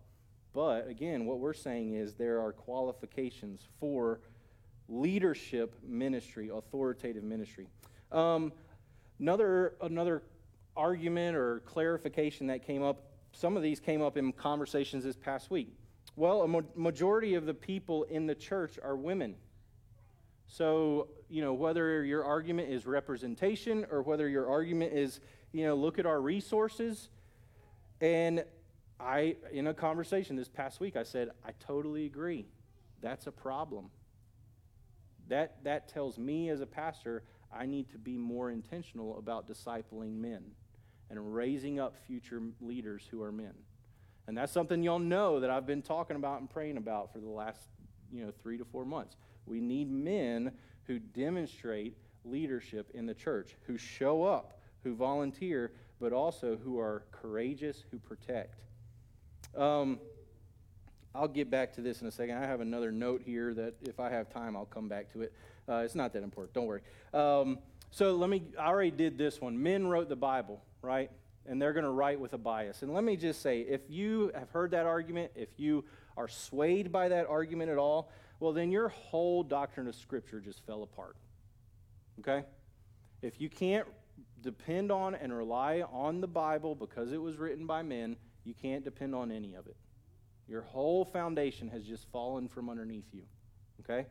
But 0.54 0.88
again, 0.88 1.26
what 1.26 1.40
we're 1.40 1.54
saying 1.54 1.94
is 1.94 2.16
there 2.16 2.42
are 2.42 2.52
qualifications 2.52 3.68
for 3.80 4.22
leadership 4.88 5.76
ministry, 5.86 6.50
authoritative 6.50 7.24
ministry. 7.24 7.68
Um, 8.12 8.54
another 9.20 9.74
another 9.82 10.24
argument 10.76 11.36
or 11.36 11.62
clarification 11.62 12.48
that 12.48 12.66
came 12.66 12.84
up, 12.84 13.04
some 13.32 13.58
of 13.58 13.64
these 13.64 13.80
came 13.80 14.02
up 14.02 14.18
in 14.18 14.32
conversations 14.32 15.04
this 15.04 15.16
past 15.16 15.50
week. 15.50 15.74
Well, 16.16 16.44
a 16.44 16.80
majority 16.80 17.36
of 17.36 17.46
the 17.46 17.54
people 17.54 18.04
in 18.04 18.26
the 18.26 18.36
church 18.36 18.80
are 18.82 18.96
women. 18.96 19.36
So, 20.48 21.10
you 21.30 21.42
know, 21.42 21.54
whether 21.54 22.04
your 22.04 22.24
argument 22.24 22.70
is 22.70 22.86
representation 22.86 23.86
or 23.92 24.02
whether 24.02 24.28
your 24.28 24.50
argument 24.50 24.94
is, 24.94 25.20
you 25.52 25.66
know, 25.66 25.76
look 25.76 26.00
at 26.00 26.06
our 26.06 26.22
resources. 26.22 27.10
And 28.02 28.46
I, 29.00 29.36
in 29.52 29.68
a 29.68 29.74
conversation 29.74 30.36
this 30.36 30.48
past 30.48 30.80
week, 30.80 30.96
I 30.96 31.04
said, 31.04 31.32
I 31.46 31.52
totally 31.60 32.06
agree. 32.06 32.48
That's 33.02 33.28
a 33.28 33.32
problem. 33.32 33.92
That, 35.28 35.64
that 35.66 35.90
tells 35.90 36.18
me 36.18 36.50
as 36.50 36.62
a 36.62 36.66
pastor, 36.66 37.24
I 37.52 37.66
need 37.66 37.90
to 37.92 37.98
be 37.98 38.18
more 38.18 38.52
intentional 38.52 39.18
about 39.18 39.48
discipling 39.48 40.18
men 40.18 40.44
and 41.10 41.34
raising 41.34 41.80
up 41.80 41.96
future 42.06 42.42
leaders 42.62 43.08
who 43.10 43.22
are 43.22 43.32
men. 43.32 43.54
And 44.28 44.38
that's 44.38 44.52
something 44.52 44.84
y'all 44.84 45.00
know 45.00 45.40
that 45.40 45.50
I've 45.50 45.66
been 45.66 45.82
talking 45.82 46.18
about 46.18 46.42
and 46.42 46.50
praying 46.50 46.78
about 46.78 47.14
for 47.14 47.20
the 47.20 47.30
last, 47.30 47.70
you 48.12 48.26
know, 48.26 48.32
3 48.42 48.58
to 48.58 48.66
4 48.66 48.84
months. 48.86 49.16
We 49.46 49.62
need 49.62 49.90
men 49.90 50.52
who 50.84 51.00
demonstrate 51.00 51.98
leadership 52.26 52.92
in 52.94 53.06
the 53.06 53.14
church, 53.14 53.56
who 53.66 53.78
show 53.78 54.24
up, 54.24 54.60
who 54.84 54.96
volunteer, 54.96 55.72
but 56.00 56.12
also 56.12 56.58
who 56.58 56.78
are 56.78 57.04
courageous, 57.12 57.84
who 57.90 58.00
protect. 58.00 58.60
Um, 59.56 60.00
I'll 61.16 61.28
get 61.28 61.50
back 61.50 61.74
to 61.74 61.82
this 61.82 62.02
in 62.02 62.08
a 62.08 62.12
second. 62.12 62.38
I 62.38 62.46
have 62.46 62.62
another 62.62 62.92
note 62.92 63.22
here 63.24 63.54
that 63.54 63.76
if 63.82 64.00
I 64.00 64.10
have 64.10 64.30
time, 64.30 64.56
I'll 64.56 64.66
come 64.66 64.88
back 64.88 65.12
to 65.14 65.22
it. 65.22 65.34
Uh, 65.70 65.78
it's 65.78 65.96
not 65.96 66.14
that 66.14 66.24
important. 66.24 66.54
Don't 66.54 66.66
worry. 66.66 66.82
Um, 67.14 67.60
so 67.92 68.16
let 68.16 68.30
me, 68.30 68.44
I 68.60 68.68
already 68.68 68.92
did 68.92 69.18
this 69.18 69.42
one. 69.42 69.62
Men 69.62 69.88
wrote 69.88 70.10
the 70.10 70.16
Bible 70.16 70.62
right? 70.82 71.12
And 71.46 71.62
they're 71.62 71.74
going 71.74 71.86
to 71.86 71.92
write 71.92 72.20
with 72.20 72.34
a 72.34 72.38
bias. 72.38 72.82
And 72.82 72.94
let 72.94 73.04
me 73.04 73.16
just 73.16 73.42
say 73.42 73.62
if 73.62 73.82
you 73.90 74.32
have 74.34 74.50
heard 74.50 74.72
that 74.72 74.86
argument, 74.86 75.32
if 75.36 75.50
you 75.58 75.86
are 76.16 76.28
swayed 76.28 76.92
by 76.92 77.10
that 77.10 77.28
argument 77.28 77.70
at 77.70 77.78
all, 77.78 78.12
well, 78.40 78.54
then 78.54 78.72
your 78.72 78.90
whole 78.90 79.44
doctrine 79.44 79.88
of 79.88 79.96
Scripture 79.96 80.40
just 80.40 80.66
fell 80.66 80.84
apart. 80.84 81.16
Okay? 82.20 82.46
If 83.22 83.40
you 83.40 83.50
can't 83.50 83.88
depend 84.42 84.92
on 84.92 85.16
and 85.16 85.36
rely 85.36 85.84
on 85.92 86.22
the 86.22 86.28
Bible 86.28 86.76
because 86.76 87.12
it 87.12 87.22
was 87.22 87.38
written 87.38 87.66
by 87.66 87.82
men, 87.82 88.16
you 88.44 88.54
can't 88.54 88.84
depend 88.84 89.16
on 89.16 89.32
any 89.32 89.56
of 89.56 89.68
it. 89.68 89.76
Your 90.48 90.62
whole 90.62 91.04
foundation 91.06 91.68
has 91.70 91.84
just 91.84 92.08
fallen 92.12 92.48
from 92.48 92.70
underneath 92.70 93.08
you. 93.12 93.24
Okay? 93.82 94.06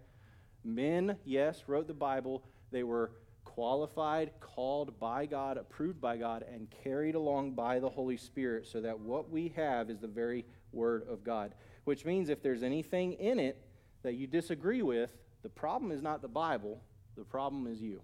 Men, 0.67 1.17
yes, 1.25 1.65
wrote 1.67 1.87
the 1.87 1.95
Bible. 1.95 2.43
They 2.73 2.83
were 2.83 3.13
qualified, 3.45 4.33
called 4.41 4.99
by 4.99 5.25
God, 5.27 5.57
approved 5.57 6.01
by 6.01 6.17
God, 6.17 6.45
and 6.53 6.69
carried 6.83 7.15
along 7.15 7.53
by 7.53 7.79
the 7.79 7.89
Holy 7.89 8.17
Spirit, 8.17 8.67
so 8.67 8.81
that 8.81 8.99
what 8.99 9.31
we 9.31 9.53
have 9.57 9.89
is 9.89 10.01
the 10.01 10.09
very 10.09 10.45
Word 10.73 11.07
of 11.09 11.25
God. 11.25 11.55
Which 11.85 12.05
means 12.05 12.29
if 12.29 12.43
there's 12.43 12.63
anything 12.63 13.13
in 13.15 13.39
it 13.39 13.63
that 14.03 14.15
you 14.15 14.27
disagree 14.27 14.83
with, 14.83 15.17
the 15.43 15.49
problem 15.49 15.93
is 15.93 16.03
not 16.03 16.21
the 16.21 16.29
Bible, 16.29 16.83
the 17.17 17.25
problem 17.25 17.67
is 17.67 17.81
you. 17.81 18.03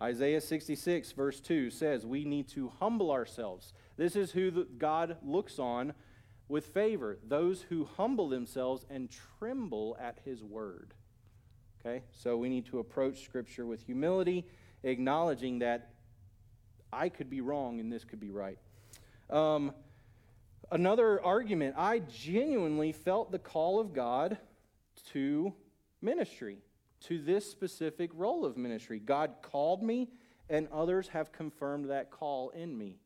Isaiah 0.00 0.40
66, 0.40 1.12
verse 1.12 1.40
2 1.40 1.70
says, 1.70 2.04
We 2.04 2.24
need 2.24 2.48
to 2.48 2.72
humble 2.80 3.12
ourselves. 3.12 3.72
This 3.96 4.16
is 4.16 4.32
who 4.32 4.64
God 4.64 5.18
looks 5.22 5.58
on 5.58 5.92
with 6.48 6.66
favor 6.66 7.18
those 7.26 7.62
who 7.62 7.88
humble 7.96 8.28
themselves 8.28 8.84
and 8.90 9.10
tremble 9.38 9.96
at 10.00 10.18
his 10.24 10.42
word. 10.42 10.94
Okay? 11.80 12.02
So 12.12 12.36
we 12.36 12.48
need 12.48 12.66
to 12.66 12.78
approach 12.78 13.24
Scripture 13.24 13.66
with 13.66 13.82
humility, 13.82 14.46
acknowledging 14.82 15.60
that 15.60 15.90
I 16.92 17.08
could 17.08 17.28
be 17.28 17.40
wrong 17.40 17.80
and 17.80 17.92
this 17.92 18.04
could 18.04 18.20
be 18.20 18.30
right. 18.30 18.58
Um, 19.30 19.72
another 20.70 21.22
argument 21.22 21.74
I 21.76 22.00
genuinely 22.00 22.92
felt 22.92 23.32
the 23.32 23.38
call 23.38 23.80
of 23.80 23.92
God 23.92 24.38
to 25.12 25.52
ministry, 26.00 26.58
to 27.00 27.20
this 27.20 27.50
specific 27.50 28.10
role 28.14 28.44
of 28.44 28.56
ministry. 28.56 28.98
God 28.98 29.36
called 29.42 29.82
me, 29.82 30.10
and 30.48 30.68
others 30.72 31.08
have 31.08 31.32
confirmed 31.32 31.90
that 31.90 32.10
call 32.10 32.50
in 32.50 32.76
me. 32.76 32.98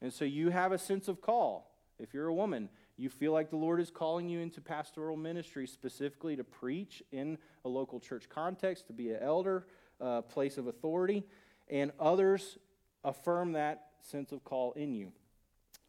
And 0.00 0.12
so 0.12 0.24
you 0.24 0.50
have 0.50 0.72
a 0.72 0.78
sense 0.78 1.08
of 1.08 1.20
call. 1.20 1.71
If 1.98 2.14
you're 2.14 2.28
a 2.28 2.34
woman, 2.34 2.68
you 2.96 3.08
feel 3.08 3.32
like 3.32 3.50
the 3.50 3.56
Lord 3.56 3.80
is 3.80 3.90
calling 3.90 4.28
you 4.28 4.40
into 4.40 4.60
pastoral 4.60 5.16
ministry 5.16 5.66
specifically 5.66 6.36
to 6.36 6.44
preach 6.44 7.02
in 7.12 7.38
a 7.64 7.68
local 7.68 8.00
church 8.00 8.28
context, 8.28 8.86
to 8.88 8.92
be 8.92 9.10
an 9.10 9.22
elder, 9.22 9.66
uh, 10.00 10.22
place 10.22 10.58
of 10.58 10.66
authority, 10.66 11.24
and 11.68 11.92
others 11.98 12.58
affirm 13.04 13.52
that 13.52 13.86
sense 14.00 14.32
of 14.32 14.44
call 14.44 14.72
in 14.72 14.94
you. 14.94 15.12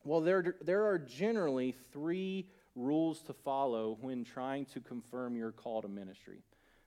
Well, 0.04 0.22
there, 0.22 0.56
there 0.62 0.86
are 0.86 1.00
generally 1.00 1.76
three 1.92 2.48
rules 2.76 3.22
to 3.24 3.34
follow 3.34 3.98
when 4.02 4.24
trying 4.24 4.66
to 4.66 4.80
confirm 4.80 5.36
your 5.36 5.52
call 5.52 5.82
to 5.82 5.88
ministry. 5.88 6.42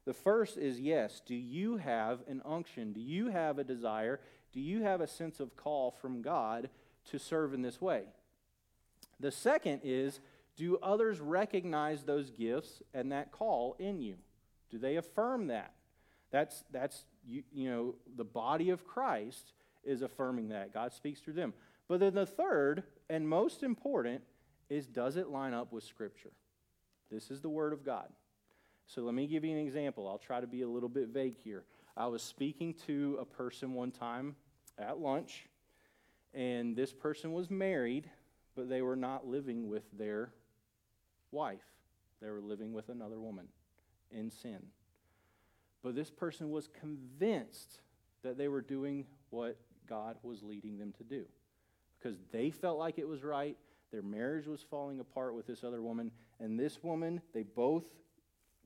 The 0.05 0.15
first 0.15 0.57
is 0.57 0.81
yes, 0.81 1.21
do 1.25 1.35
you 1.35 1.79
have 1.79 2.21
an 2.29 2.43
unction? 2.45 2.93
Do 2.93 3.01
you 3.01 3.29
have 3.29 3.59
a 3.59 3.65
desire? 3.65 4.21
Do 4.53 4.61
you 4.61 4.83
have 4.83 5.01
a 5.01 5.07
sense 5.07 5.41
of 5.41 5.57
call 5.57 5.91
from 5.91 6.23
God 6.23 6.71
to 7.11 7.19
serve 7.19 7.55
in 7.55 7.63
this 7.63 7.81
way? 7.81 8.05
The 9.21 9.31
second 9.31 9.81
is 9.85 10.21
do 10.57 10.79
others 10.83 11.21
recognize 11.21 12.05
those 12.05 12.31
gifts 12.31 12.83
and 12.95 13.13
that 13.13 13.33
call 13.33 13.77
in 13.79 14.01
you? 14.01 14.17
Do 14.71 14.79
they 14.79 14.97
affirm 14.97 15.49
that? 15.49 15.73
That's, 16.31 16.65
that's 16.73 17.05
you, 17.27 17.43
you 17.53 17.71
know, 17.71 17.95
the 18.17 18.25
body 18.25 18.71
of 18.71 18.85
Christ 18.87 19.53
is 19.85 20.03
affirming 20.03 20.49
that. 20.49 20.75
God 20.75 20.93
speaks 20.93 21.21
through 21.21 21.35
them. 21.35 21.55
But 21.89 22.01
then 22.01 22.15
the 22.15 22.27
third 22.27 22.83
and 23.09 23.29
most 23.29 23.63
important 23.63 24.23
is 24.69 24.87
does 24.87 25.17
it 25.17 25.29
line 25.29 25.55
up 25.55 25.73
with 25.73 25.85
Scripture? 25.85 26.33
This 27.11 27.31
is 27.31 27.41
the 27.41 27.49
Word 27.49 27.73
of 27.73 27.85
God. 27.85 28.09
So 28.87 29.03
let 29.03 29.15
me 29.15 29.27
give 29.27 29.45
you 29.45 29.53
an 29.53 29.59
example. 29.59 30.09
I'll 30.09 30.19
try 30.19 30.41
to 30.41 30.47
be 30.47 30.63
a 30.63 30.69
little 30.69 30.89
bit 30.89 31.09
vague 31.09 31.37
here. 31.37 31.65
I 31.97 32.07
was 32.07 32.23
speaking 32.23 32.75
to 32.87 33.19
a 33.21 33.25
person 33.25 33.75
one 33.75 33.91
time 33.91 34.37
at 34.79 34.99
lunch, 34.99 35.47
and 36.35 36.77
this 36.77 36.93
person 36.93 37.33
was 37.33 37.51
married, 37.51 38.11
but 38.57 38.69
they 38.69 38.83
were 38.83 38.97
not 38.97 39.27
living 39.27 39.69
with 39.69 39.85
their 39.97 40.31
wife. 41.31 41.61
They 42.21 42.31
were 42.31 42.41
living 42.41 42.73
with 42.73 42.89
another 42.89 43.21
woman 43.21 43.49
in 44.11 44.31
sin. 44.31 44.59
But 45.83 45.95
this 45.95 46.11
person 46.11 46.51
was 46.51 46.69
convinced 46.81 47.81
that 48.23 48.39
they 48.39 48.49
were 48.49 48.63
doing 48.63 49.05
what 49.31 49.57
God 49.89 50.17
was 50.23 50.43
leading 50.43 50.79
them 50.79 50.93
to 50.99 51.05
do 51.05 51.27
because 51.99 52.19
they 52.33 52.51
felt 52.51 52.79
like 52.79 52.99
it 52.99 53.07
was 53.07 53.23
right. 53.23 53.57
Their 53.93 54.03
marriage 54.03 54.47
was 54.47 54.63
falling 54.63 55.01
apart 55.01 55.35
with 55.35 55.47
this 55.47 55.63
other 55.63 55.83
woman. 55.83 56.11
And 56.41 56.59
this 56.59 56.83
woman, 56.83 57.21
they 57.33 57.43
both 57.43 57.85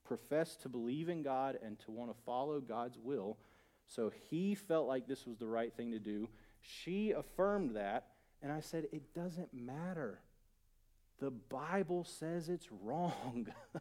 professed 0.04 0.62
to 0.62 0.68
believe 0.68 1.08
in 1.08 1.22
God 1.22 1.58
and 1.64 1.78
to 1.80 1.90
want 1.90 2.10
to 2.10 2.22
follow 2.24 2.60
God's 2.60 2.98
will. 2.98 3.36
So 3.86 4.12
he 4.30 4.54
felt 4.54 4.88
like 4.88 5.06
this 5.06 5.26
was 5.26 5.38
the 5.38 5.46
right 5.46 5.72
thing 5.72 5.92
to 5.92 5.98
do. 5.98 6.28
She 6.60 7.12
affirmed 7.12 7.76
that. 7.76 8.06
And 8.42 8.52
I 8.52 8.60
said, 8.60 8.86
It 8.92 9.14
doesn't 9.14 9.52
matter. 9.52 10.20
The 11.20 11.30
Bible 11.30 12.04
says 12.04 12.48
it's 12.48 12.68
wrong. 12.72 13.46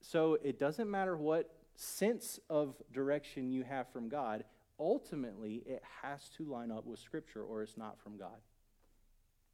so 0.00 0.36
it 0.42 0.58
doesn't 0.58 0.90
matter 0.90 1.16
what 1.16 1.54
sense 1.76 2.40
of 2.50 2.74
direction 2.92 3.52
you 3.52 3.62
have 3.62 3.88
from 3.92 4.08
God. 4.08 4.44
Ultimately, 4.80 5.62
it 5.64 5.82
has 6.02 6.28
to 6.36 6.44
line 6.44 6.72
up 6.72 6.86
with 6.86 6.98
Scripture 6.98 7.42
or 7.42 7.62
it's 7.62 7.76
not 7.76 8.00
from 8.02 8.16
God. 8.16 8.40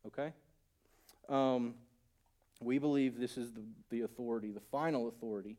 Okay? 0.07 0.33
Um, 1.29 1.75
we 2.63 2.79
believe 2.79 3.19
this 3.19 3.37
is 3.37 3.53
the, 3.53 3.63
the 3.91 4.01
authority, 4.03 4.51
the 4.51 4.61
final 4.73 5.09
authority. 5.09 5.59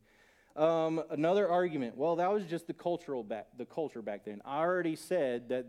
Um, 0.56 1.04
another 1.12 1.48
argument. 1.48 1.96
Well, 1.96 2.16
that 2.16 2.32
was 2.32 2.46
just 2.46 2.66
the 2.66 2.74
cultural 2.74 3.24
back, 3.24 3.48
the 3.58 3.66
culture 3.66 4.02
back 4.02 4.26
then. 4.26 4.42
I 4.44 4.60
already 4.60 4.96
said 4.96 5.50
that 5.50 5.68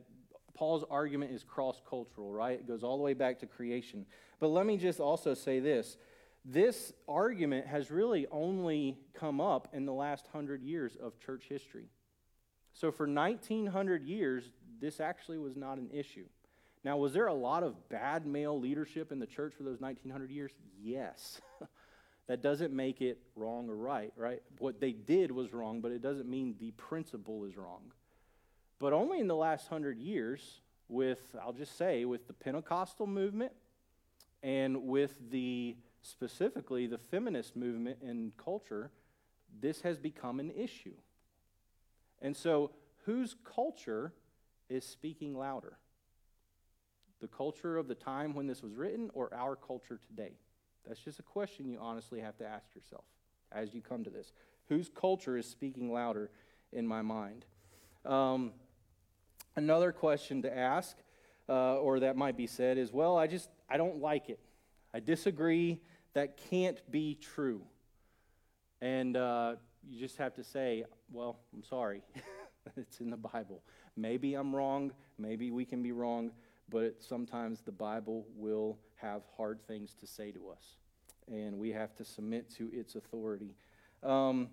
Paul's 0.55 0.84
argument 0.90 1.32
is 1.32 1.44
cross 1.44 1.80
cultural, 1.88 2.32
right? 2.32 2.59
It 2.59 2.68
goes 2.68 2.82
all 2.82 2.96
the 2.96 3.03
way 3.03 3.14
back 3.14 3.38
to 3.40 3.46
creation. 3.46 4.07
But 4.38 4.48
let 4.48 4.66
me 4.66 4.76
just 4.76 5.01
also 5.01 5.34
say 5.34 5.61
this 5.61 5.96
this 6.44 6.92
argument 7.07 7.66
has 7.66 7.90
really 7.90 8.26
only 8.30 8.98
come 9.14 9.40
up 9.40 9.68
in 9.72 9.84
the 9.84 9.92
last 9.92 10.26
hundred 10.32 10.62
years 10.62 10.96
of 10.96 11.18
church 11.18 11.44
history. 11.48 11.88
So 12.72 12.90
for 12.90 13.07
1900 13.07 14.05
years, 14.05 14.51
this 14.80 15.01
actually 15.01 15.38
was 15.38 15.57
not 15.57 15.78
an 15.78 15.90
issue. 15.92 16.24
Now, 16.82 16.96
was 16.96 17.12
there 17.12 17.26
a 17.26 17.34
lot 17.34 17.62
of 17.62 17.88
bad 17.90 18.26
male 18.26 18.59
leadership 18.59 19.12
in 19.12 19.18
the 19.18 19.26
church 19.26 19.55
for 19.55 19.64
those 19.64 19.80
1900 19.80 20.30
years? 20.30 20.53
Yes. 20.80 21.40
that 22.26 22.42
doesn't 22.42 22.72
make 22.72 23.03
it 23.03 23.18
wrong 23.36 23.68
or 23.68 23.76
right, 23.76 24.12
right? 24.16 24.40
What 24.59 24.80
they 24.80 24.92
did 24.92 25.30
was 25.30 25.53
wrong, 25.53 25.82
but 25.82 25.92
it 25.92 26.01
doesn't 26.01 26.28
mean 26.28 26.55
the 26.59 26.70
principle 26.72 27.44
is 27.44 27.57
wrong. 27.57 27.92
But 28.80 28.92
only 28.92 29.20
in 29.20 29.28
the 29.28 29.36
last 29.36 29.68
hundred 29.68 29.98
years, 29.98 30.60
with, 30.88 31.20
I'll 31.40 31.52
just 31.52 31.78
say, 31.78 32.04
with 32.04 32.26
the 32.26 32.32
Pentecostal 32.32 33.06
movement 33.06 33.52
and 34.42 34.86
with 34.86 35.14
the, 35.30 35.76
specifically, 36.02 36.86
the 36.86 36.98
feminist 36.98 37.56
movement 37.56 37.98
in 38.02 38.32
culture, 38.42 38.90
this 39.60 39.82
has 39.82 39.98
become 39.98 40.40
an 40.40 40.50
issue. 40.50 40.94
And 42.20 42.36
so, 42.36 42.72
whose 43.04 43.36
culture 43.44 44.12
is 44.68 44.84
speaking 44.84 45.36
louder? 45.36 45.78
The 47.20 47.28
culture 47.28 47.76
of 47.76 47.86
the 47.86 47.94
time 47.94 48.34
when 48.34 48.46
this 48.46 48.62
was 48.62 48.74
written 48.74 49.10
or 49.14 49.32
our 49.34 49.56
culture 49.56 50.00
today? 50.06 50.32
That's 50.86 51.00
just 51.00 51.18
a 51.18 51.22
question 51.22 51.68
you 51.68 51.78
honestly 51.80 52.20
have 52.20 52.36
to 52.38 52.46
ask 52.46 52.74
yourself 52.74 53.04
as 53.52 53.74
you 53.74 53.82
come 53.82 54.04
to 54.04 54.10
this. 54.10 54.32
Whose 54.68 54.88
culture 54.88 55.36
is 55.36 55.46
speaking 55.46 55.92
louder 55.92 56.30
in 56.72 56.86
my 56.86 57.02
mind? 57.02 57.44
Um, 58.04 58.52
another 59.57 59.92
question 59.92 60.42
to 60.42 60.57
ask, 60.57 60.96
uh, 61.48 61.76
or 61.76 62.01
that 62.01 62.16
might 62.16 62.36
be 62.36 62.46
said, 62.46 62.78
is 62.78 62.92
well, 62.92 63.16
I 63.16 63.26
just, 63.26 63.48
I 63.68 63.76
don't 63.76 64.01
like 64.01 64.28
it. 64.28 64.40
I 64.92 65.01
disagree. 65.01 65.80
That 66.14 66.36
can't 66.51 66.78
be 66.90 67.14
true. 67.14 67.62
And 68.80 69.16
uh, 69.16 69.57
you 69.88 70.01
just 70.01 70.16
have 70.16 70.34
to 70.34 70.44
say, 70.44 70.84
well, 71.12 71.38
I'm 71.55 71.62
sorry. 71.62 72.03
it's 72.76 73.01
in 73.01 73.11
the 73.11 73.16
Bible. 73.16 73.62
Maybe 73.96 74.34
I'm 74.34 74.55
wrong. 74.55 74.92
Maybe 75.18 75.51
we 75.51 75.64
can 75.64 75.82
be 75.82 75.92
wrong 75.92 76.32
but 76.70 77.03
sometimes 77.03 77.61
the 77.61 77.72
Bible 77.72 78.26
will 78.36 78.78
have 78.96 79.22
hard 79.36 79.61
things 79.66 79.94
to 80.01 80.07
say 80.07 80.30
to 80.30 80.48
us, 80.48 80.76
and 81.28 81.59
we 81.59 81.70
have 81.70 81.94
to 81.96 82.05
submit 82.05 82.48
to 82.57 82.70
its 82.72 82.94
authority. 82.94 83.57
Um, 84.03 84.48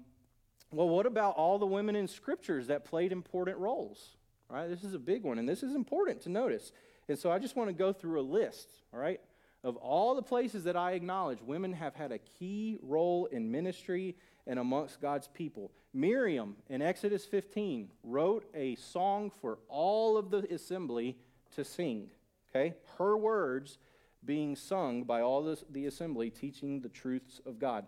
well, 0.72 0.90
what 0.90 1.06
about 1.06 1.36
all 1.36 1.60
the 1.60 1.66
women 1.66 1.96
in 1.96 2.08
scriptures 2.08 2.68
that 2.68 2.84
played 2.84 3.12
important 3.12 3.58
roles? 3.58 4.17
Right, 4.50 4.70
this 4.70 4.84
is 4.84 4.94
a 4.94 5.00
big 5.00 5.24
one, 5.24 5.40
and 5.40 5.48
this 5.48 5.62
is 5.62 5.76
important 5.76 6.22
to 6.22 6.30
notice. 6.30 6.72
And 7.10 7.20
so 7.20 7.32
I 7.32 7.40
just 7.40 7.56
want 7.56 7.70
to 7.70 7.74
go 7.74 7.92
through 7.92 8.20
a 8.20 8.24
list, 8.24 8.70
all 8.94 9.00
right, 9.00 9.20
of 9.64 9.76
all 9.76 10.16
the 10.16 10.22
places 10.22 10.64
that 10.64 10.78
I 10.78 10.94
acknowledge 10.94 11.42
women 11.42 11.74
have 11.74 11.96
had 11.96 12.14
a 12.14 12.20
key 12.20 12.78
role 12.82 13.26
in 13.26 13.52
ministry 13.52 14.16
and 14.46 14.58
amongst 14.60 15.02
God's 15.02 15.28
people. 15.28 15.72
Miriam 15.94 16.56
in 16.70 16.82
Exodus 16.82 17.26
15 17.26 17.90
wrote 18.04 18.46
a 18.54 18.76
song 18.76 19.32
for 19.42 19.60
all 19.68 20.18
of 20.18 20.32
the 20.32 20.48
assembly 20.54 21.18
to 21.56 21.66
sing. 21.66 22.08
Okay? 22.50 22.76
Her 22.98 23.18
words 23.18 23.78
being 24.24 24.56
sung 24.56 25.04
by 25.04 25.22
all 25.22 25.44
the, 25.44 25.62
the 25.70 25.86
assembly, 25.86 26.30
teaching 26.30 26.80
the 26.80 26.90
truths 26.90 27.42
of 27.46 27.60
God. 27.60 27.86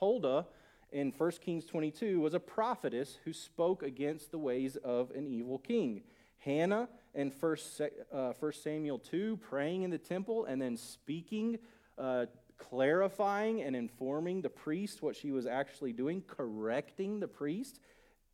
Huldah 0.00 0.46
in 0.92 1.12
1 1.16 1.30
Kings 1.40 1.64
22 1.66 2.20
was 2.20 2.34
a 2.34 2.40
prophetess 2.40 3.18
who 3.24 3.32
spoke 3.32 3.82
against 3.82 4.30
the 4.30 4.38
ways 4.38 4.76
of 4.76 5.10
an 5.12 5.26
evil 5.26 5.58
king. 5.58 6.02
Hannah 6.38 6.88
in 7.14 7.30
1, 7.30 7.56
uh, 8.12 8.32
1 8.38 8.52
Samuel 8.52 8.98
2, 8.98 9.38
praying 9.38 9.82
in 9.82 9.90
the 9.90 9.98
temple 9.98 10.44
and 10.44 10.60
then 10.60 10.76
speaking, 10.76 11.58
uh, 11.98 12.26
clarifying 12.56 13.62
and 13.62 13.74
informing 13.76 14.40
the 14.40 14.48
priest 14.48 15.02
what 15.02 15.16
she 15.16 15.30
was 15.30 15.46
actually 15.46 15.92
doing, 15.92 16.22
correcting 16.26 17.20
the 17.20 17.28
priest, 17.28 17.80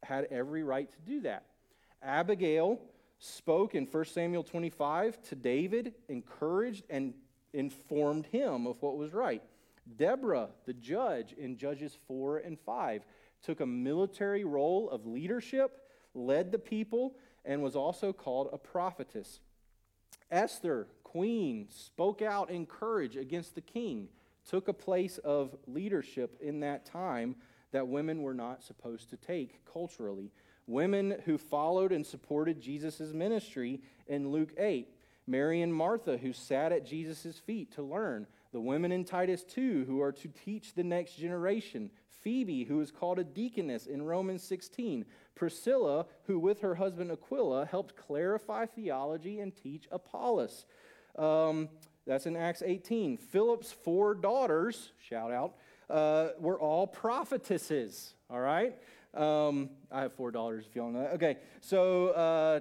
had 0.03 0.27
every 0.31 0.63
right 0.63 0.91
to 0.91 0.99
do 1.01 1.21
that. 1.23 1.45
Abigail 2.03 2.81
spoke 3.19 3.75
in 3.75 3.87
1 3.87 4.05
Samuel 4.05 4.43
25 4.43 5.23
to 5.23 5.35
David, 5.35 5.95
encouraged 6.09 6.85
and 6.91 7.15
informed 7.53 8.27
him 8.27 8.67
of 8.67 8.81
what 8.83 8.97
was 8.97 9.13
right. 9.13 9.43
Deborah, 9.97 10.49
the 10.67 10.73
judge 10.73 11.33
in 11.33 11.57
Judges 11.57 11.97
4 12.07 12.39
and 12.39 12.59
5, 12.59 13.05
took 13.43 13.61
a 13.61 13.67
military 13.67 14.45
role 14.45 14.89
of 14.91 15.07
leadership, 15.07 15.81
led 16.15 16.53
the 16.53 16.59
people, 16.59 17.17
and 17.45 17.63
was 17.63 17.77
also 17.77 18.13
called 18.13 18.49
a 18.53 18.59
prophetess. 18.59 19.41
Esther, 20.31 20.89
queen, 21.03 21.67
spoke 21.71 22.23
out 22.23 22.51
in 22.51 22.67
courage 22.67 23.17
against 23.17 23.55
the 23.55 23.61
king, 23.61 24.09
took 24.49 24.69
a 24.69 24.73
place 24.73 25.19
of 25.19 25.55
leadership 25.67 26.39
in 26.41 26.61
that 26.61 26.87
time 26.87 27.37
that 27.73 27.89
women 27.89 28.23
were 28.23 28.35
not 28.35 28.63
supposed 28.63 29.11
to 29.11 29.17
take 29.17 29.65
culturally 29.71 30.31
women 30.67 31.17
who 31.25 31.39
followed 31.39 31.93
and 31.93 32.07
supported 32.07 32.61
Jesus' 32.61 33.13
ministry 33.13 33.81
in 34.07 34.31
Luke 34.31 34.53
8. 34.57 34.89
Mary 35.27 35.63
and 35.63 35.75
Martha, 35.75 36.19
who 36.19 36.33
sat 36.33 36.73
at 36.73 36.85
Jesus' 36.85 37.39
feet 37.39 37.73
to 37.73 37.83
learn. 37.83 38.27
The 38.55 38.61
women 38.61 38.93
in 38.93 39.05
Titus 39.05 39.43
2, 39.43 39.85
who 39.85 40.01
are 40.01 40.13
to 40.13 40.29
teach 40.29 40.75
the 40.75 40.85
next 40.85 41.17
generation. 41.17 41.91
Phoebe, 42.23 42.63
who 42.63 42.81
is 42.81 42.93
called 42.93 43.19
a 43.19 43.25
deaconess 43.25 43.87
in 43.87 44.01
Romans 44.01 44.45
16. 44.45 45.05
Priscilla, 45.35 46.07
who 46.29 46.39
with 46.39 46.61
her 46.61 46.77
husband 46.77 47.11
Aquila 47.11 47.67
helped 47.67 47.97
clarify 47.97 48.65
theology 48.67 49.41
and 49.41 49.57
teach 49.57 49.89
Apollos. 49.91 50.67
Um, 51.19 51.69
that's 52.07 52.27
in 52.27 52.37
Acts 52.37 52.63
18. 52.65 53.17
Philip's 53.17 53.73
four 53.73 54.15
daughters, 54.15 54.93
shout 55.01 55.33
out, 55.33 55.55
uh, 55.91 56.29
were 56.39 56.61
all 56.61 56.87
prophetesses, 56.87 58.15
all 58.31 58.41
right? 58.41 58.79
Um, 59.15 59.71
I 59.91 60.03
have 60.03 60.13
four 60.13 60.31
daughters 60.31 60.67
if 60.69 60.77
to 60.77 60.93
know 60.93 61.03
that. 61.03 61.15
Okay, 61.15 61.39
so 61.61 62.11
uh, 62.11 62.61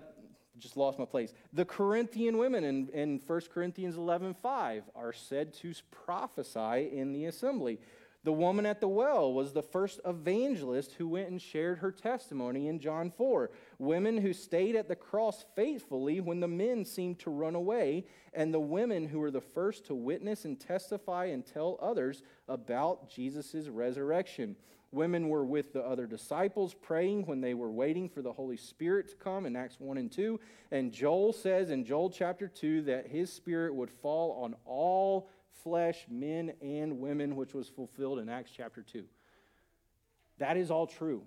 just 0.60 0.78
lost 0.78 1.00
my 1.00 1.06
place. 1.06 1.34
The 1.52 1.66
Corinthian 1.66 2.38
women 2.38 2.64
in, 2.64 2.90
in 2.90 3.22
1 3.26 3.42
Corinthians 3.54 3.98
11 3.98 4.36
5 4.36 4.84
are 4.96 5.14
said 5.14 5.54
to 5.56 5.74
prophesy 5.92 6.90
in 6.94 7.14
the 7.14 7.26
assembly. 7.26 7.80
The 8.24 8.32
woman 8.32 8.66
at 8.66 8.80
the 8.80 8.88
well 8.88 9.34
was 9.34 9.52
the 9.52 9.62
first 9.62 10.00
evangelist 10.06 10.94
who 10.94 11.10
went 11.10 11.30
and 11.30 11.42
shared 11.42 11.80
her 11.80 11.92
testimony 11.92 12.70
in 12.70 12.80
John 12.80 13.12
4. 13.12 13.52
women 13.80 14.18
who 14.18 14.32
stayed 14.32 14.78
at 14.78 14.88
the 14.88 14.96
cross 14.96 15.44
faithfully 15.58 16.22
when 16.22 16.40
the 16.40 16.48
men 16.48 16.86
seemed 16.86 17.20
to 17.20 17.30
run 17.30 17.56
away, 17.56 18.06
and 18.34 18.54
the 18.54 18.62
women 18.62 19.10
who 19.10 19.20
were 19.20 19.32
the 19.32 19.42
first 19.42 19.86
to 19.88 19.96
witness 19.96 20.46
and 20.46 20.58
testify 20.58 21.26
and 21.26 21.46
tell 21.46 21.78
others 21.82 22.24
about 22.48 23.10
Jesus' 23.10 23.68
resurrection. 23.68 24.56
Women 24.94 25.28
were 25.28 25.44
with 25.44 25.74
the 25.74 25.82
other 25.82 26.06
disciples 26.06 26.76
praying 26.76 27.26
when 27.26 27.42
they 27.42 27.56
were 27.56 27.72
waiting 27.72 28.08
for 28.08 28.22
the 28.22 28.32
Holy 28.32 28.58
Spirit 28.58 29.10
to 29.10 29.16
come 29.16 29.48
in 29.48 29.56
Acts 29.56 29.80
1 29.80 29.98
and 29.98 30.12
2. 30.12 30.40
And 30.70 30.92
Joel 30.92 31.34
says 31.34 31.72
in 31.72 31.84
Joel 31.84 32.12
chapter 32.12 32.48
2 32.48 32.84
that 32.84 33.08
his 33.08 33.34
spirit 33.34 33.74
would 33.74 33.90
fall 33.90 34.44
on 34.44 34.56
all 34.66 35.30
flesh, 35.64 36.06
men 36.10 36.54
and 36.62 37.00
women, 37.00 37.36
which 37.36 37.56
was 37.56 37.68
fulfilled 37.68 38.20
in 38.20 38.30
Acts 38.30 38.52
chapter 38.56 38.84
2. 38.84 39.04
That 40.38 40.58
is 40.58 40.70
all 40.70 40.86
true. 40.86 41.24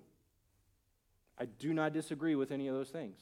I 1.37 1.45
do 1.45 1.73
not 1.73 1.91
disagree 1.91 2.35
with 2.35 2.53
any 2.53 2.69
of 2.69 2.75
those 2.75 2.89
things. 2.89 3.19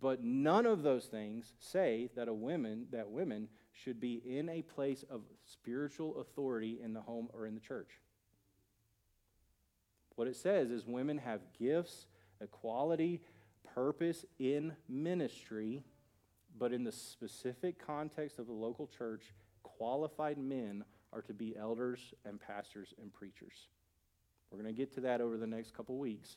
But 0.00 0.24
none 0.24 0.64
of 0.64 0.82
those 0.82 1.04
things 1.04 1.52
say 1.58 2.08
that 2.16 2.28
a 2.28 2.34
woman 2.34 2.86
that 2.92 3.10
women 3.10 3.48
should 3.72 4.00
be 4.00 4.22
in 4.24 4.48
a 4.48 4.62
place 4.62 5.04
of 5.10 5.20
spiritual 5.44 6.18
authority 6.18 6.80
in 6.82 6.94
the 6.94 7.02
home 7.02 7.28
or 7.34 7.46
in 7.46 7.54
the 7.54 7.60
church. 7.60 7.90
What 10.16 10.28
it 10.28 10.36
says 10.36 10.70
is 10.70 10.86
women 10.86 11.18
have 11.18 11.40
gifts, 11.58 12.06
equality, 12.40 13.20
purpose 13.74 14.24
in 14.38 14.74
ministry, 14.88 15.82
but 16.58 16.72
in 16.72 16.84
the 16.84 16.92
specific 16.92 17.84
context 17.84 18.38
of 18.38 18.46
the 18.46 18.52
local 18.52 18.86
church, 18.86 19.32
qualified 19.62 20.38
men 20.38 20.84
are 21.12 21.22
to 21.22 21.32
be 21.32 21.56
elders 21.56 22.14
and 22.24 22.40
pastors 22.40 22.94
and 23.00 23.12
preachers. 23.12 23.68
We're 24.50 24.60
going 24.60 24.74
to 24.74 24.78
get 24.78 24.94
to 24.94 25.00
that 25.02 25.20
over 25.20 25.36
the 25.36 25.46
next 25.46 25.74
couple 25.74 25.98
weeks. 25.98 26.36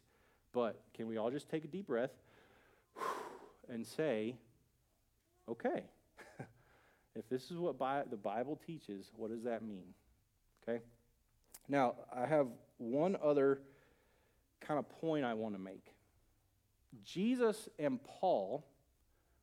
But 0.54 0.82
can 0.94 1.08
we 1.08 1.18
all 1.18 1.30
just 1.32 1.50
take 1.50 1.66
a 1.66 1.68
deep 1.68 1.88
breath 1.88 2.12
and 3.70 3.86
say, 3.86 4.36
okay, 5.50 5.84
if 7.16 7.28
this 7.30 7.52
is 7.52 7.58
what 7.58 7.78
Bi- 7.78 8.04
the 8.10 8.18
Bible 8.18 8.60
teaches, 8.66 9.12
what 9.18 9.32
does 9.32 9.44
that 9.44 9.64
mean? 9.64 9.94
Okay? 10.64 10.82
Now, 11.68 11.96
I 12.16 12.26
have 12.26 12.48
one 12.78 13.18
other 13.24 13.62
kind 14.62 14.80
of 14.80 14.90
point 15.02 15.26
I 15.26 15.34
want 15.34 15.56
to 15.56 15.62
make. 15.62 15.94
Jesus 17.04 17.70
and 17.78 18.00
Paul 18.04 18.66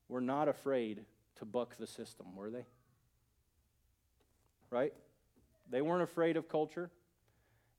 were 0.08 0.20
not 0.20 0.48
afraid 0.48 1.04
to 1.36 1.44
buck 1.44 1.76
the 1.76 1.86
system, 1.86 2.34
were 2.36 2.50
they? 2.50 2.64
Right? 4.70 4.92
They 5.70 5.82
weren't 5.82 6.02
afraid 6.02 6.36
of 6.36 6.48
culture. 6.48 6.90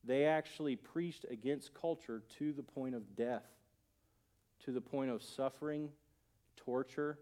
They 0.03 0.25
actually 0.25 0.75
preached 0.75 1.25
against 1.29 1.73
culture 1.73 2.23
to 2.37 2.53
the 2.53 2.63
point 2.63 2.95
of 2.95 3.15
death, 3.15 3.45
to 4.65 4.71
the 4.71 4.81
point 4.81 5.11
of 5.11 5.23
suffering, 5.23 5.89
torture, 6.57 7.19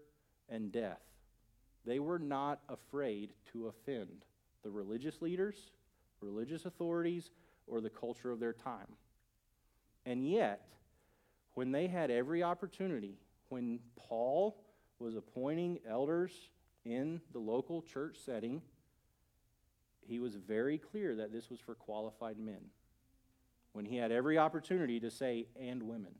and 0.48 0.72
death. 0.72 1.00
They 1.84 1.98
were 1.98 2.18
not 2.18 2.60
afraid 2.68 3.32
to 3.52 3.66
offend 3.68 4.24
the 4.62 4.70
religious 4.70 5.20
leaders, 5.20 5.56
religious 6.20 6.64
authorities, 6.64 7.30
or 7.66 7.80
the 7.80 7.90
culture 7.90 8.30
of 8.30 8.40
their 8.40 8.52
time. 8.52 8.96
And 10.04 10.28
yet, 10.28 10.66
when 11.54 11.72
they 11.72 11.86
had 11.86 12.10
every 12.10 12.42
opportunity, 12.42 13.18
when 13.48 13.80
Paul 13.96 14.56
was 14.98 15.16
appointing 15.16 15.78
elders 15.88 16.32
in 16.84 17.20
the 17.32 17.38
local 17.38 17.82
church 17.82 18.16
setting, 18.24 18.62
he 20.06 20.18
was 20.18 20.34
very 20.34 20.78
clear 20.78 21.14
that 21.16 21.32
this 21.32 21.50
was 21.50 21.60
for 21.60 21.74
qualified 21.74 22.38
men. 22.38 22.70
When 23.72 23.84
he 23.84 23.96
had 23.96 24.12
every 24.12 24.38
opportunity 24.38 25.00
to 25.00 25.10
say, 25.10 25.46
and 25.58 25.84
women. 25.84 26.14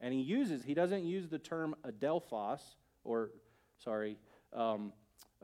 And 0.00 0.12
he 0.12 0.20
uses, 0.20 0.64
he 0.64 0.74
doesn't 0.74 1.04
use 1.04 1.28
the 1.28 1.38
term 1.38 1.76
adelphos, 1.86 2.60
or, 3.04 3.30
sorry, 3.78 4.18
um, 4.52 4.92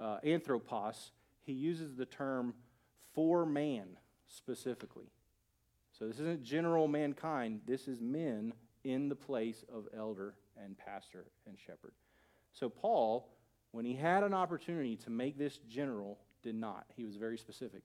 uh, 0.01 0.19
anthropos. 0.25 1.13
He 1.45 1.53
uses 1.53 1.95
the 1.95 2.07
term 2.07 2.55
for 3.15 3.47
man 3.47 3.87
specifically. 4.27 5.11
So 5.99 6.07
this 6.07 6.21
isn't 6.21 6.45
general 6.45 6.87
mankind, 6.87 7.61
this 7.67 7.89
is 7.89 8.01
men 8.01 8.53
in 8.85 9.09
the 9.09 9.17
place 9.17 9.65
of 9.73 9.89
elder 9.97 10.35
and 10.63 10.79
pastor 10.79 11.27
and 11.47 11.59
shepherd. 11.59 11.93
So 12.53 12.69
Paul, 12.69 13.29
when 13.73 13.85
he 13.85 13.95
had 13.95 14.23
an 14.23 14.33
opportunity 14.33 14.97
to 14.97 15.11
make 15.11 15.37
this 15.37 15.59
general, 15.69 16.19
did 16.43 16.55
not. 16.55 16.87
He 16.97 17.05
was 17.05 17.17
very 17.17 17.37
specific. 17.37 17.83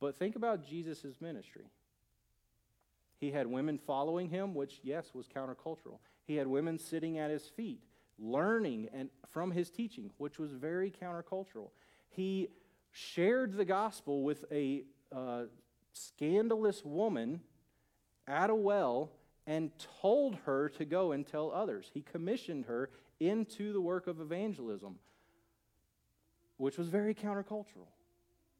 But 0.00 0.18
think 0.18 0.34
about 0.34 0.66
Jesus' 0.66 1.20
ministry. 1.20 1.66
He 3.18 3.30
had 3.30 3.46
women 3.46 3.78
following 3.78 4.28
him, 4.28 4.54
which, 4.54 4.80
yes, 4.82 5.10
was 5.14 5.28
countercultural. 5.28 5.98
He 6.26 6.36
had 6.36 6.46
women 6.46 6.78
sitting 6.78 7.18
at 7.18 7.30
his 7.30 7.44
feet, 7.44 7.82
learning 8.18 8.88
and 8.92 9.10
from 9.28 9.50
his 9.50 9.70
teaching, 9.70 10.10
which 10.16 10.38
was 10.38 10.52
very 10.52 10.90
countercultural. 10.90 11.70
He 12.08 12.48
shared 12.92 13.56
the 13.56 13.64
gospel 13.64 14.22
with 14.22 14.44
a 14.50 14.84
uh, 15.12 15.44
scandalous 15.92 16.84
woman 16.84 17.40
at 18.26 18.50
a 18.50 18.54
well 18.54 19.10
and 19.46 19.70
told 20.00 20.36
her 20.46 20.68
to 20.68 20.84
go 20.84 21.12
and 21.12 21.26
tell 21.26 21.50
others. 21.50 21.90
He 21.92 22.02
commissioned 22.02 22.66
her 22.66 22.90
into 23.18 23.72
the 23.72 23.80
work 23.80 24.06
of 24.06 24.20
evangelism, 24.20 24.96
which 26.56 26.78
was 26.78 26.88
very 26.88 27.14
countercultural. 27.14 27.88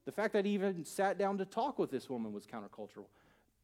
The 0.05 0.13
fact 0.13 0.33
that 0.33 0.45
he 0.45 0.53
even 0.53 0.85
sat 0.85 1.19
down 1.19 1.39
to 1.39 1.45
talk 1.45 1.79
with 1.79 1.91
this 1.91 2.11
woman 2.11 2.33
was 2.33 2.47
countercultural. 2.47 3.07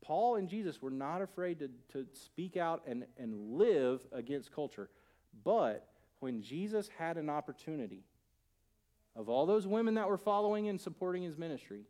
Paul 0.03 0.37
and 0.37 0.49
Jesus 0.49 0.81
were 0.81 0.91
not 0.91 1.23
afraid 1.23 1.59
to, 1.59 1.71
to 1.93 2.07
speak 2.13 2.57
out 2.57 2.83
and, 2.87 3.05
and 3.19 3.57
live 3.57 4.07
against 4.13 4.55
culture. 4.55 4.89
But 5.43 5.89
when 6.21 6.43
Jesus 6.43 6.89
had 6.99 7.17
an 7.17 7.29
opportunity, 7.29 8.05
of 9.17 9.29
all 9.29 9.47
those 9.47 9.67
women 9.67 9.95
that 9.95 10.09
were 10.09 10.19
following 10.19 10.69
and 10.69 10.81
supporting 10.81 11.23
his 11.23 11.39
ministry, 11.39 11.87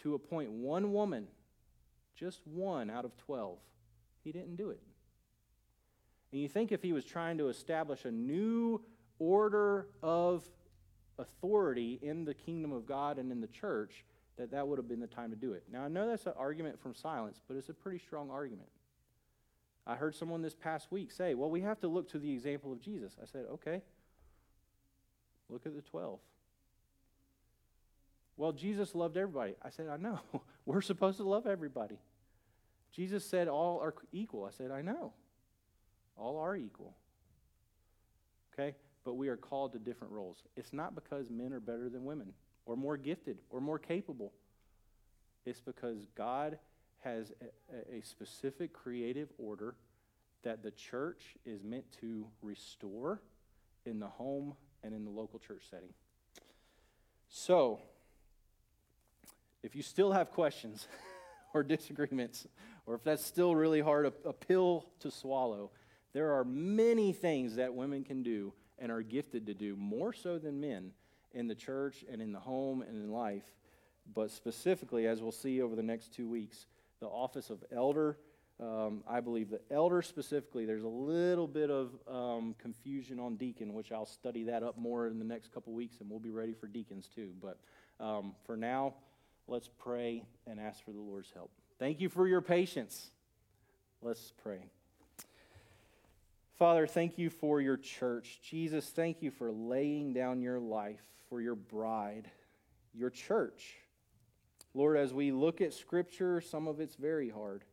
to 0.00 0.14
appoint 0.14 0.50
one 0.50 0.92
woman, 0.92 1.26
just 2.14 2.40
one 2.46 2.90
out 2.90 3.04
of 3.04 3.16
12. 3.18 3.58
He 4.24 4.32
didn't 4.32 4.56
do 4.56 4.70
it. 4.70 4.80
And 6.32 6.40
you 6.40 6.48
think 6.48 6.72
if 6.72 6.82
he 6.82 6.92
was 6.92 7.04
trying 7.04 7.38
to 7.38 7.48
establish 7.48 8.04
a 8.04 8.10
new 8.10 8.80
order 9.18 9.86
of 10.02 10.44
authority 11.18 11.98
in 12.02 12.24
the 12.24 12.34
kingdom 12.34 12.72
of 12.72 12.86
God 12.86 13.18
and 13.18 13.30
in 13.30 13.40
the 13.40 13.46
church, 13.46 14.04
that 14.38 14.50
that 14.50 14.66
would 14.66 14.78
have 14.78 14.88
been 14.88 15.00
the 15.00 15.06
time 15.06 15.30
to 15.30 15.36
do 15.36 15.52
it. 15.52 15.64
Now, 15.70 15.82
I 15.82 15.88
know 15.88 16.08
that's 16.08 16.26
an 16.26 16.32
argument 16.38 16.80
from 16.80 16.94
silence, 16.94 17.40
but 17.46 17.56
it's 17.56 17.68
a 17.68 17.74
pretty 17.74 17.98
strong 17.98 18.30
argument. 18.30 18.68
I 19.86 19.94
heard 19.96 20.14
someone 20.14 20.42
this 20.42 20.54
past 20.54 20.90
week 20.90 21.10
say, 21.10 21.34
well, 21.34 21.50
we 21.50 21.60
have 21.60 21.80
to 21.80 21.88
look 21.88 22.08
to 22.12 22.18
the 22.18 22.32
example 22.32 22.72
of 22.72 22.80
Jesus. 22.80 23.16
I 23.20 23.26
said, 23.26 23.46
okay, 23.52 23.82
look 25.48 25.66
at 25.66 25.74
the 25.74 25.82
12. 25.82 26.18
Well, 28.36 28.52
Jesus 28.52 28.94
loved 28.94 29.16
everybody. 29.16 29.54
I 29.62 29.70
said, 29.70 29.88
I 29.88 29.96
know. 29.96 30.20
We're 30.66 30.80
supposed 30.80 31.18
to 31.18 31.24
love 31.24 31.46
everybody. 31.46 31.98
Jesus 32.92 33.24
said 33.24 33.48
all 33.48 33.80
are 33.80 33.94
equal. 34.12 34.44
I 34.44 34.50
said, 34.50 34.70
I 34.70 34.82
know. 34.82 35.12
All 36.16 36.38
are 36.38 36.56
equal. 36.56 36.94
Okay? 38.52 38.74
But 39.04 39.14
we 39.14 39.28
are 39.28 39.36
called 39.36 39.72
to 39.72 39.78
different 39.78 40.12
roles. 40.12 40.44
It's 40.56 40.72
not 40.72 40.94
because 40.94 41.30
men 41.30 41.52
are 41.52 41.60
better 41.60 41.88
than 41.88 42.04
women 42.04 42.32
or 42.66 42.76
more 42.76 42.96
gifted 42.96 43.38
or 43.50 43.60
more 43.60 43.78
capable. 43.78 44.32
It's 45.44 45.60
because 45.60 45.98
God 46.14 46.58
has 47.00 47.32
a, 47.40 47.96
a 47.96 48.02
specific 48.02 48.72
creative 48.72 49.28
order 49.38 49.74
that 50.42 50.62
the 50.62 50.70
church 50.70 51.34
is 51.44 51.62
meant 51.62 51.84
to 52.00 52.26
restore 52.42 53.20
in 53.86 53.98
the 53.98 54.06
home 54.06 54.54
and 54.82 54.94
in 54.94 55.04
the 55.04 55.10
local 55.10 55.38
church 55.38 55.62
setting. 55.70 55.92
So, 57.28 57.80
if 59.62 59.76
you 59.76 59.82
still 59.82 60.12
have 60.12 60.30
questions 60.30 60.86
or 61.54 61.62
disagreements, 61.62 62.46
or 62.86 62.94
if 62.94 63.04
that's 63.04 63.24
still 63.24 63.54
really 63.54 63.80
hard, 63.80 64.06
a, 64.06 64.12
a 64.28 64.32
pill 64.32 64.86
to 65.00 65.10
swallow, 65.10 65.70
there 66.12 66.32
are 66.32 66.44
many 66.44 67.12
things 67.12 67.56
that 67.56 67.74
women 67.74 68.04
can 68.04 68.22
do 68.22 68.52
and 68.78 68.90
are 68.90 69.02
gifted 69.02 69.46
to 69.46 69.54
do, 69.54 69.76
more 69.76 70.12
so 70.12 70.38
than 70.38 70.60
men, 70.60 70.92
in 71.34 71.46
the 71.46 71.54
church 71.54 72.04
and 72.10 72.20
in 72.20 72.32
the 72.32 72.38
home 72.38 72.82
and 72.82 72.96
in 72.96 73.10
life. 73.10 73.44
But 74.14 74.30
specifically, 74.30 75.06
as 75.06 75.22
we'll 75.22 75.32
see 75.32 75.62
over 75.62 75.76
the 75.76 75.82
next 75.82 76.14
two 76.14 76.28
weeks, 76.28 76.66
the 77.00 77.06
office 77.06 77.50
of 77.50 77.62
elder. 77.72 78.18
Um, 78.60 79.02
I 79.08 79.20
believe 79.20 79.50
the 79.50 79.60
elder 79.70 80.02
specifically, 80.02 80.66
there's 80.66 80.84
a 80.84 80.88
little 80.88 81.48
bit 81.48 81.70
of 81.70 81.90
um, 82.08 82.54
confusion 82.58 83.18
on 83.18 83.36
deacon, 83.36 83.74
which 83.74 83.90
I'll 83.90 84.06
study 84.06 84.44
that 84.44 84.62
up 84.62 84.78
more 84.78 85.08
in 85.08 85.18
the 85.18 85.24
next 85.24 85.52
couple 85.52 85.72
weeks, 85.72 86.00
and 86.00 86.08
we'll 86.08 86.20
be 86.20 86.30
ready 86.30 86.52
for 86.52 86.68
deacons 86.68 87.08
too. 87.12 87.30
But 87.40 87.58
um, 87.98 88.34
for 88.44 88.56
now, 88.56 88.94
Let's 89.48 89.68
pray 89.78 90.24
and 90.46 90.60
ask 90.60 90.84
for 90.84 90.92
the 90.92 91.00
Lord's 91.00 91.30
help. 91.32 91.50
Thank 91.78 92.00
you 92.00 92.08
for 92.08 92.28
your 92.28 92.40
patience. 92.40 93.10
Let's 94.00 94.32
pray. 94.42 94.70
Father, 96.58 96.86
thank 96.86 97.18
you 97.18 97.28
for 97.28 97.60
your 97.60 97.76
church. 97.76 98.40
Jesus, 98.42 98.88
thank 98.88 99.20
you 99.20 99.30
for 99.30 99.50
laying 99.50 100.12
down 100.12 100.42
your 100.42 100.60
life 100.60 101.02
for 101.28 101.40
your 101.40 101.56
bride, 101.56 102.30
your 102.94 103.10
church. 103.10 103.74
Lord, 104.74 104.96
as 104.96 105.12
we 105.12 105.32
look 105.32 105.60
at 105.60 105.74
Scripture, 105.74 106.40
some 106.40 106.68
of 106.68 106.80
it's 106.80 106.94
very 106.94 107.28
hard. 107.28 107.64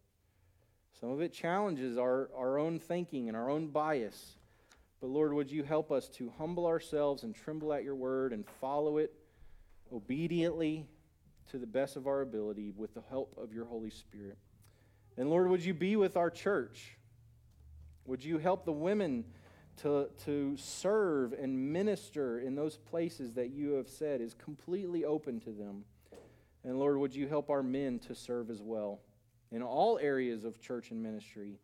Some 1.00 1.12
of 1.12 1.22
it 1.22 1.32
challenges 1.32 1.98
our, 1.98 2.30
our 2.36 2.58
own 2.58 2.80
thinking 2.80 3.28
and 3.28 3.38
our 3.38 3.50
own 3.50 3.68
bias. 3.68 4.38
But 5.00 5.12
Lord, 5.12 5.34
would 5.34 5.52
you 5.52 5.64
help 5.64 5.92
us 5.92 6.10
to 6.10 6.34
humble 6.38 6.66
ourselves 6.66 7.24
and 7.24 7.34
tremble 7.34 7.72
at 7.74 7.84
your 7.84 7.96
word 7.96 8.34
and 8.34 8.46
follow 8.60 8.98
it 8.98 9.14
obediently 9.94 10.88
to 11.50 11.58
the 11.58 11.68
best 11.68 11.95
of 11.95 12.08
our 12.08 12.22
ability 12.22 12.72
with 12.76 12.93
the 12.93 13.04
help 13.10 13.36
of 13.41 13.54
your 13.54 13.66
Holy 13.66 13.89
Spirit. 13.89 14.38
And 15.18 15.30
Lord, 15.30 15.50
would 15.50 15.64
you 15.64 15.74
be 15.74 15.95
with 15.95 16.16
our 16.16 16.30
church? 16.30 16.97
Would 18.06 18.24
you 18.24 18.38
help 18.38 18.66
the 18.66 18.72
women 18.72 19.26
to, 19.78 20.10
to 20.26 20.56
serve 20.58 21.34
and 21.34 21.74
minister 21.74 22.39
in 22.39 22.56
those 22.56 22.78
places 22.78 23.34
that 23.34 23.50
you 23.50 23.72
have 23.74 23.89
said 23.89 24.22
is 24.22 24.34
completely 24.34 25.06
open 25.06 25.39
to 25.41 25.52
them? 25.52 25.84
And 26.64 26.78
Lord, 26.78 26.97
would 26.97 27.16
you 27.16 27.28
help 27.28 27.50
our 27.50 27.64
men 27.64 28.00
to 28.00 28.16
serve 28.16 28.50
as 28.50 28.62
well 28.62 29.00
in 29.52 29.62
all 29.62 29.97
areas 30.00 30.43
of 30.43 30.60
church 30.60 30.91
and 30.91 31.02
ministry 31.02 31.60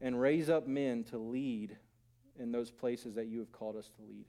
and 0.00 0.20
raise 0.20 0.48
up 0.48 0.66
men 0.66 1.04
to 1.04 1.18
lead 1.18 1.76
in 2.38 2.52
those 2.52 2.70
places 2.70 3.14
that 3.14 3.26
you 3.26 3.38
have 3.38 3.52
called 3.52 3.76
us 3.76 3.90
to 3.96 4.02
lead? 4.08 4.24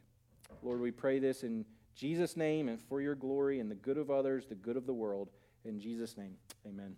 Lord, 0.62 0.80
we 0.80 0.92
pray 0.92 1.20
this 1.20 1.44
in 1.44 1.66
Jesus' 1.96 2.36
name 2.36 2.68
and 2.68 2.82
for 2.82 3.02
your 3.02 3.16
glory 3.16 3.60
and 3.60 3.72
the 3.72 3.76
good 3.76 3.98
of 3.98 4.12
others, 4.12 4.46
the 4.48 4.56
good 4.56 4.78
of 4.78 4.86
the 4.86 4.94
world. 4.94 5.30
In 5.64 5.80
Jesus' 5.80 6.18
name, 6.18 6.36
amen. 6.68 6.96